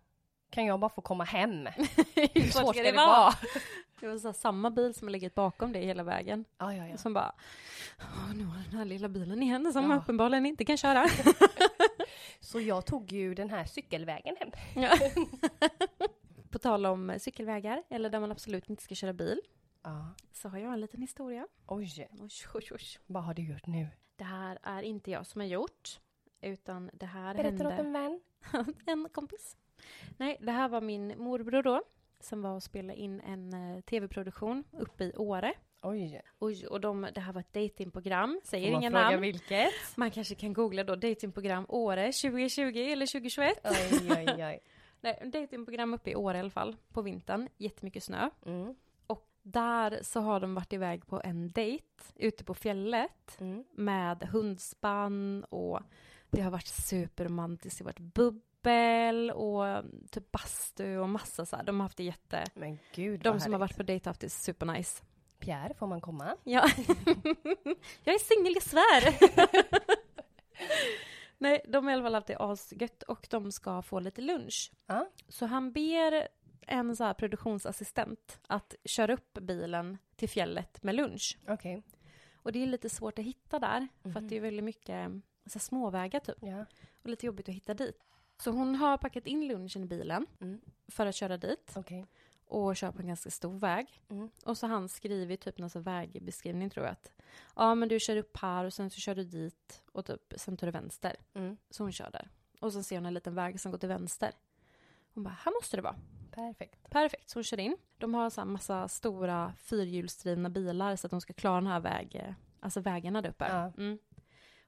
kan 0.53 0.65
jag 0.65 0.81
bara 0.81 0.91
få 0.91 1.01
komma 1.01 1.25
hem? 1.25 1.67
Hur 2.15 2.43
Svårt 2.51 2.63
svårt 2.63 2.75
ska 2.77 2.83
det 2.85 2.93
vara? 2.93 3.33
Det 4.01 4.09
var 4.09 4.19
så 4.19 4.33
samma 4.33 4.71
bil 4.71 4.95
som 4.95 5.09
har 5.09 5.13
legat 5.13 5.35
bakom 5.35 5.73
dig 5.73 5.85
hela 5.87 6.03
vägen. 6.03 6.45
Ja, 6.59 6.75
ja, 6.75 6.87
ja. 6.87 6.97
Som 6.97 7.13
bara, 7.15 7.33
"Åh, 8.01 8.35
nu 8.35 8.45
har 8.45 8.55
den 8.71 8.79
här 8.79 8.85
lilla 8.85 9.09
bilen 9.09 9.43
igen 9.43 9.73
som 9.73 9.91
Ja. 9.91 9.97
uppenbarligen 9.97 10.47
inte 10.47 10.65
kan 10.65 10.77
köra. 10.77 11.07
Så 12.41 12.61
jag 12.61 12.87
tog 12.87 13.13
ju 13.13 13.35
den 13.35 13.51
här 13.51 13.65
cykelvägen 13.65 14.37
hem. 14.41 14.51
Ja. 14.75 14.97
På 16.51 16.59
tal 16.59 16.87
om 16.87 17.15
cykelvägar, 17.21 17.83
eller 17.89 18.11
där 18.11 18.21
man 18.21 18.31
absolut 18.33 18.71
inte 18.71 18.83
ska 18.83 18.95
köra 18.95 19.13
bil, 19.13 19.41
Ja. 19.83 20.07
så 20.33 20.49
har 20.49 20.59
jag 20.59 20.73
en 20.73 20.81
liten 20.81 21.01
historia. 21.01 21.47
Oj, 21.67 22.09
Oj, 22.21 22.31
oj, 22.55 22.69
oj. 22.73 22.81
vad 23.07 23.25
har 23.25 23.35
du 23.35 23.43
gjort 23.43 23.67
nu? 23.67 23.89
Det 24.17 24.25
här 24.25 24.59
är 24.63 24.83
inte 24.83 25.11
jag 25.11 25.27
som 25.27 25.41
har 25.41 25.49
gjort, 25.49 26.01
utan 26.41 26.91
det 26.93 27.07
här 27.07 27.35
Berättar 27.35 27.67
åt 27.67 27.73
hände... 27.73 27.99
en 27.99 28.21
vän. 28.53 28.75
en 28.87 29.09
kompis. 29.13 29.57
Nej, 30.17 30.37
det 30.41 30.53
här 30.53 30.69
var 30.69 30.81
min 30.81 31.15
morbror 31.19 31.63
då, 31.63 31.83
som 32.21 32.43
var 32.43 32.51
och 32.55 32.63
spelade 32.63 32.99
in 32.99 33.21
en 33.21 33.53
eh, 33.77 33.81
tv-produktion 33.81 34.65
uppe 34.73 35.05
i 35.05 35.13
Åre. 35.17 35.55
Oj. 35.83 36.23
Oj, 36.39 36.67
och 36.67 36.81
de, 36.81 37.09
det 37.15 37.21
här 37.21 37.33
var 37.33 37.41
ett 37.41 37.53
datingprogram, 37.53 38.41
säger 38.45 38.69
inga 38.69 38.91
namn. 38.91 39.21
vilket? 39.21 39.71
Man 39.97 40.11
kanske 40.11 40.35
kan 40.35 40.53
googla 40.53 40.85
då 40.85 40.97
datingprogram 40.97 41.67
Åre 41.69 42.13
2020 42.13 42.63
eller 42.79 43.07
2021. 43.07 43.59
Oj, 43.65 44.11
oj, 44.11 44.45
oj. 44.45 44.61
Nej, 45.01 45.31
datingprogram 45.33 45.95
uppe 45.95 46.11
i 46.11 46.15
Åre 46.17 46.37
i 46.37 46.41
alla 46.41 46.51
fall, 46.51 46.77
på 46.93 47.03
vintern. 47.03 47.49
Jättemycket 47.57 48.03
snö. 48.05 48.31
Mm. 48.47 48.75
Och 49.07 49.29
där 49.43 49.99
så 50.03 50.21
har 50.21 50.41
de 50.41 50.55
varit 50.55 50.73
iväg 50.73 51.07
på 51.07 51.21
en 51.25 51.51
dejt 51.51 51.85
ute 52.17 52.45
på 52.45 52.55
fjället 52.55 53.41
Mm. 53.41 53.65
med 53.73 54.23
hundspann 54.23 55.45
och 55.45 55.81
det 56.31 56.41
har 56.41 56.51
varit 56.51 56.67
superromantiskt. 56.67 57.79
Det 57.79 57.85
har 57.85 57.93
varit 57.93 58.15
bubbel 58.15 58.43
och 59.35 59.67
mm, 59.67 60.07
typ 60.11 60.33
bastu 60.33 60.99
och 60.99 61.09
massa 61.09 61.47
så 61.47 61.57
här. 61.57 61.63
De 61.63 61.81
har 61.81 61.85
haft 61.85 61.97
det 61.97 62.05
jätte... 62.05 62.45
Men 62.55 62.79
gud 62.95 63.21
De 63.21 63.41
som 63.41 63.53
har 63.53 63.61
varit 63.61 63.77
på 63.77 63.83
dejt 63.83 64.09
har 64.09 64.11
haft 64.11 64.21
det 64.21 64.31
supernice. 64.31 65.03
Pierre, 65.39 65.75
får 65.75 65.87
man 65.87 66.01
komma? 66.01 66.37
Ja. 66.45 66.69
jag 68.05 68.15
är 68.15 68.19
singel, 68.19 68.55
jag 68.55 68.63
svär! 68.63 69.19
Nej, 71.39 71.61
de 71.69 71.85
har 71.85 71.91
i 71.91 71.95
alla 71.95 72.03
fall 72.03 72.15
haft 72.15 72.27
det 72.27 72.37
asgött 72.39 73.03
och 73.03 73.27
de 73.31 73.53
ska 73.53 73.83
få 73.83 74.01
lite 74.01 74.21
lunch. 74.21 74.73
Ja. 74.87 75.09
Så 75.29 75.47
han 75.47 75.73
ber 75.73 76.29
en 76.67 76.97
så 76.97 77.05
här 77.05 77.15
produktionsassistent 77.15 78.41
att 78.47 78.75
köra 78.85 79.13
upp 79.15 79.33
bilen 79.33 79.99
till 80.17 80.29
fjället 80.29 80.83
med 80.83 80.95
lunch. 80.95 81.39
Okej. 81.49 81.83
Och 82.35 82.53
det 82.53 82.63
är 82.63 82.67
lite 82.67 82.89
svårt 82.91 83.19
att 83.19 83.25
hitta 83.25 83.59
där, 83.59 83.89
för 84.03 84.09
Mhm. 84.09 84.17
att 84.17 84.29
det 84.29 84.37
är 84.37 84.41
väldigt 84.41 84.65
mycket 84.65 85.11
så 85.47 85.59
småvägar 85.59 86.21
typ. 86.21 86.37
Ja. 86.41 86.65
Och 87.03 87.09
lite 87.11 87.27
jobbigt 87.27 87.49
att 87.49 87.55
hitta 87.55 87.75
dit. 87.75 87.99
Så 88.43 88.51
hon 88.51 88.75
har 88.75 88.99
packat 88.99 89.27
in 89.27 89.47
lunchen 89.49 89.83
i 89.83 89.87
bilen 89.87 90.27
Mm. 90.41 90.61
för 90.89 91.07
att 91.07 91.15
köra 91.15 91.37
dit. 91.37 91.73
Okej. 91.77 92.07
och 92.47 92.77
kör 92.77 92.93
på 92.93 93.01
en 93.01 93.07
ganska 93.07 93.31
stor 93.31 93.59
väg. 93.59 94.01
Mm. 94.09 94.31
Och 94.45 94.59
så 94.59 94.67
har 94.67 94.75
han 94.75 94.89
skrivit 94.89 95.41
typ 95.41 95.59
någon 95.59 95.71
sån 95.71 95.83
vägbeskrivning 95.83 96.71
tror 96.71 96.87
jag 96.87 96.93
att 96.93 97.13
ja 97.57 97.75
men 97.75 97.89
du 97.89 98.01
kör 98.01 98.17
upp 98.17 98.37
här 98.37 98.65
och 98.65 98.73
sen 98.73 98.91
så 98.91 99.01
kör 99.01 99.15
du 99.15 99.25
dit 99.25 99.83
och 99.93 100.05
typ 100.07 100.33
sen 100.37 100.57
tar 100.57 100.67
du 100.67 100.71
vänster. 100.71 101.17
Mm. 101.35 101.57
Så 101.71 101.83
hon 101.83 101.93
kör 101.93 102.11
där. 102.11 102.29
Och 102.61 102.73
så 102.73 102.83
ser 102.83 102.97
hon 102.97 103.07
en 103.07 103.15
liten 103.15 103.35
väg 103.35 103.61
som 103.61 103.71
går 103.73 103.79
till 103.79 103.89
vänster. 103.89 104.31
Hon 105.15 105.25
bara, 105.25 105.37
här 105.45 105.53
måste 105.61 105.77
det 105.77 105.83
vara. 105.83 105.97
Perfekt. 106.31 106.91
Perfekt, 106.91 107.31
så 107.31 107.37
hon 107.39 107.45
kör 107.45 107.61
in. 107.61 107.77
De 107.99 108.15
har 108.15 108.31
så 108.31 108.41
här 108.41 108.47
massa 108.49 108.89
stora 108.89 109.53
fyrhjulsdrivna 109.59 110.51
bilar 110.51 110.97
så 110.97 111.07
att 111.07 111.11
de 111.11 111.21
ska 111.21 111.33
klara 111.33 111.55
den 111.55 111.67
här 111.67 111.81
väg, 111.81 112.35
alltså 112.61 112.81
vägarna 112.81 113.23
där 113.23 113.31
uppe. 113.31 113.47
Ja. 113.49 113.73
Mm. 113.83 113.99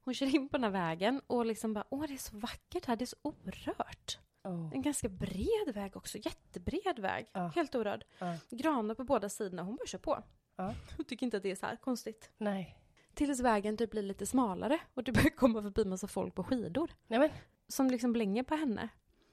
Hon 0.04 0.14
kör 0.14 0.34
in 0.34 0.48
på 0.48 0.56
den 0.56 0.64
här 0.64 0.70
vägen 0.70 1.20
och 1.26 1.46
liksom 1.46 1.72
bara, 1.72 1.84
åh 1.90 2.04
det 2.08 2.14
är 2.14 2.18
så 2.18 2.36
vackert 2.36 2.86
här, 2.86 2.96
det 2.96 3.04
är 3.04 3.06
så 3.06 3.16
orört. 3.22 4.18
Oh. 4.44 4.70
En 4.74 4.82
ganska 4.82 5.08
bred 5.08 5.74
väg 5.74 5.96
också, 5.96 6.18
jättebred 6.18 6.98
väg. 6.98 7.26
Ja. 7.32 7.52
Helt 7.54 7.74
orörd. 7.74 8.04
Ja. 8.18 8.36
Granar 8.50 8.94
på 8.94 9.04
båda 9.04 9.28
sidorna, 9.28 9.62
hon 9.62 9.76
bara 9.76 9.86
kör 9.86 9.98
på. 9.98 10.22
Ja. 10.56 10.74
Hon 10.96 11.04
tycker 11.04 11.26
inte 11.26 11.36
att 11.36 11.42
det 11.42 11.50
är 11.50 11.56
så 11.56 11.66
här 11.66 11.76
konstigt. 11.76 12.30
Nej. 12.38 12.78
Tills 13.14 13.40
vägen 13.40 13.76
typ 13.76 13.90
blir 13.90 14.02
lite 14.02 14.26
smalare 14.26 14.78
och 14.94 15.04
det 15.04 15.12
börjar 15.12 15.30
komma 15.30 15.62
förbi 15.62 15.84
massa 15.84 16.06
folk 16.08 16.34
på 16.34 16.44
skidor. 16.44 16.90
Nej 17.06 17.18
men. 17.18 17.30
Som 17.68 17.90
liksom 17.90 18.12
blänger 18.12 18.42
på 18.42 18.54
henne. 18.54 18.88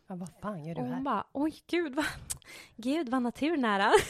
Ja, 0.07 0.15
vad 0.15 0.30
fan 0.41 0.63
gör 0.65 0.76
du 0.76 0.82
Och 0.82 0.88
hon 0.88 0.95
här? 0.95 1.01
bara, 1.01 1.28
oj 1.32 1.53
gud 1.67 1.95
vad, 1.95 2.05
gud 2.76 3.09
vad 3.09 3.22
naturnära. 3.22 3.91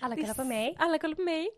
Alla 0.00 0.16
kollar 0.16 0.34
på 0.34 0.44
mig. 0.44 0.76
Alla 0.78 0.98
kollar 0.98 1.14
på 1.14 1.22
mig. 1.22 1.50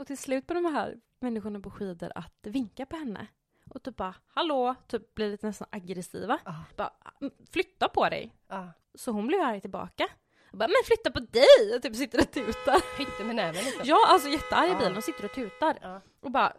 Och 0.00 0.06
till 0.06 0.18
slut 0.18 0.46
på 0.46 0.54
de 0.54 0.64
här 0.64 0.96
människorna 1.20 1.60
på 1.60 1.70
skidor 1.70 2.12
att 2.14 2.38
vinka 2.46 2.86
på 2.86 2.96
henne. 2.96 3.26
Och 3.70 3.82
typ 3.82 3.96
bara, 3.96 4.14
hallå, 4.26 4.74
typ 4.88 5.14
blir 5.14 5.30
lite 5.30 5.46
nästan 5.46 5.68
aggressiva. 5.70 6.38
Ja. 6.44 6.54
Bara, 6.76 6.92
"Mm, 7.20 7.32
flytta 7.52 7.88
på 7.88 8.08
dig. 8.08 8.34
Ja. 8.48 8.72
Så 8.94 9.10
hon 9.12 9.26
blir 9.26 9.42
arg 9.44 9.60
tillbaka. 9.60 10.08
Och 10.52 10.58
bara, 10.58 10.68
men 10.68 10.76
flytta 10.84 11.10
på 11.10 11.20
dig! 11.20 11.76
Och 11.76 11.82
typ 11.82 11.96
sitter 11.96 12.18
och 12.18 12.30
tutar. 12.30 12.98
Hytte 12.98 13.24
med 13.24 13.36
näven 13.36 13.64
liksom. 13.64 13.82
Ja, 13.84 14.06
alltså 14.08 14.28
jättearg 14.28 14.68
i 14.68 14.72
Ja. 14.72 14.78
bilen 14.78 14.96
och 14.96 15.04
sitter 15.04 15.24
och 15.24 15.32
tutar. 15.34 15.78
Ja. 15.82 16.00
Och 16.20 16.30
bara, 16.30 16.56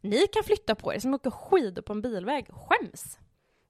ni 0.00 0.26
kan 0.26 0.44
flytta 0.44 0.74
på 0.74 0.94
er 0.94 0.98
som 0.98 1.14
åker 1.14 1.30
skidor 1.30 1.82
på 1.82 1.92
en 1.92 2.02
bilväg. 2.02 2.46
Skäms! 2.52 3.18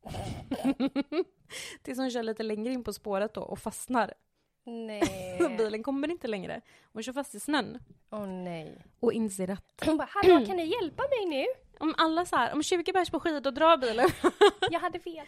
Tills 1.82 1.98
hon 1.98 2.10
kör 2.10 2.22
lite 2.22 2.42
längre 2.42 2.72
in 2.72 2.84
på 2.84 2.92
spåret 2.92 3.34
då 3.34 3.40
och 3.42 3.58
fastnar. 3.58 4.14
Nej. 4.64 5.38
Bilen 5.58 5.82
kommer 5.82 6.10
inte 6.10 6.28
längre. 6.28 6.60
Hon 6.92 7.02
kör 7.02 7.12
fast 7.12 7.34
i 7.34 7.40
snön. 7.40 7.78
Åh 8.10 8.26
nej. 8.26 8.84
Och 9.00 9.12
inser 9.12 9.50
att 9.50 9.82
Hon 9.86 9.96
bara, 9.96 10.08
hallå 10.10 10.46
kan 10.46 10.56
ni 10.56 10.64
hjälpa 10.82 11.02
mig 11.02 11.26
nu? 11.38 11.44
om 11.80 11.94
alla 11.98 12.24
så 12.24 12.36
här, 12.36 12.52
om 12.54 12.62
20 12.62 12.92
pers 12.92 13.10
på 13.10 13.20
skidor 13.20 13.50
drar 13.50 13.76
bilen. 13.76 14.08
Jag 14.70 14.80
hade 14.80 14.98
fel. 15.00 15.26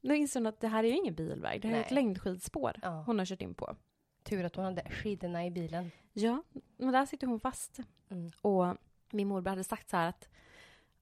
Då 0.00 0.14
inser 0.14 0.40
hon 0.40 0.46
att 0.46 0.60
det 0.60 0.68
här 0.68 0.84
är 0.84 0.88
ju 0.88 0.96
ingen 0.96 1.14
bilväg, 1.14 1.60
det 1.62 1.68
här 1.68 1.76
är 1.76 1.80
ett 1.80 1.90
Nej. 1.90 1.94
längdskidspår 1.94 2.72
Ja. 2.82 3.02
hon 3.06 3.18
har 3.18 3.26
kört 3.26 3.42
in 3.42 3.54
på. 3.54 3.76
Tur 4.24 4.44
att 4.44 4.56
hon 4.56 4.64
hade 4.64 4.90
skidorna 4.90 5.46
i 5.46 5.50
bilen. 5.50 5.90
Ja, 6.12 6.42
men 6.76 6.92
där 6.92 7.06
sitter 7.06 7.26
hon 7.26 7.40
fast. 7.40 7.78
Mm. 8.10 8.30
Och 8.40 8.76
min 9.10 9.28
morbror 9.28 9.50
hade 9.50 9.64
sagt 9.64 9.90
så 9.90 9.96
här 9.96 10.08
att 10.08 10.28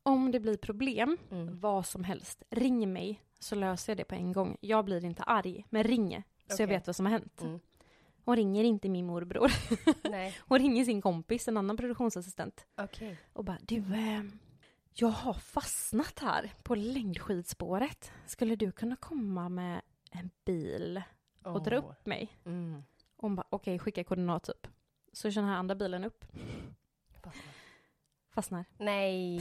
om 0.02 0.30
det 0.30 0.40
blir 0.40 0.56
problem, 0.56 1.16
Mm. 1.30 1.60
vad 1.60 1.86
som 1.86 2.04
helst, 2.04 2.42
ring 2.50 2.92
mig 2.92 3.20
så 3.38 3.54
löser 3.54 3.90
jag 3.92 3.96
det 3.96 4.04
på 4.04 4.14
en 4.14 4.32
gång. 4.32 4.56
Jag 4.60 4.84
blir 4.84 5.04
inte 5.04 5.22
arg, 5.22 5.64
men 5.70 5.84
ring 5.84 6.22
så 6.56 6.62
jag 6.62 6.66
vet 6.68 6.86
vad 6.86 6.96
som 6.96 7.06
har 7.06 7.12
hänt. 7.12 7.40
Mm. 7.40 7.60
Hon 8.24 8.36
ringer 8.36 8.64
inte 8.64 8.88
min 8.88 9.06
morbror. 9.06 9.50
Nej, 10.10 10.36
Hon 10.40 10.58
ringer 10.58 10.84
sin 10.84 11.02
kompis, 11.02 11.48
en 11.48 11.56
annan 11.56 11.76
produktionsassistent. 11.76 12.66
okej. 12.76 13.16
Och 13.32 13.44
bara, 13.44 13.58
du, 13.62 13.76
eh, 13.76 14.22
jag 14.94 15.08
har 15.08 15.34
fastnat 15.34 16.18
här 16.18 16.52
på 16.62 16.74
längdskidspåret. 16.74 18.12
Skulle 18.26 18.56
du 18.56 18.72
kunna 18.72 18.96
komma 18.96 19.48
med 19.48 19.80
en 20.10 20.30
bil 20.44 21.02
och 21.44 21.62
dra 21.62 21.78
Åh. 21.78 21.84
upp 21.90 22.06
mig? 22.06 22.36
Mm. 22.44 22.82
Och 23.16 23.22
hon 23.22 23.36
bara, 23.36 23.46
okej, 23.50 23.78
skicka 23.78 24.04
koordinat 24.04 24.44
typ. 24.44 24.66
Så 25.12 25.30
kör 25.30 25.40
den 25.40 25.50
här 25.50 25.56
andra 25.56 25.74
bilen 25.74 26.04
upp, 26.04 26.24
Fastnar. 27.22 27.54
fastnar. 28.34 28.64
Nej. 28.78 29.40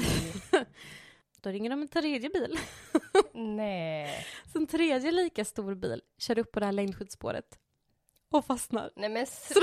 Då 1.41 1.49
ringer 1.49 1.69
de 1.69 1.81
en 1.81 1.87
tredje 1.87 2.29
bil. 2.29 2.59
Nej. 3.33 4.25
Så 4.51 4.57
en 4.57 4.67
tredje 4.67 5.11
lika 5.11 5.45
stor 5.45 5.75
bil 5.75 6.01
kör 6.17 6.39
upp 6.39 6.51
på 6.51 6.59
det 6.59 6.65
här 6.65 6.73
längdskidspåret 6.73 7.59
och 8.31 8.45
fastnar. 8.45 8.91
Nej 8.95 9.09
men 9.09 9.25
Så 9.27 9.53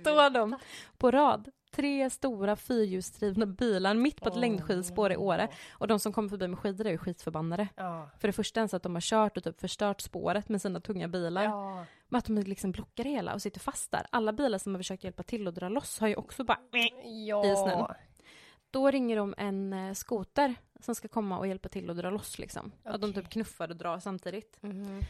står 0.00 0.30
de 0.30 0.56
på 0.98 1.10
rad. 1.10 1.50
Tre 1.72 2.10
stora 2.10 2.56
fyrhjulsdrivna 2.56 3.46
bilar 3.46 3.94
mitt 3.94 4.20
på 4.20 4.28
ett 4.28 4.34
Åh. 4.34 4.40
längdskidspår 4.40 5.12
i 5.12 5.16
Åre. 5.16 5.48
Och 5.72 5.88
de 5.88 5.98
som 6.00 6.12
kommer 6.12 6.28
förbi 6.28 6.48
med 6.48 6.58
skidor 6.58 6.86
är 6.86 6.90
ju 6.90 6.98
skitförbannade. 6.98 7.68
Ja. 7.76 8.10
För 8.20 8.28
det 8.28 8.32
första 8.32 8.60
ens 8.60 8.74
att 8.74 8.82
de 8.82 8.94
har 8.94 9.00
kört 9.00 9.36
och 9.36 9.44
typ 9.44 9.60
förstört 9.60 10.00
spåret 10.00 10.48
med 10.48 10.62
sina 10.62 10.80
tunga 10.80 11.08
bilar. 11.08 11.44
Ja. 11.44 11.84
Men 12.08 12.18
att 12.18 12.24
de 12.24 12.38
liksom 12.38 12.72
blockar 12.72 13.04
hela 13.04 13.34
och 13.34 13.42
sitter 13.42 13.60
fast 13.60 13.90
där. 13.90 14.06
Alla 14.10 14.32
bilar 14.32 14.58
som 14.58 14.74
har 14.74 14.78
försökt 14.78 15.04
hjälpa 15.04 15.22
till 15.22 15.48
att 15.48 15.54
dra 15.54 15.68
loss 15.68 16.00
har 16.00 16.08
ju 16.08 16.14
också 16.14 16.44
bara... 16.44 16.58
Ja. 17.26 17.46
I 17.52 17.56
snön. 17.56 17.94
Då 18.70 18.90
ringer 18.90 19.16
de 19.16 19.34
en 19.38 19.72
eh, 19.72 19.92
skoter 19.92 20.54
som 20.80 20.94
ska 20.94 21.08
komma 21.08 21.38
och 21.38 21.46
hjälpa 21.46 21.68
till 21.68 21.90
att 21.90 21.96
dra 21.96 22.10
loss 22.10 22.38
liksom. 22.38 22.72
Att 22.84 23.00
de 23.00 23.12
typ 23.12 23.30
knuffar 23.30 23.68
och 23.68 23.76
drar 23.76 23.98
samtidigt. 23.98 24.58
Mhm. 24.62 25.00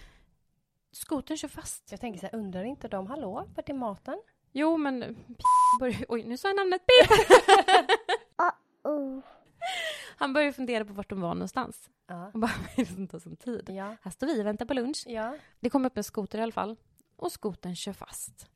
Skotern 0.92 1.36
kör 1.36 1.48
fast. 1.48 1.90
Jag 1.90 2.00
tänker 2.00 2.20
så 2.20 2.26
här, 2.26 2.34
undrar 2.34 2.64
inte 2.64 2.88
de, 2.88 3.06
hallå, 3.06 3.48
vart 3.56 3.68
är 3.68 3.74
maten? 3.74 4.22
Jo 4.52 4.76
men... 4.76 5.00
Börjar, 5.80 6.04
oj, 6.08 6.24
nu 6.24 6.36
sa 6.36 6.48
jag 6.48 6.56
namnet. 6.56 6.82
Pip! 6.86 7.10
Han 10.20 10.32
börjar 10.32 10.52
fundera 10.52 10.84
på 10.84 10.92
vart 10.92 11.10
de 11.10 11.20
var 11.20 11.34
någonstans. 11.34 11.90
Ja. 12.06 12.30
Och 12.34 12.40
bara, 12.40 12.50
vad 12.76 12.78
är 12.78 12.84
det 12.88 12.94
som 12.94 13.08
tar 13.08 13.18
sån 13.18 13.36
tid? 13.36 13.70
Ja. 13.70 13.96
Här 14.02 14.10
står 14.10 14.26
vi 14.26 14.42
och 14.42 14.46
väntar 14.46 14.66
på 14.66 14.74
lunch. 14.74 15.02
Ja. 15.06 15.36
Det 15.60 15.70
kom 15.70 15.84
upp 15.84 15.96
en 15.96 16.04
skoter 16.04 16.38
i 16.38 16.42
alla 16.42 16.52
fall. 16.52 16.76
Och 17.16 17.32
skotern 17.32 17.76
kör 17.76 17.92
fast. 17.92 18.49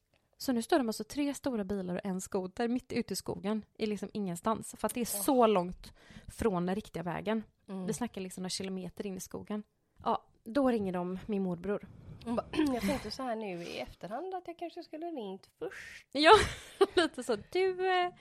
Så 0.45 0.53
nu 0.53 0.63
står 0.63 0.79
de 0.79 0.89
alltså 0.89 1.05
tre 1.05 1.35
stora 1.35 1.65
bilar 1.65 1.95
och 1.95 2.01
en 2.05 2.21
skoter 2.21 2.69
mitt 2.69 2.93
ute 2.93 3.13
i 3.13 3.17
skogen. 3.17 3.65
I 3.75 3.87
liksom 3.87 4.09
ingenstans. 4.13 4.75
För 4.79 4.87
att 4.87 4.95
det 4.95 5.01
är 5.01 5.05
så 5.05 5.47
långt 5.47 5.93
från 6.27 6.67
den 6.67 6.75
riktiga 6.75 7.03
vägen. 7.03 7.43
Mm. 7.69 7.87
Vi 7.87 7.93
snackar 7.93 8.21
liksom 8.21 8.43
några 8.43 8.49
kilometer 8.49 9.07
in 9.07 9.17
i 9.17 9.21
skogen. 9.21 9.63
Ja, 10.03 10.25
då 10.45 10.69
ringer 10.69 10.93
de 10.93 11.19
min 11.27 11.43
morbror. 11.43 11.89
Hon 12.25 12.37
bara, 12.37 12.47
jag 12.53 12.81
tänkte 12.81 13.11
så 13.11 13.23
här 13.23 13.37
nu 13.37 13.63
i 13.63 13.79
efterhand 13.79 14.35
att 14.35 14.47
jag 14.47 14.59
kanske 14.59 14.83
skulle 14.83 15.07
ringt 15.07 15.51
först. 15.59 16.07
Ja, 16.13 16.33
lite 16.95 17.23
så. 17.23 17.37
Du, 17.51 17.89
eh, 17.89 18.13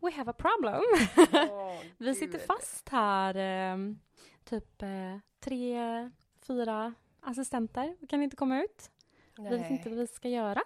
we 0.00 0.12
have 0.12 0.30
a 0.30 0.34
problem. 0.38 0.82
Åh, 1.50 1.80
Vi 1.98 2.14
sitter 2.14 2.38
fast 2.38 2.88
här. 2.88 3.36
Eh, 3.36 3.76
typ 4.44 4.82
eh, 4.82 5.18
tre, 5.40 5.80
fyra 6.46 6.94
assistenter. 7.20 7.96
Vi 8.00 8.06
kan 8.06 8.22
inte 8.22 8.36
komma 8.36 8.62
ut. 8.62 8.90
Vi 9.36 9.42
vet 9.42 9.60
Nej. 9.60 9.72
inte 9.72 9.88
vad 9.88 9.98
vi 9.98 10.06
ska 10.06 10.28
göra. 10.28 10.62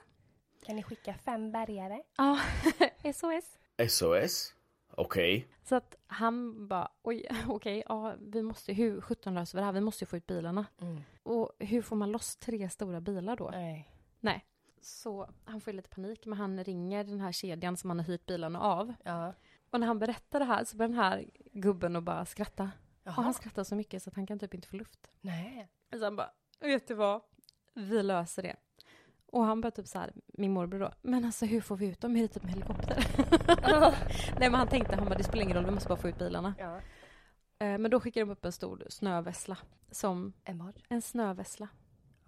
Kan 0.70 0.76
ni 0.76 0.82
skicka 0.82 1.14
fem 1.14 1.52
bärgare? 1.52 2.02
Ja, 2.16 2.38
SOS. 3.14 3.58
SOS? 3.88 4.54
Okej. 4.90 5.48
Så 5.62 5.74
att 5.76 5.96
han 6.06 6.68
bara, 6.68 6.88
oj, 7.02 7.26
okej, 7.48 7.82
ja, 7.88 8.14
vi 8.20 8.42
måste, 8.42 8.72
hur 8.72 9.00
sjutton 9.00 9.34
löser 9.34 9.58
vi 9.58 9.60
det 9.60 9.64
här? 9.64 9.72
Vi 9.72 9.80
måste 9.80 10.04
ju 10.04 10.06
få 10.06 10.16
ut 10.16 10.26
bilarna. 10.26 10.66
Mm. 10.80 11.00
Och 11.22 11.52
hur 11.58 11.82
får 11.82 11.96
man 11.96 12.12
loss 12.12 12.36
tre 12.36 12.70
stora 12.70 13.00
bilar 13.00 13.36
då? 13.36 13.50
Nej. 13.50 13.90
Nej. 14.20 14.46
Så 14.80 15.30
han 15.44 15.60
får 15.60 15.72
ju 15.72 15.76
lite 15.76 15.88
panik, 15.88 16.26
men 16.26 16.38
han 16.38 16.64
ringer 16.64 17.04
den 17.04 17.20
här 17.20 17.32
kedjan 17.32 17.76
som 17.76 17.90
han 17.90 17.98
har 17.98 18.06
hyrt 18.06 18.26
bilarna 18.26 18.60
av. 18.60 18.94
Ja. 19.04 19.34
Och 19.70 19.80
när 19.80 19.86
han 19.86 19.98
berättar 19.98 20.38
det 20.38 20.46
här 20.46 20.64
så 20.64 20.76
börjar 20.76 20.88
den 20.88 20.98
här 20.98 21.30
gubben 21.52 21.96
och 21.96 22.02
bara 22.02 22.26
skratta. 22.26 22.70
Jaha. 23.02 23.14
Och 23.16 23.24
han 23.24 23.34
skrattar 23.34 23.64
så 23.64 23.74
mycket 23.74 24.02
så 24.02 24.10
att 24.10 24.16
han 24.16 24.26
kan 24.26 24.38
typ 24.38 24.54
inte 24.54 24.68
få 24.68 24.76
luft. 24.76 25.10
Nej. 25.20 25.68
Så 25.92 26.04
han 26.04 26.16
bara, 26.16 26.30
vet 26.60 26.88
du 26.88 26.94
vad? 26.94 27.20
Vi 27.74 28.02
löser 28.02 28.42
det. 28.42 28.56
Och 29.32 29.44
han 29.44 29.60
bara 29.60 29.70
typ 29.70 29.86
så 29.86 29.98
här, 29.98 30.12
min 30.26 30.52
morbror 30.52 30.80
då, 30.80 30.90
men 31.02 31.24
alltså 31.24 31.46
hur 31.46 31.60
får 31.60 31.76
vi 31.76 31.86
ut 31.86 32.00
dem? 32.00 32.16
Är 32.16 32.22
det 32.22 32.28
typ 32.28 32.42
med 32.42 32.52
helikopter? 32.52 33.06
Nej 34.40 34.50
men 34.50 34.54
han 34.54 34.68
tänkte, 34.68 34.96
han 34.96 35.04
bara, 35.04 35.14
det 35.14 35.24
spelar 35.24 35.42
ingen 35.44 35.56
roll, 35.56 35.64
vi 35.66 35.70
måste 35.70 35.88
bara 35.88 35.98
få 35.98 36.08
ut 36.08 36.18
bilarna. 36.18 36.54
Ja. 36.58 36.76
Eh, 37.66 37.78
Men 37.78 37.90
då 37.90 38.00
skickar 38.00 38.20
de 38.20 38.30
upp 38.30 38.44
en 38.44 38.52
stor 38.52 38.86
snövessla. 38.88 39.56
Som 39.90 40.32
En 40.44 40.58
vad? 40.58 40.78
en 40.88 41.02
snövessla. 41.02 41.68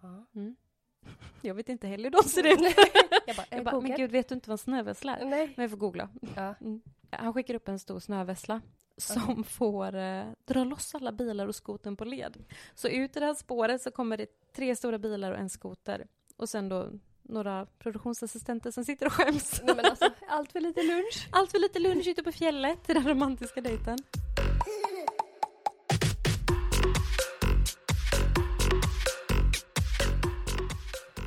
Ja. 0.03 0.25
Mm. 0.35 0.57
Jag 1.43 1.55
vet 1.55 1.69
inte 1.69 1.87
heller 1.87 2.05
hur 2.05 2.23
de 2.23 2.29
ser 2.29 2.47
ut. 2.53 2.77
Jag 3.27 3.37
bara, 3.37 3.47
Jag 3.51 3.65
bara, 3.65 3.81
men 3.81 3.97
gud 3.97 4.11
vet 4.11 4.29
du 4.29 4.35
inte 4.35 4.49
vad 4.51 4.55
en 4.55 4.59
snövessla 4.59 5.17
är? 5.17 5.25
Nej. 5.25 5.53
Men 5.57 5.63
jag 5.63 5.71
får 5.71 5.79
googla. 5.79 6.09
Ja. 6.37 6.55
Mm. 6.61 6.81
Han 7.11 7.33
skickar 7.35 7.55
upp 7.55 7.69
en 7.69 7.79
stor 7.79 7.99
snövessla 8.01 8.61
som 8.97 9.45
får 9.45 9.95
eh, 9.95 10.25
dra 10.45 10.65
loss 10.65 10.95
alla 10.95 11.13
bilar 11.13 11.47
och 11.47 11.55
skoten 11.55 11.97
på 11.97 12.05
led. 12.05 12.45
Så 12.75 12.89
ut 12.89 13.17
i 13.17 13.21
det 13.21 13.27
här 13.27 13.35
spåret 13.35 13.83
så 13.83 13.91
kommer 13.91 14.17
det 14.17 14.27
tre 14.53 14.77
stora 14.77 14.99
bilar 14.99 15.33
och 15.33 15.39
en 15.39 15.49
skoter. 15.51 16.07
Och 16.43 16.49
sen 16.49 16.69
då 16.69 16.89
några 17.23 17.67
produktionsassistenter 17.79 18.71
som 18.71 18.85
sitter 18.85 19.07
och 19.07 19.13
skäms. 19.13 19.61
Nej 19.65 19.77
men 19.77 19.85
alltså, 19.85 20.11
allt 20.29 20.53
för 20.53 20.61
lite 20.61 20.83
lunch. 20.83 21.29
Allt 21.33 21.51
för 21.51 21.59
lite 21.59 21.79
lunch 21.79 22.07
ute 22.07 22.23
på 22.23 22.33
fjället 22.33 22.85
till 22.85 22.95
den 22.95 23.09
romantiska 23.09 23.61
dejten. 23.61 23.99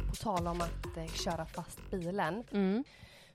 På 0.10 0.16
tal 0.16 0.48
om 0.48 0.62
att 0.62 0.98
eh, 0.98 1.06
köra 1.08 1.46
fast 1.46 1.92
bilen 1.92 2.44
Mm. 2.52 2.84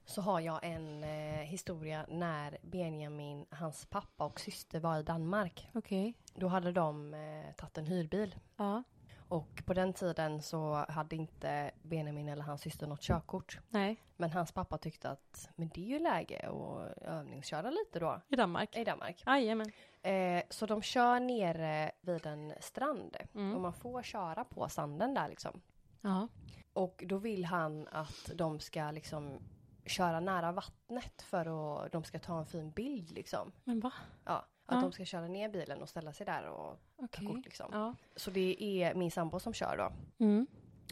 så 0.07 0.21
har 0.23 0.41
jag 0.41 0.65
en 0.65 1.05
eh, 1.05 1.41
historia 1.41 2.07
när 2.09 2.59
Benjamin, 2.63 3.47
hans 3.51 3.87
pappa 3.87 4.25
och 4.25 4.41
syster 4.41 4.81
var 4.81 4.99
i 4.99 5.03
Danmark. 5.03 5.69
Okej. 5.75 6.15
Då 6.35 6.49
hade 6.49 6.73
de 6.73 7.15
eh, 7.15 7.55
tagit 7.57 7.79
en 7.79 7.87
hyrbil. 7.87 8.35
Ja. 8.57 8.83
Och 9.31 9.63
på 9.67 9.75
den 9.75 9.93
tiden 9.93 10.43
så 10.43 10.85
hade 10.89 11.17
inte 11.17 11.71
Benjamin 11.83 12.29
eller 12.29 12.43
hans 12.43 12.61
syster 12.61 12.87
något 12.87 13.01
körkort. 13.01 13.59
Nej. 13.69 14.03
Men 14.17 14.31
hans 14.31 14.53
pappa 14.53 14.79
tyckte 14.79 15.11
att 15.11 15.49
men 15.57 15.69
det 15.75 15.81
är 15.81 15.89
ju 15.89 15.99
läge 15.99 16.49
att 16.49 16.99
övningsköra 17.03 17.71
lite 17.71 17.99
då 18.01 18.21
I 18.29 18.37
Danmark. 18.37 18.77
i 18.77 18.85
Danmark. 18.85 19.23
Jajamän. 19.27 19.73
Eh, 20.03 20.43
så 20.51 20.67
de 20.67 20.83
kör 20.83 21.21
nere 21.21 21.91
vid 22.01 22.27
en 22.27 22.55
strand 22.61 23.17
Mm. 23.35 23.55
och 23.55 23.61
man 23.61 23.73
får 23.73 24.03
köra 24.03 24.45
på 24.45 24.69
sanden 24.69 25.15
där 25.15 25.29
liksom. 25.29 25.61
Ja. 26.01 26.29
Och 26.73 27.05
då 27.07 27.17
vill 27.19 27.45
han 27.45 27.89
att 27.93 28.31
de 28.35 28.61
ska 28.61 28.91
liksom 28.91 29.39
köra 29.87 30.21
nära 30.21 30.53
vattnet 30.53 31.23
för 31.23 31.41
att 31.85 31.93
de 31.93 32.05
ska 32.05 32.19
ta 32.19 32.39
en 32.39 32.47
fin 32.47 32.71
bild 32.71 33.11
liksom. 33.11 33.53
Men 33.65 33.81
va? 33.81 33.93
Ja, 34.25 34.47
att 34.71 34.77
Ja. 34.77 34.81
de 34.83 34.93
ska 34.93 35.05
köra 35.05 35.29
ner 35.29 35.49
bilen 35.49 35.83
och 35.83 35.89
ställa 35.89 36.13
sig 36.13 36.27
där 36.27 36.47
och 36.49 36.79
ta 36.99 37.05
Okej. 37.05 37.27
kort 37.27 37.45
liksom. 37.45 37.67
Ja. 37.73 37.95
Så 38.17 38.31
det 38.31 38.63
är 38.83 38.95
min 38.95 39.11
sambo 39.11 39.41
som 39.41 39.53
kör 39.53 39.77
då. 39.77 39.93
Mm. 40.25 40.47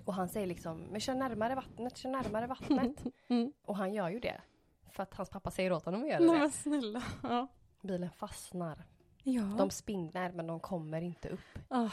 Och 0.05 0.14
han 0.14 0.29
säger 0.29 0.47
liksom, 0.47 0.79
men 0.79 1.01
kör 1.01 1.14
närmare 1.14 1.55
vattnet, 1.55 1.97
kör 1.97 2.11
närmare 2.11 2.47
vattnet. 2.47 3.05
Mm. 3.29 3.53
och 3.64 3.76
han 3.76 3.95
gör 3.95 4.09
ju 4.09 4.20
det. 4.20 4.41
För 4.91 5.03
att 5.03 5.14
hans 5.14 5.31
pappa 5.31 5.51
säger 5.51 5.72
åt 5.72 5.85
honom 5.85 6.03
att 6.03 6.09
göra 6.09 6.18
Nej 6.20 6.29
det. 6.35 6.39
men 6.39 6.51
snälla. 6.51 7.03
Ja. 7.22 7.47
Bilen 7.83 8.11
fastnar. 8.11 8.85
Ja. 9.22 9.43
De 9.43 9.70
spinner 9.70 10.33
men 10.33 10.47
de 10.47 10.61
kommer 10.61 11.03
inte 11.03 11.29
upp. 11.29 11.59
Ah. 11.68 11.91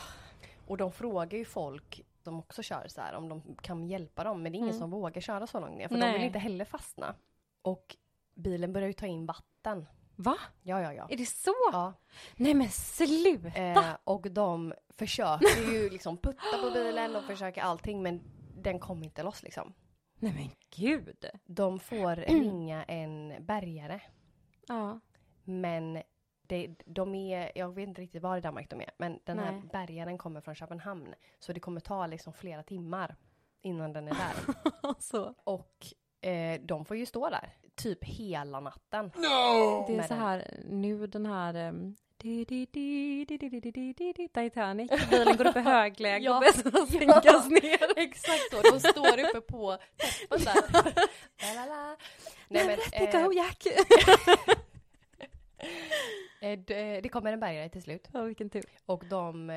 Och 0.68 0.78
de 0.78 0.92
frågar 0.92 1.38
ju 1.38 1.46
folk 1.46 2.06
som 2.24 2.40
också 2.40 2.64
kör 2.64 2.88
så 2.88 3.02
här 3.02 3.14
om 3.16 3.30
de 3.30 3.56
kan 3.62 3.88
hjälpa 3.88 4.24
dem. 4.24 4.44
Men 4.44 4.52
det 4.52 4.56
är 4.56 4.60
ingen 4.60 4.70
Mm. 4.70 4.80
som 4.80 4.92
vågar 4.92 5.22
köra 5.22 5.48
så 5.48 5.60
långt 5.60 5.78
ner. 5.78 5.88
För 5.88 5.96
de 5.96 6.00
Nej. 6.02 6.14
vill 6.14 6.24
inte 6.24 6.40
heller 6.40 6.66
fastna. 6.66 7.16
Och 7.62 7.96
bilen 8.34 8.74
börjar 8.74 8.88
ju 8.88 8.94
ta 8.94 9.06
in 9.06 9.26
vatten. 9.26 9.86
Va? 10.16 10.38
Ja, 10.64 10.82
ja, 10.82 10.94
ja. 10.94 11.08
Är 11.10 11.18
det 11.18 11.26
så? 11.26 11.54
ja. 11.72 11.94
Nej 12.36 12.54
men 12.54 12.70
sluta! 12.70 13.60
Eh, 13.60 13.96
och 14.04 14.32
de 14.32 14.74
försöker 14.90 15.72
ju 15.74 15.90
liksom 15.92 16.18
putta 16.18 16.58
på 16.62 16.72
bilen 16.72 17.16
och 17.16 17.24
försöker 17.24 17.62
allting 17.62 18.04
men 18.04 18.22
den 18.58 18.80
kom 18.80 19.04
inte 19.04 19.24
loss 19.24 19.44
liksom. 19.44 19.74
Nej 20.20 20.34
men 20.34 20.50
gud! 20.76 21.26
De 21.46 21.80
får 21.80 22.16
ringa 22.28 22.84
en 22.84 23.46
bärgare. 23.46 24.02
Ja. 24.68 25.00
Men 25.44 26.02
det, 26.42 26.76
de 26.86 27.16
är, 27.16 27.52
jag 27.56 27.76
vet 27.76 27.88
inte 27.88 28.02
riktigt 28.02 28.22
var 28.22 28.38
i 28.38 28.42
Danmark 28.42 28.70
de 28.70 28.82
är, 28.82 28.92
men 28.98 29.20
den 29.24 29.40
här 29.40 29.52
Nej. 29.52 29.62
bärgaren 29.72 30.18
kommer 30.18 30.42
från 30.42 30.56
Köpenhamn. 30.56 31.14
Så 31.40 31.54
det 31.54 31.60
kommer 31.60 31.80
ta 31.80 32.08
liksom 32.08 32.34
flera 32.34 32.64
timmar 32.64 33.16
innan 33.62 33.94
den 33.94 34.08
är 34.08 34.12
där. 34.12 34.56
så. 35.00 35.34
Och 35.44 35.86
eh, 36.26 36.62
de 36.62 36.86
får 36.86 36.98
ju 36.98 37.06
stå 37.06 37.30
där 37.30 37.54
typ 37.76 38.04
hela 38.04 38.60
natten. 38.60 39.12
No! 39.16 39.86
Det 39.88 39.98
är 39.98 40.08
så 40.08 40.14
här, 40.14 40.62
nu 40.66 41.08
den 41.08 41.26
här 41.26 41.70
um... 41.70 41.96
Titanic, 44.34 44.92
bilen 45.10 45.38
går 45.38 45.48
upp 45.48 45.56
i 45.56 45.60
högläge 45.60 46.30
och 46.30 46.40
börjar 46.40 46.86
sänkas 46.86 47.50
ner. 47.50 47.98
Exakt 47.98 48.52
så, 48.52 48.62
de 48.72 48.80
står 48.80 49.20
uppe 49.20 49.42
på 49.42 49.78
toppen 49.98 50.46
där. 50.46 50.96
Let 52.50 53.12
go 53.12 53.34
Jack! 53.34 53.68
Det, 57.02 57.10
kommer 57.12 57.34
en 57.34 57.40
bärgare 57.40 57.70
till 57.70 57.84
slut. 57.84 58.08
Ja, 58.14 58.22
vilken 58.22 58.50
tur. 58.50 58.66
Och 58.86 59.04
de 59.10 59.52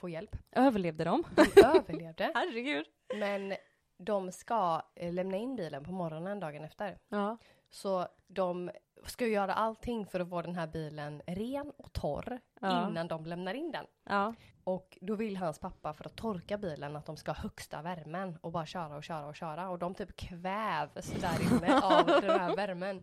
får 0.00 0.10
hjälp. 0.10 0.36
Överlevde 0.56 1.04
de? 1.04 1.24
De 1.54 1.62
överlevde. 1.62 2.32
Herregud. 2.34 2.86
Men 3.14 3.54
de 4.00 4.32
ska 4.32 4.82
eh, 4.94 5.12
lämna 5.12 5.36
in 5.36 5.56
bilen 5.56 5.84
på 5.84 5.92
morgonen 5.92 6.40
dagen 6.40 6.64
efter. 6.64 6.98
Ja. 7.08 7.36
Så 7.70 8.06
de 8.26 8.70
ska 9.06 9.26
göra 9.26 9.54
allting 9.54 10.06
för 10.06 10.20
att 10.20 10.28
få 10.30 10.42
den 10.42 10.54
här 10.54 10.66
bilen 10.66 11.22
ren 11.26 11.72
och 11.76 11.92
torr 11.92 12.40
Ja. 12.60 12.88
innan 12.88 13.08
de 13.08 13.26
lämnar 13.26 13.54
in 13.54 13.72
den. 13.72 13.86
Ja. 14.04 14.34
Och 14.64 14.98
då 15.00 15.14
vill 15.14 15.36
hans 15.36 15.58
pappa 15.58 15.94
för 15.94 16.06
att 16.06 16.16
torka 16.16 16.58
bilen 16.58 16.96
att 16.96 17.06
de 17.06 17.16
ska 17.16 17.30
ha 17.30 17.36
högsta 17.42 17.82
värmen 17.82 18.38
och 18.40 18.52
bara 18.52 18.66
köra 18.66 18.96
och 18.96 19.04
köra 19.04 19.26
och 19.26 19.36
köra. 19.36 19.68
Och 19.68 19.78
de 19.78 19.94
typ 19.94 20.16
kvävs 20.16 21.10
där 21.20 21.42
inne 21.42 21.80
av 21.82 22.06
den 22.06 22.40
här 22.40 22.56
värmen. 22.56 23.02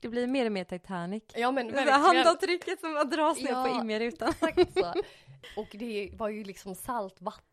Det 0.00 0.08
blir 0.08 0.26
mer 0.26 0.46
och 0.46 0.52
mer 0.52 0.64
Titanic. 0.64 1.22
Ja 1.34 1.50
men 1.50 1.72
verkligen. 1.72 2.00
handavtrycket 2.00 2.80
som 2.80 3.10
dras 3.10 3.38
ner 3.42 3.50
Ja. 3.50 3.62
på 3.64 3.68
innerrutan. 3.80 4.28
Exakt 4.28 4.72
så. 4.72 4.92
Och 5.60 5.68
det 5.72 6.10
var 6.12 6.28
ju 6.28 6.44
liksom 6.44 6.74
saltvatten. 6.74 7.44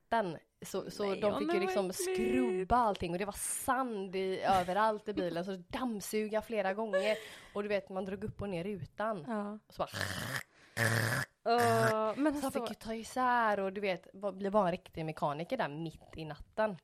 Så, 0.61 0.91
så 0.91 1.05
Nej, 1.05 1.21
de 1.21 1.39
fick 1.39 1.53
ju 1.53 1.59
liksom 1.59 1.93
skrubba 1.93 2.75
allting 2.75 3.11
och 3.11 3.19
det 3.19 3.25
var 3.25 3.35
sand 3.65 4.15
i, 4.15 4.41
överallt 4.45 5.07
i 5.07 5.13
bilen. 5.13 5.45
Så 5.45 5.55
dammsuga 5.55 6.41
flera 6.41 6.73
gånger. 6.73 7.17
Och 7.53 7.63
du 7.63 7.69
vet 7.69 7.89
man 7.89 8.05
drog 8.05 8.23
upp 8.23 8.41
och 8.41 8.49
ner 8.49 8.63
rutan. 8.63 9.25
Ja. 9.27 9.59
Och 9.67 9.73
så 9.73 9.77
bara, 9.79 9.89
Uh, 11.47 12.13
men 12.17 12.33
så 12.33 12.39
han 12.39 12.45
alltså, 12.45 12.51
fick 12.51 12.69
ju 12.69 12.75
ta 12.75 12.93
isär 12.93 13.59
och 13.59 13.73
du 13.73 13.81
vet, 13.81 14.07
var- 14.13 14.31
blev 14.31 14.51
bara 14.51 14.65
en 14.65 14.71
riktig 14.71 15.05
mekaniker 15.05 15.57
där 15.57 15.67
mitt 15.69 16.17
i 16.17 16.25
natten. 16.25 16.77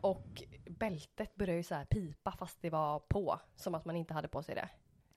Och 0.00 0.42
bältet 0.70 1.34
började 1.34 1.56
ju 1.56 1.62
så 1.62 1.74
här 1.74 1.84
pipa 1.84 2.32
fast 2.32 2.62
det 2.62 2.70
var 2.70 2.98
på. 2.98 3.40
Som 3.56 3.74
att 3.74 3.84
man 3.84 3.96
inte 3.96 4.14
hade 4.14 4.28
på 4.28 4.42
sig 4.42 4.54
det. 4.54 4.68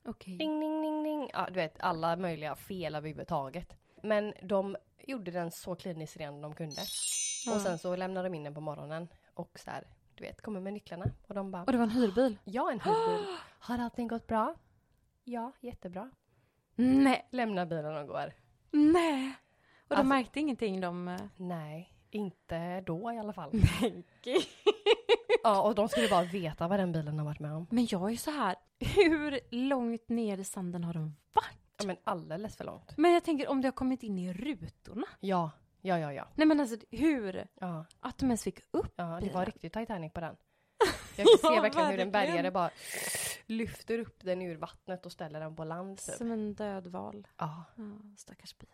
okej. 0.06 0.38
Ding, 0.38 0.60
ding, 0.60 0.82
ding, 0.82 1.04
ding. 1.04 1.30
Ja, 1.34 1.48
du 1.48 1.54
vet, 1.54 1.76
alla 1.80 2.16
möjliga 2.16 2.56
fel 2.56 2.96
överhuvudtaget. 2.96 3.78
Men 4.04 4.34
de 4.44 4.76
gjorde 5.04 5.32
den 5.32 5.52
så 5.52 5.76
kliniskt 5.76 6.18
ren 6.18 6.42
de 6.42 6.56
kunde. 6.56 6.82
Ja. 7.46 7.56
Och 7.56 7.62
sen 7.62 7.78
så 7.80 7.96
lämnade 7.96 8.30
de 8.30 8.36
in 8.36 8.44
den 8.44 8.54
på 8.54 8.62
morgonen. 8.62 9.08
Och 9.34 9.60
så 9.60 9.72
här, 9.72 9.88
du 10.16 10.24
vet, 10.24 10.42
kommer 10.42 10.60
med 10.60 10.74
nycklarna. 10.74 11.06
Och 11.28 11.36
de 11.36 11.52
bara, 11.52 11.64
Och 11.64 11.72
det 11.72 11.78
var 11.78 11.84
en 11.84 11.90
hyrbil? 11.92 12.38
ja 12.44 12.72
en 12.72 12.80
hyrbil. 12.80 13.26
Har 13.60 13.80
allting 13.80 14.08
gått 14.08 14.28
bra? 14.28 14.56
Ja, 15.24 15.52
jättebra. 15.60 16.12
Nej, 16.76 17.28
Lämnar 17.32 17.66
bilen 17.66 17.98
och 17.98 18.08
går. 18.08 18.34
nej. 18.72 19.34
Och 19.82 19.90
de 19.90 19.96
Alltså- 19.96 20.08
märkte 20.10 20.40
ingenting 20.40 20.82
de... 20.82 21.08
eh, 21.08 21.20
Nej, 21.38 21.94
inte 22.10 22.82
då 22.82 23.14
i 23.14 23.18
alla 23.18 23.34
fall. 23.34 23.50
Nej. 23.82 24.06
Ja, 25.44 25.62
och 25.62 25.76
de 25.76 25.90
skulle 25.90 26.08
bara 26.10 26.24
veta 26.24 26.68
vad 26.68 26.80
den 26.80 26.92
bilen 26.92 27.20
har 27.20 27.26
varit 27.26 27.40
med 27.40 27.54
om. 27.54 27.68
Men 27.70 27.88
jag 27.92 28.12
är 28.12 28.16
så 28.18 28.32
här, 28.32 28.56
hur 28.80 29.40
långt 29.52 30.10
ner 30.10 30.38
i 30.38 30.44
sanden 30.44 30.84
har 30.84 30.94
de 30.94 31.16
varit? 31.34 31.58
Ja, 31.78 31.86
men 31.88 31.98
alldeles 32.04 32.56
för 32.58 32.64
långt. 32.66 32.98
Men 32.98 33.12
jag 33.14 33.24
tänker 33.24 33.48
om 33.48 33.62
det 33.62 33.68
har 33.68 33.72
kommit 33.74 34.04
in 34.04 34.20
i 34.20 34.34
rutorna? 34.34 35.08
Ja, 35.20 35.52
ja, 35.88 36.00
ja, 36.00 36.14
ja. 36.14 36.28
Nej 36.36 36.48
men 36.48 36.60
alltså 36.60 36.78
hur? 36.92 37.48
Ja, 37.60 37.86
Att 38.00 38.18
de 38.18 38.26
ens 38.26 38.44
fick 38.44 38.60
upp? 38.72 38.94
ja 38.96 39.04
det 39.06 39.20
Bilen. 39.20 39.34
var 39.36 39.46
riktigt 39.46 39.74
Titanic 39.74 40.14
på 40.14 40.20
den. 40.22 40.36
Jag 41.16 41.40
ser 41.40 41.56
Ja, 41.56 41.62
verkligen 41.62 41.88
hur 41.88 42.00
en 42.00 42.12
verkligen. 42.12 42.12
bärgare 42.12 42.52
bara 42.52 42.70
lyfter 43.46 44.00
upp 44.00 44.24
den 44.24 44.42
ur 44.42 44.56
vattnet 44.56 45.06
och 45.06 45.12
ställer 45.12 45.40
den 45.40 45.56
på 45.56 45.64
land. 45.64 45.98
Typ. 45.98 46.16
Som 46.16 46.32
en 46.32 46.54
död 46.56 46.88
val. 46.88 47.28
Ja, 47.38 47.64
Ja, 47.78 47.84
stackars 48.18 48.58
bil. 48.58 48.70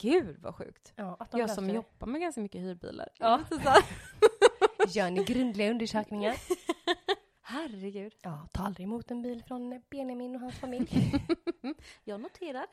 Gud 0.00 0.38
vad 0.38 0.54
sjukt. 0.54 0.92
ja 0.96 1.16
att 1.20 1.30
de 1.30 1.38
Jag 1.40 1.44
löser 1.46 1.54
som 1.54 1.68
det. 1.68 1.74
jobbar 1.74 2.06
med 2.06 2.20
ganska 2.20 2.40
mycket 2.40 2.60
hyrbilar. 2.60 3.08
Ja. 3.18 3.36
Lite 3.36 3.64
så 3.64 3.70
här. 3.70 3.82
Gör 4.88 5.10
ni 5.10 5.24
grundliga 5.24 5.70
undersökningar? 5.70 6.36
Herregud. 7.42 8.14
Ja, 8.22 8.48
ta 8.52 8.62
aldrig 8.62 8.84
emot 8.84 9.10
en 9.10 9.22
bil 9.22 9.42
från 9.44 9.82
Benjamin 9.90 10.34
och 10.34 10.40
hans 10.40 10.54
familj. 10.58 11.12
Jag 12.04 12.20
noterar. 12.20 12.66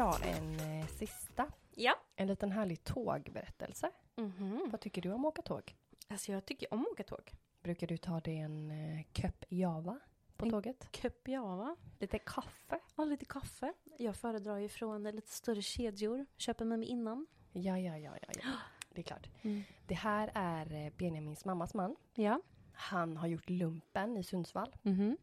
Dra 0.00 0.18
en 0.24 0.60
eh, 0.60 0.86
sista. 0.86 1.52
Ja. 1.74 1.94
En 2.16 2.26
liten 2.26 2.52
härlig 2.52 2.84
tågberättelse. 2.84 3.90
Mhm. 4.16 4.68
Vad 4.70 4.80
tycker 4.80 5.02
du 5.02 5.12
om 5.12 5.24
att 5.24 5.28
åka 5.28 5.42
tåg? 5.42 5.76
Alltså 6.08 6.32
jag 6.32 6.44
tycker 6.44 6.74
om 6.74 6.80
att 6.80 6.88
åka 6.92 7.02
tåg. 7.04 7.32
Brukar 7.62 7.86
du 7.86 7.96
ta 7.96 8.20
dig 8.20 8.38
en 8.38 8.70
eh, 8.70 9.02
cup 9.12 9.44
java 9.48 10.00
på 10.36 10.44
En- 10.44 10.50
tåget? 10.50 10.88
Cup 10.92 11.28
Java. 11.28 11.76
Lite 11.98 12.18
kaffe? 12.18 12.78
Och 12.96 13.06
lite 13.06 13.24
kaffe. 13.24 13.72
Jag 13.98 14.16
föredrar 14.16 14.58
ju 14.58 14.68
från 14.68 15.02
lite 15.02 15.30
större 15.30 15.62
kedjor. 15.62 16.26
Köper 16.36 16.64
med 16.64 16.78
mig 16.78 16.88
innan. 16.88 17.26
Ja, 17.52 17.78
ja, 17.78 17.98
ja, 17.98 18.16
ja, 18.22 18.28
ja. 18.36 18.42
Det 18.94 19.00
är 19.00 19.04
klart. 19.04 19.28
Mm. 19.42 19.62
Det 19.86 19.94
här 19.94 20.30
är 20.34 20.72
eh, 20.86 20.92
Benjamins 20.96 21.44
mammas 21.44 21.74
man. 21.74 21.96
Ja. 22.14 22.40
Han 22.72 23.16
har 23.16 23.26
gjort 23.28 23.50
lumpen 23.50 24.16
i 24.16 24.22
Sundsvall. 24.24 24.76
Mhm. 24.82 25.16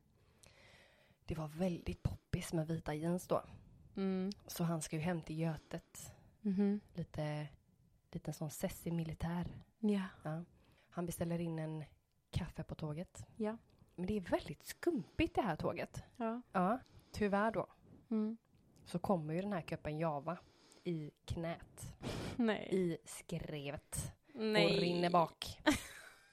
Det 1.25 1.35
var 1.35 1.47
väldigt 1.47 2.03
poppis 2.03 2.53
med 2.53 2.67
vita 2.67 2.93
jeans 2.93 3.27
då. 3.27 3.43
Mm. 3.97 4.31
Så 4.47 4.63
han 4.63 4.81
ska 4.81 4.95
ju 4.95 5.01
hem 5.01 5.21
till 5.21 5.39
Götet. 5.39 6.13
Mhm. 6.41 6.79
Lite, 6.93 7.47
lite 8.11 8.33
sån 8.33 8.51
sessig 8.51 8.93
militär. 8.93 9.47
Ja. 9.79 10.03
Ja. 10.23 10.43
Han 10.89 11.05
beställer 11.05 11.39
in 11.39 11.59
en 11.59 11.83
kaffe 12.31 12.63
på 12.63 12.75
tåget. 12.75 13.25
Ja. 13.35 13.57
Men 13.95 14.05
det 14.05 14.17
är 14.17 14.21
väldigt 14.21 14.65
skumpigt 14.65 15.35
det 15.35 15.41
här 15.41 15.55
tåget. 15.55 16.03
Ja. 16.17 16.41
Ja. 16.51 16.79
Tyvärr 17.11 17.51
då. 17.51 17.67
Mm. 18.09 18.37
Så 18.85 18.99
kommer 18.99 19.33
ju 19.33 19.41
den 19.41 19.53
här 19.53 19.61
kuppen 19.61 19.99
Java 19.99 20.37
i 20.83 21.11
knät. 21.25 21.93
Nej. 22.35 22.69
I 22.71 22.97
skrevet. 23.05 24.13
Nej. 24.33 24.65
Och 24.65 24.81
rinner 24.81 25.09
bak. 25.09 25.59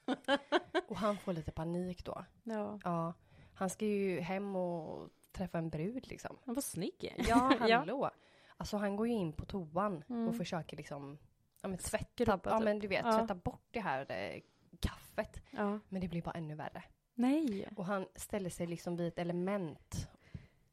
och 0.89 0.97
han 0.97 1.19
får 1.19 1.33
lite 1.33 1.53
panik 1.53 2.05
då. 2.05 2.25
Ja. 2.43 2.81
Ja. 2.85 3.15
Han 3.55 3.71
ska 3.71 3.85
ju 3.85 4.21
hem 4.21 4.57
och 4.57 5.11
träffa 5.35 5.59
en 5.59 5.71
brud 5.71 6.07
liksom. 6.09 6.37
Han 6.47 6.55
var 6.55 6.63
snygg. 6.63 7.15
Ja, 7.29 7.53
Ja. 7.69 7.79
hallå. 7.79 8.11
Alltså 8.57 8.77
han 8.77 8.97
går 8.97 9.09
ju 9.09 9.15
in 9.15 9.33
på 9.33 9.45
toan 9.45 10.05
Mm. 10.09 10.29
och 10.29 10.37
försöker 10.37 10.77
liksom 10.77 11.19
ja, 11.63 11.69
men 11.69 11.79
tvätta, 11.79 12.05
Skrubba 12.15 12.41
ja, 12.51 12.59
typ. 12.59 12.65
men 12.65 12.79
du 12.79 12.89
vet, 12.89 13.05
Ja. 13.05 13.19
tvätta 13.19 13.35
bort 13.35 13.67
det 13.71 13.81
här 13.81 14.13
eh, 14.13 14.41
kaffet. 14.81 15.43
Ja. 15.51 15.79
Men 15.89 16.01
det 16.01 16.09
blir 16.09 16.23
bara 16.23 16.35
ännu 16.39 16.55
värre. 16.55 16.83
Nej. 17.15 17.69
Och 17.77 17.85
han 17.87 18.07
ställer 18.15 18.51
sig 18.51 18.67
liksom 18.67 18.97
vid 18.97 19.09
ett 19.09 19.19
element 19.19 20.09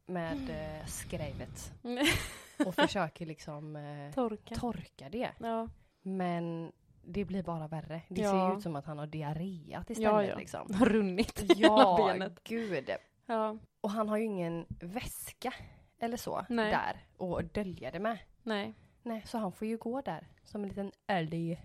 med 0.05 0.49
eh, 0.81 0.85
skrevet 0.87 1.73
och 2.65 2.75
försöker 2.75 3.25
liksom 3.25 3.75
eh, 3.75 4.13
Torka. 4.13 4.55
torka 4.55 5.09
det. 5.09 5.29
ja. 5.39 5.67
Men 6.01 6.71
det 7.03 7.25
blir 7.25 7.43
bara 7.43 7.67
värre. 7.67 8.01
Det 8.09 8.15
ser 8.15 8.23
Ja. 8.23 8.51
ju 8.51 8.57
ut 8.57 8.63
som 8.63 8.75
att 8.75 8.85
han 8.85 8.97
har 8.97 9.07
diarréat 9.07 9.89
istället 9.89 10.11
Ja, 10.11 10.23
ja. 10.25 10.35
liksom. 10.37 10.67
Runnit 10.67 11.43
Ja, 11.55 11.97
benet. 12.13 12.43
gud. 12.43 12.89
Ja. 13.31 13.57
Och 13.81 13.89
han 13.91 14.09
har 14.09 14.17
ju 14.17 14.23
ingen 14.25 14.65
väska 14.69 15.53
eller 15.99 16.17
så 16.17 16.45
Nej. 16.49 16.71
där 16.71 17.05
och 17.17 17.43
dölja 17.43 17.91
det 17.91 17.99
med. 17.99 18.19
Nej. 18.43 18.73
Nej, 19.03 19.23
så 19.25 19.37
han 19.37 19.51
får 19.51 19.67
ju 19.67 19.77
gå 19.77 20.01
där 20.01 20.27
som 20.43 20.63
en 20.63 20.69
liten 20.69 20.91
älg. 21.07 21.61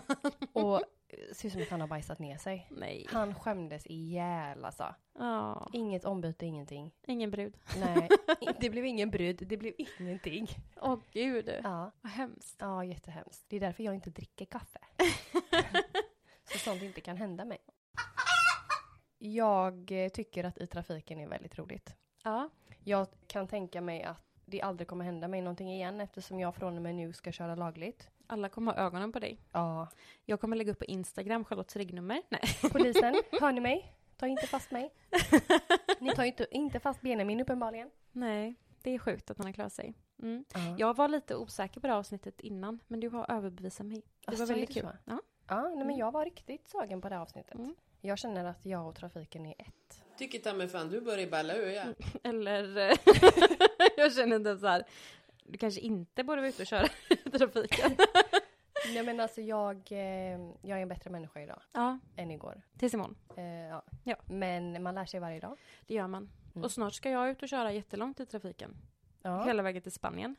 och 0.52 0.74
eh, 1.08 1.18
ser 1.32 1.46
ut 1.48 1.52
som 1.52 1.62
att 1.62 1.68
han 1.68 1.80
har 1.80 1.88
bajsat 1.88 2.18
ner 2.18 2.36
sig. 2.38 2.66
Nej. 2.70 3.06
Han 3.10 3.34
skämdes 3.34 3.86
ihjäl 3.86 4.64
alltså. 4.64 4.94
Ja. 5.18 5.70
Inget 5.72 6.04
ombyte, 6.04 6.46
ingenting. 6.46 6.94
Ingen 7.06 7.30
brud. 7.30 7.56
Nej, 7.78 8.08
det 8.60 8.70
blev 8.70 8.86
ingen 8.86 9.10
brud, 9.10 9.42
det 9.48 9.56
blev 9.56 9.74
ingenting. 9.98 10.48
Åh 10.80 10.98
gud. 11.12 11.50
Ja, 11.64 11.92
Vad 12.00 12.12
hemskt. 12.12 12.56
ja 12.58 12.84
jättehemskt. 12.84 13.44
Det 13.48 13.56
är 13.56 13.60
därför 13.60 13.82
jag 13.82 13.94
inte 13.94 14.10
dricker 14.10 14.44
kaffe. 14.44 14.78
så 16.52 16.58
sånt 16.58 16.82
inte 16.82 17.00
kan 17.00 17.16
hända 17.16 17.44
mig. 17.44 17.58
Jag 19.18 19.92
eh, 19.92 20.08
tycker 20.08 20.44
att 20.44 20.58
i 20.58 20.66
trafiken 20.66 21.18
är 21.18 21.28
väldigt 21.28 21.58
roligt. 21.58 21.96
Ja. 22.24 22.50
Jag 22.84 23.06
kan 23.26 23.48
tänka 23.48 23.80
mig 23.80 24.02
att 24.02 24.22
det 24.44 24.62
aldrig 24.62 24.88
kommer 24.88 25.04
hända 25.04 25.28
mig 25.28 25.40
någonting 25.40 25.72
igen 25.72 26.00
eftersom 26.00 26.40
jag 26.40 26.54
från 26.54 26.76
och 26.76 26.82
med 26.82 26.94
nu 26.94 27.12
ska 27.12 27.32
köra 27.32 27.54
lagligt. 27.54 28.10
Alla 28.26 28.48
kommer 28.48 28.72
ha 28.72 28.78
ögonen 28.78 29.12
på 29.12 29.18
dig. 29.18 29.40
Ja. 29.52 29.88
Jag 30.24 30.40
kommer 30.40 30.56
lägga 30.56 30.72
upp 30.72 30.78
på 30.78 30.84
Instagram, 30.84 31.44
Charlottes 31.44 31.76
regnummer. 31.76 32.22
Nej. 32.28 32.40
Polisen, 32.72 33.14
hör 33.40 33.52
ni 33.52 33.60
mig? 33.60 33.92
Ta 34.16 34.26
inte 34.26 34.46
fast 34.46 34.70
mig. 34.70 34.94
Ni 36.00 36.14
tar 36.14 36.24
inte, 36.24 36.46
inte 36.50 36.80
fast 36.80 37.00
Benjamin 37.00 37.40
uppenbarligen. 37.40 37.90
Nej. 38.12 38.54
Det 38.82 38.90
är 38.90 38.98
sjukt 38.98 39.30
att 39.30 39.38
han 39.38 39.46
har 39.46 39.52
klarat 39.52 39.72
sig. 39.72 39.94
Mm. 40.22 40.44
Ja. 40.54 40.76
Jag 40.78 40.96
var 40.96 41.08
lite 41.08 41.36
osäker 41.36 41.80
på 41.80 41.86
det 41.86 41.92
här 41.92 41.98
avsnittet 41.98 42.40
innan, 42.40 42.80
men 42.86 43.00
du 43.00 43.08
har 43.08 43.30
överbevisat 43.30 43.86
mig. 43.86 44.02
Det 44.26 44.32
Asså, 44.32 44.40
var 44.40 44.46
väldigt 44.46 44.74
kul. 44.74 44.88
Ja. 45.04 45.20
Ja, 45.48 45.62
nej, 45.62 45.86
men 45.86 45.96
jag 45.96 46.12
var 46.12 46.24
riktigt 46.24 46.68
sugen 46.68 47.00
på 47.00 47.08
det 47.08 47.14
här 47.14 47.22
avsnittet. 47.22 47.54
Mm. 47.54 47.74
Jag 48.00 48.18
känner 48.18 48.44
att 48.44 48.66
jag 48.66 48.88
och 48.88 48.94
trafiken 48.94 49.46
är 49.46 49.54
ett. 49.58 50.02
Tycker 50.18 50.38
ta 50.38 50.54
mig 50.54 50.68
fan 50.68 50.88
du 50.88 51.00
börjar 51.00 51.26
balla 51.30 51.54
ur 51.56 51.70
ja. 51.70 51.84
Eller, 52.24 52.76
eh, 52.90 52.96
jag 53.96 54.12
känner 54.12 54.38
typ 54.38 54.60
så 54.60 54.66
här, 54.66 54.84
du 55.44 55.58
kanske 55.58 55.80
inte 55.80 56.24
borde 56.24 56.40
vara 56.40 56.48
ute 56.48 56.62
och 56.62 56.66
köra 56.66 56.88
trafiken. 57.38 57.96
Nej 58.94 59.02
men 59.02 59.20
alltså 59.20 59.40
jag, 59.40 59.76
eh, 59.92 60.38
jag 60.62 60.78
är 60.78 60.82
en 60.82 60.88
bättre 60.88 61.10
människa 61.10 61.40
idag 61.40 61.60
Ja, 61.72 61.98
än 62.16 62.30
igår. 62.30 62.62
tills 62.78 62.94
imorgon. 62.94 63.16
Eh, 63.36 63.44
ja. 63.44 63.82
Ja. 64.04 64.16
Men 64.26 64.82
man 64.82 64.94
lär 64.94 65.04
sig 65.06 65.20
varje 65.20 65.40
dag. 65.40 65.56
Det 65.86 65.94
gör 65.94 66.06
man. 66.06 66.30
Mm. 66.54 66.64
Och 66.64 66.70
snart 66.72 66.94
ska 66.94 67.10
jag 67.10 67.30
ut 67.30 67.42
och 67.42 67.48
köra 67.48 67.72
jättelångt 67.72 68.20
i 68.20 68.26
trafiken. 68.26 68.76
Ja. 69.22 69.44
Hela 69.44 69.62
vägen 69.62 69.82
till 69.82 69.92
Spanien. 69.92 70.36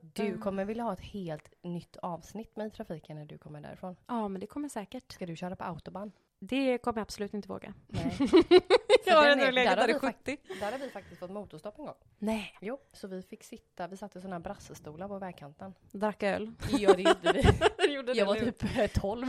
Du 0.00 0.38
kommer 0.38 0.64
vilja 0.64 0.82
ha 0.84 0.92
ett 0.92 1.00
helt 1.00 1.52
nytt 1.62 1.96
avsnitt 1.96 2.56
med 2.56 2.72
trafiken 2.72 3.16
när 3.16 3.24
du 3.24 3.38
kommer 3.38 3.60
därifrån. 3.60 3.96
Ja, 4.06 4.28
men 4.28 4.40
det 4.40 4.46
kommer 4.46 4.68
säkert. 4.68 5.12
Ska 5.12 5.26
du 5.26 5.36
köra 5.36 5.56
på 5.56 5.64
autobahn? 5.64 6.12
Det 6.38 6.78
kommer 6.78 6.98
jag 6.98 7.02
absolut 7.02 7.34
inte 7.34 7.48
våga. 7.48 7.74
Nej. 7.86 8.16
Jag 9.06 9.16
har 9.16 9.28
ändå 9.28 9.50
legat 9.50 9.76
där 9.76 9.90
i 9.90 9.92
vi 9.92 9.98
70. 9.98 10.36
Där 10.60 10.72
har 10.72 10.78
vi 10.78 10.90
faktiskt 10.90 11.20
fått 11.20 11.30
motorstopp 11.30 11.78
en 11.78 11.84
gång. 11.84 11.94
Nej. 12.18 12.58
Jo, 12.60 12.78
så 12.92 13.08
vi 13.08 13.22
fick 13.22 13.44
sitta, 13.44 13.86
vi 13.86 13.96
satt 13.96 14.16
i 14.16 14.20
sådana 14.20 14.36
här 14.36 14.40
brassestolar 14.42 15.08
på 15.08 15.18
vägkanten. 15.18 15.74
Drack 15.92 16.22
öl. 16.22 16.52
Ja, 16.78 16.94
det 16.94 17.02
gjorde 17.02 17.32
vi. 17.32 17.92
Gjorde 17.94 18.12
Jag 18.12 18.26
var 18.26 18.34
nu. 18.34 18.40
typ 18.50 18.78
eh, 18.78 18.86
12. 19.00 19.26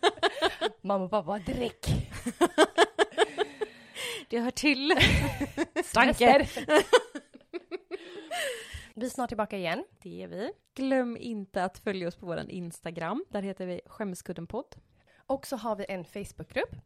Mamma 0.80 1.04
och 1.04 1.10
pappa, 1.10 1.38
drick! 1.38 1.86
Det 4.28 4.40
hör 4.40 4.50
till. 4.50 4.92
Stanker! 5.84 6.48
Vi 8.96 9.06
är 9.06 9.10
snart 9.10 9.28
tillbaka 9.30 9.56
igen. 9.58 9.84
Det 10.02 10.22
är 10.22 10.28
vi. 10.28 10.52
Glöm 10.74 11.16
inte 11.16 11.64
att 11.64 11.78
följa 11.78 12.08
oss 12.08 12.16
på 12.16 12.26
vår 12.26 12.50
Instagram. 12.50 13.24
Där 13.28 13.42
heter 13.42 13.66
vi 13.66 13.80
Skämskuddenpodd. 13.86 14.76
Och 15.26 15.46
så 15.46 15.56
har 15.56 15.76
vi 15.76 15.86
en 15.88 16.04
Facebookgrupp, 16.04 16.76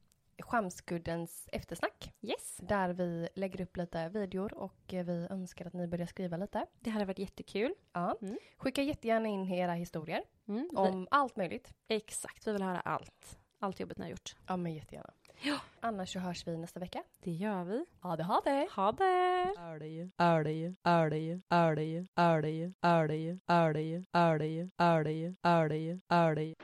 Skämskuddens 0.43 1.49
eftersnack, 1.53 2.13
Yes. 2.23 2.57
där 2.63 2.89
vi 2.93 3.29
lägger 3.35 3.61
upp 3.61 3.77
lite 3.77 4.09
videor 4.09 4.55
och 4.55 4.75
vi 4.89 5.27
önskar 5.31 5.67
att 5.67 5.73
ni 5.73 5.87
börjar 5.87 6.07
skriva 6.07 6.37
lite. 6.37 6.67
Det 6.81 6.91
hade 6.91 7.05
varit 7.05 7.19
jättekul. 7.19 7.75
Ja. 7.93 8.17
Mm. 8.23 8.39
Skicka 8.59 8.83
jättegärna 8.83 9.29
in 9.29 9.53
era 9.53 9.73
historier 9.73 10.23
Mm. 10.49 10.71
om 10.75 11.09
allt 11.11 11.37
möjligt. 11.37 11.73
Exakt, 11.89 12.47
vi 12.47 12.53
vill 12.53 12.63
höra 12.63 12.81
allt. 12.81 13.39
Allt 13.59 13.81
jobbet 13.81 13.99
ni 13.99 14.05
har 14.05 14.11
gjort. 14.11 14.37
Ja, 14.47 14.57
men 14.57 14.75
jättegärna. 14.75 15.11
Ja. 15.43 15.61
Annars 15.81 16.13
så 16.13 16.19
hörs 16.19 16.47
vi 16.47 16.57
nästa 16.57 16.81
vecka. 16.81 17.03
Det 17.25 17.31
gör 17.31 17.65
vi. 17.65 17.85
Ja, 18.03 18.17
det 18.17 18.23
har 18.23 18.43
det! 18.45 18.69
Ha 18.77 18.93
det! 18.93 19.05
Är 19.61 19.79
det 19.79 19.89
ju, 19.89 20.11
är 20.19 20.45
det 20.45 20.53
ju, 20.53 20.77
är 20.85 21.11
det 21.11 21.19
ju, 21.19 21.41
är 21.51 21.75
det 26.35 26.55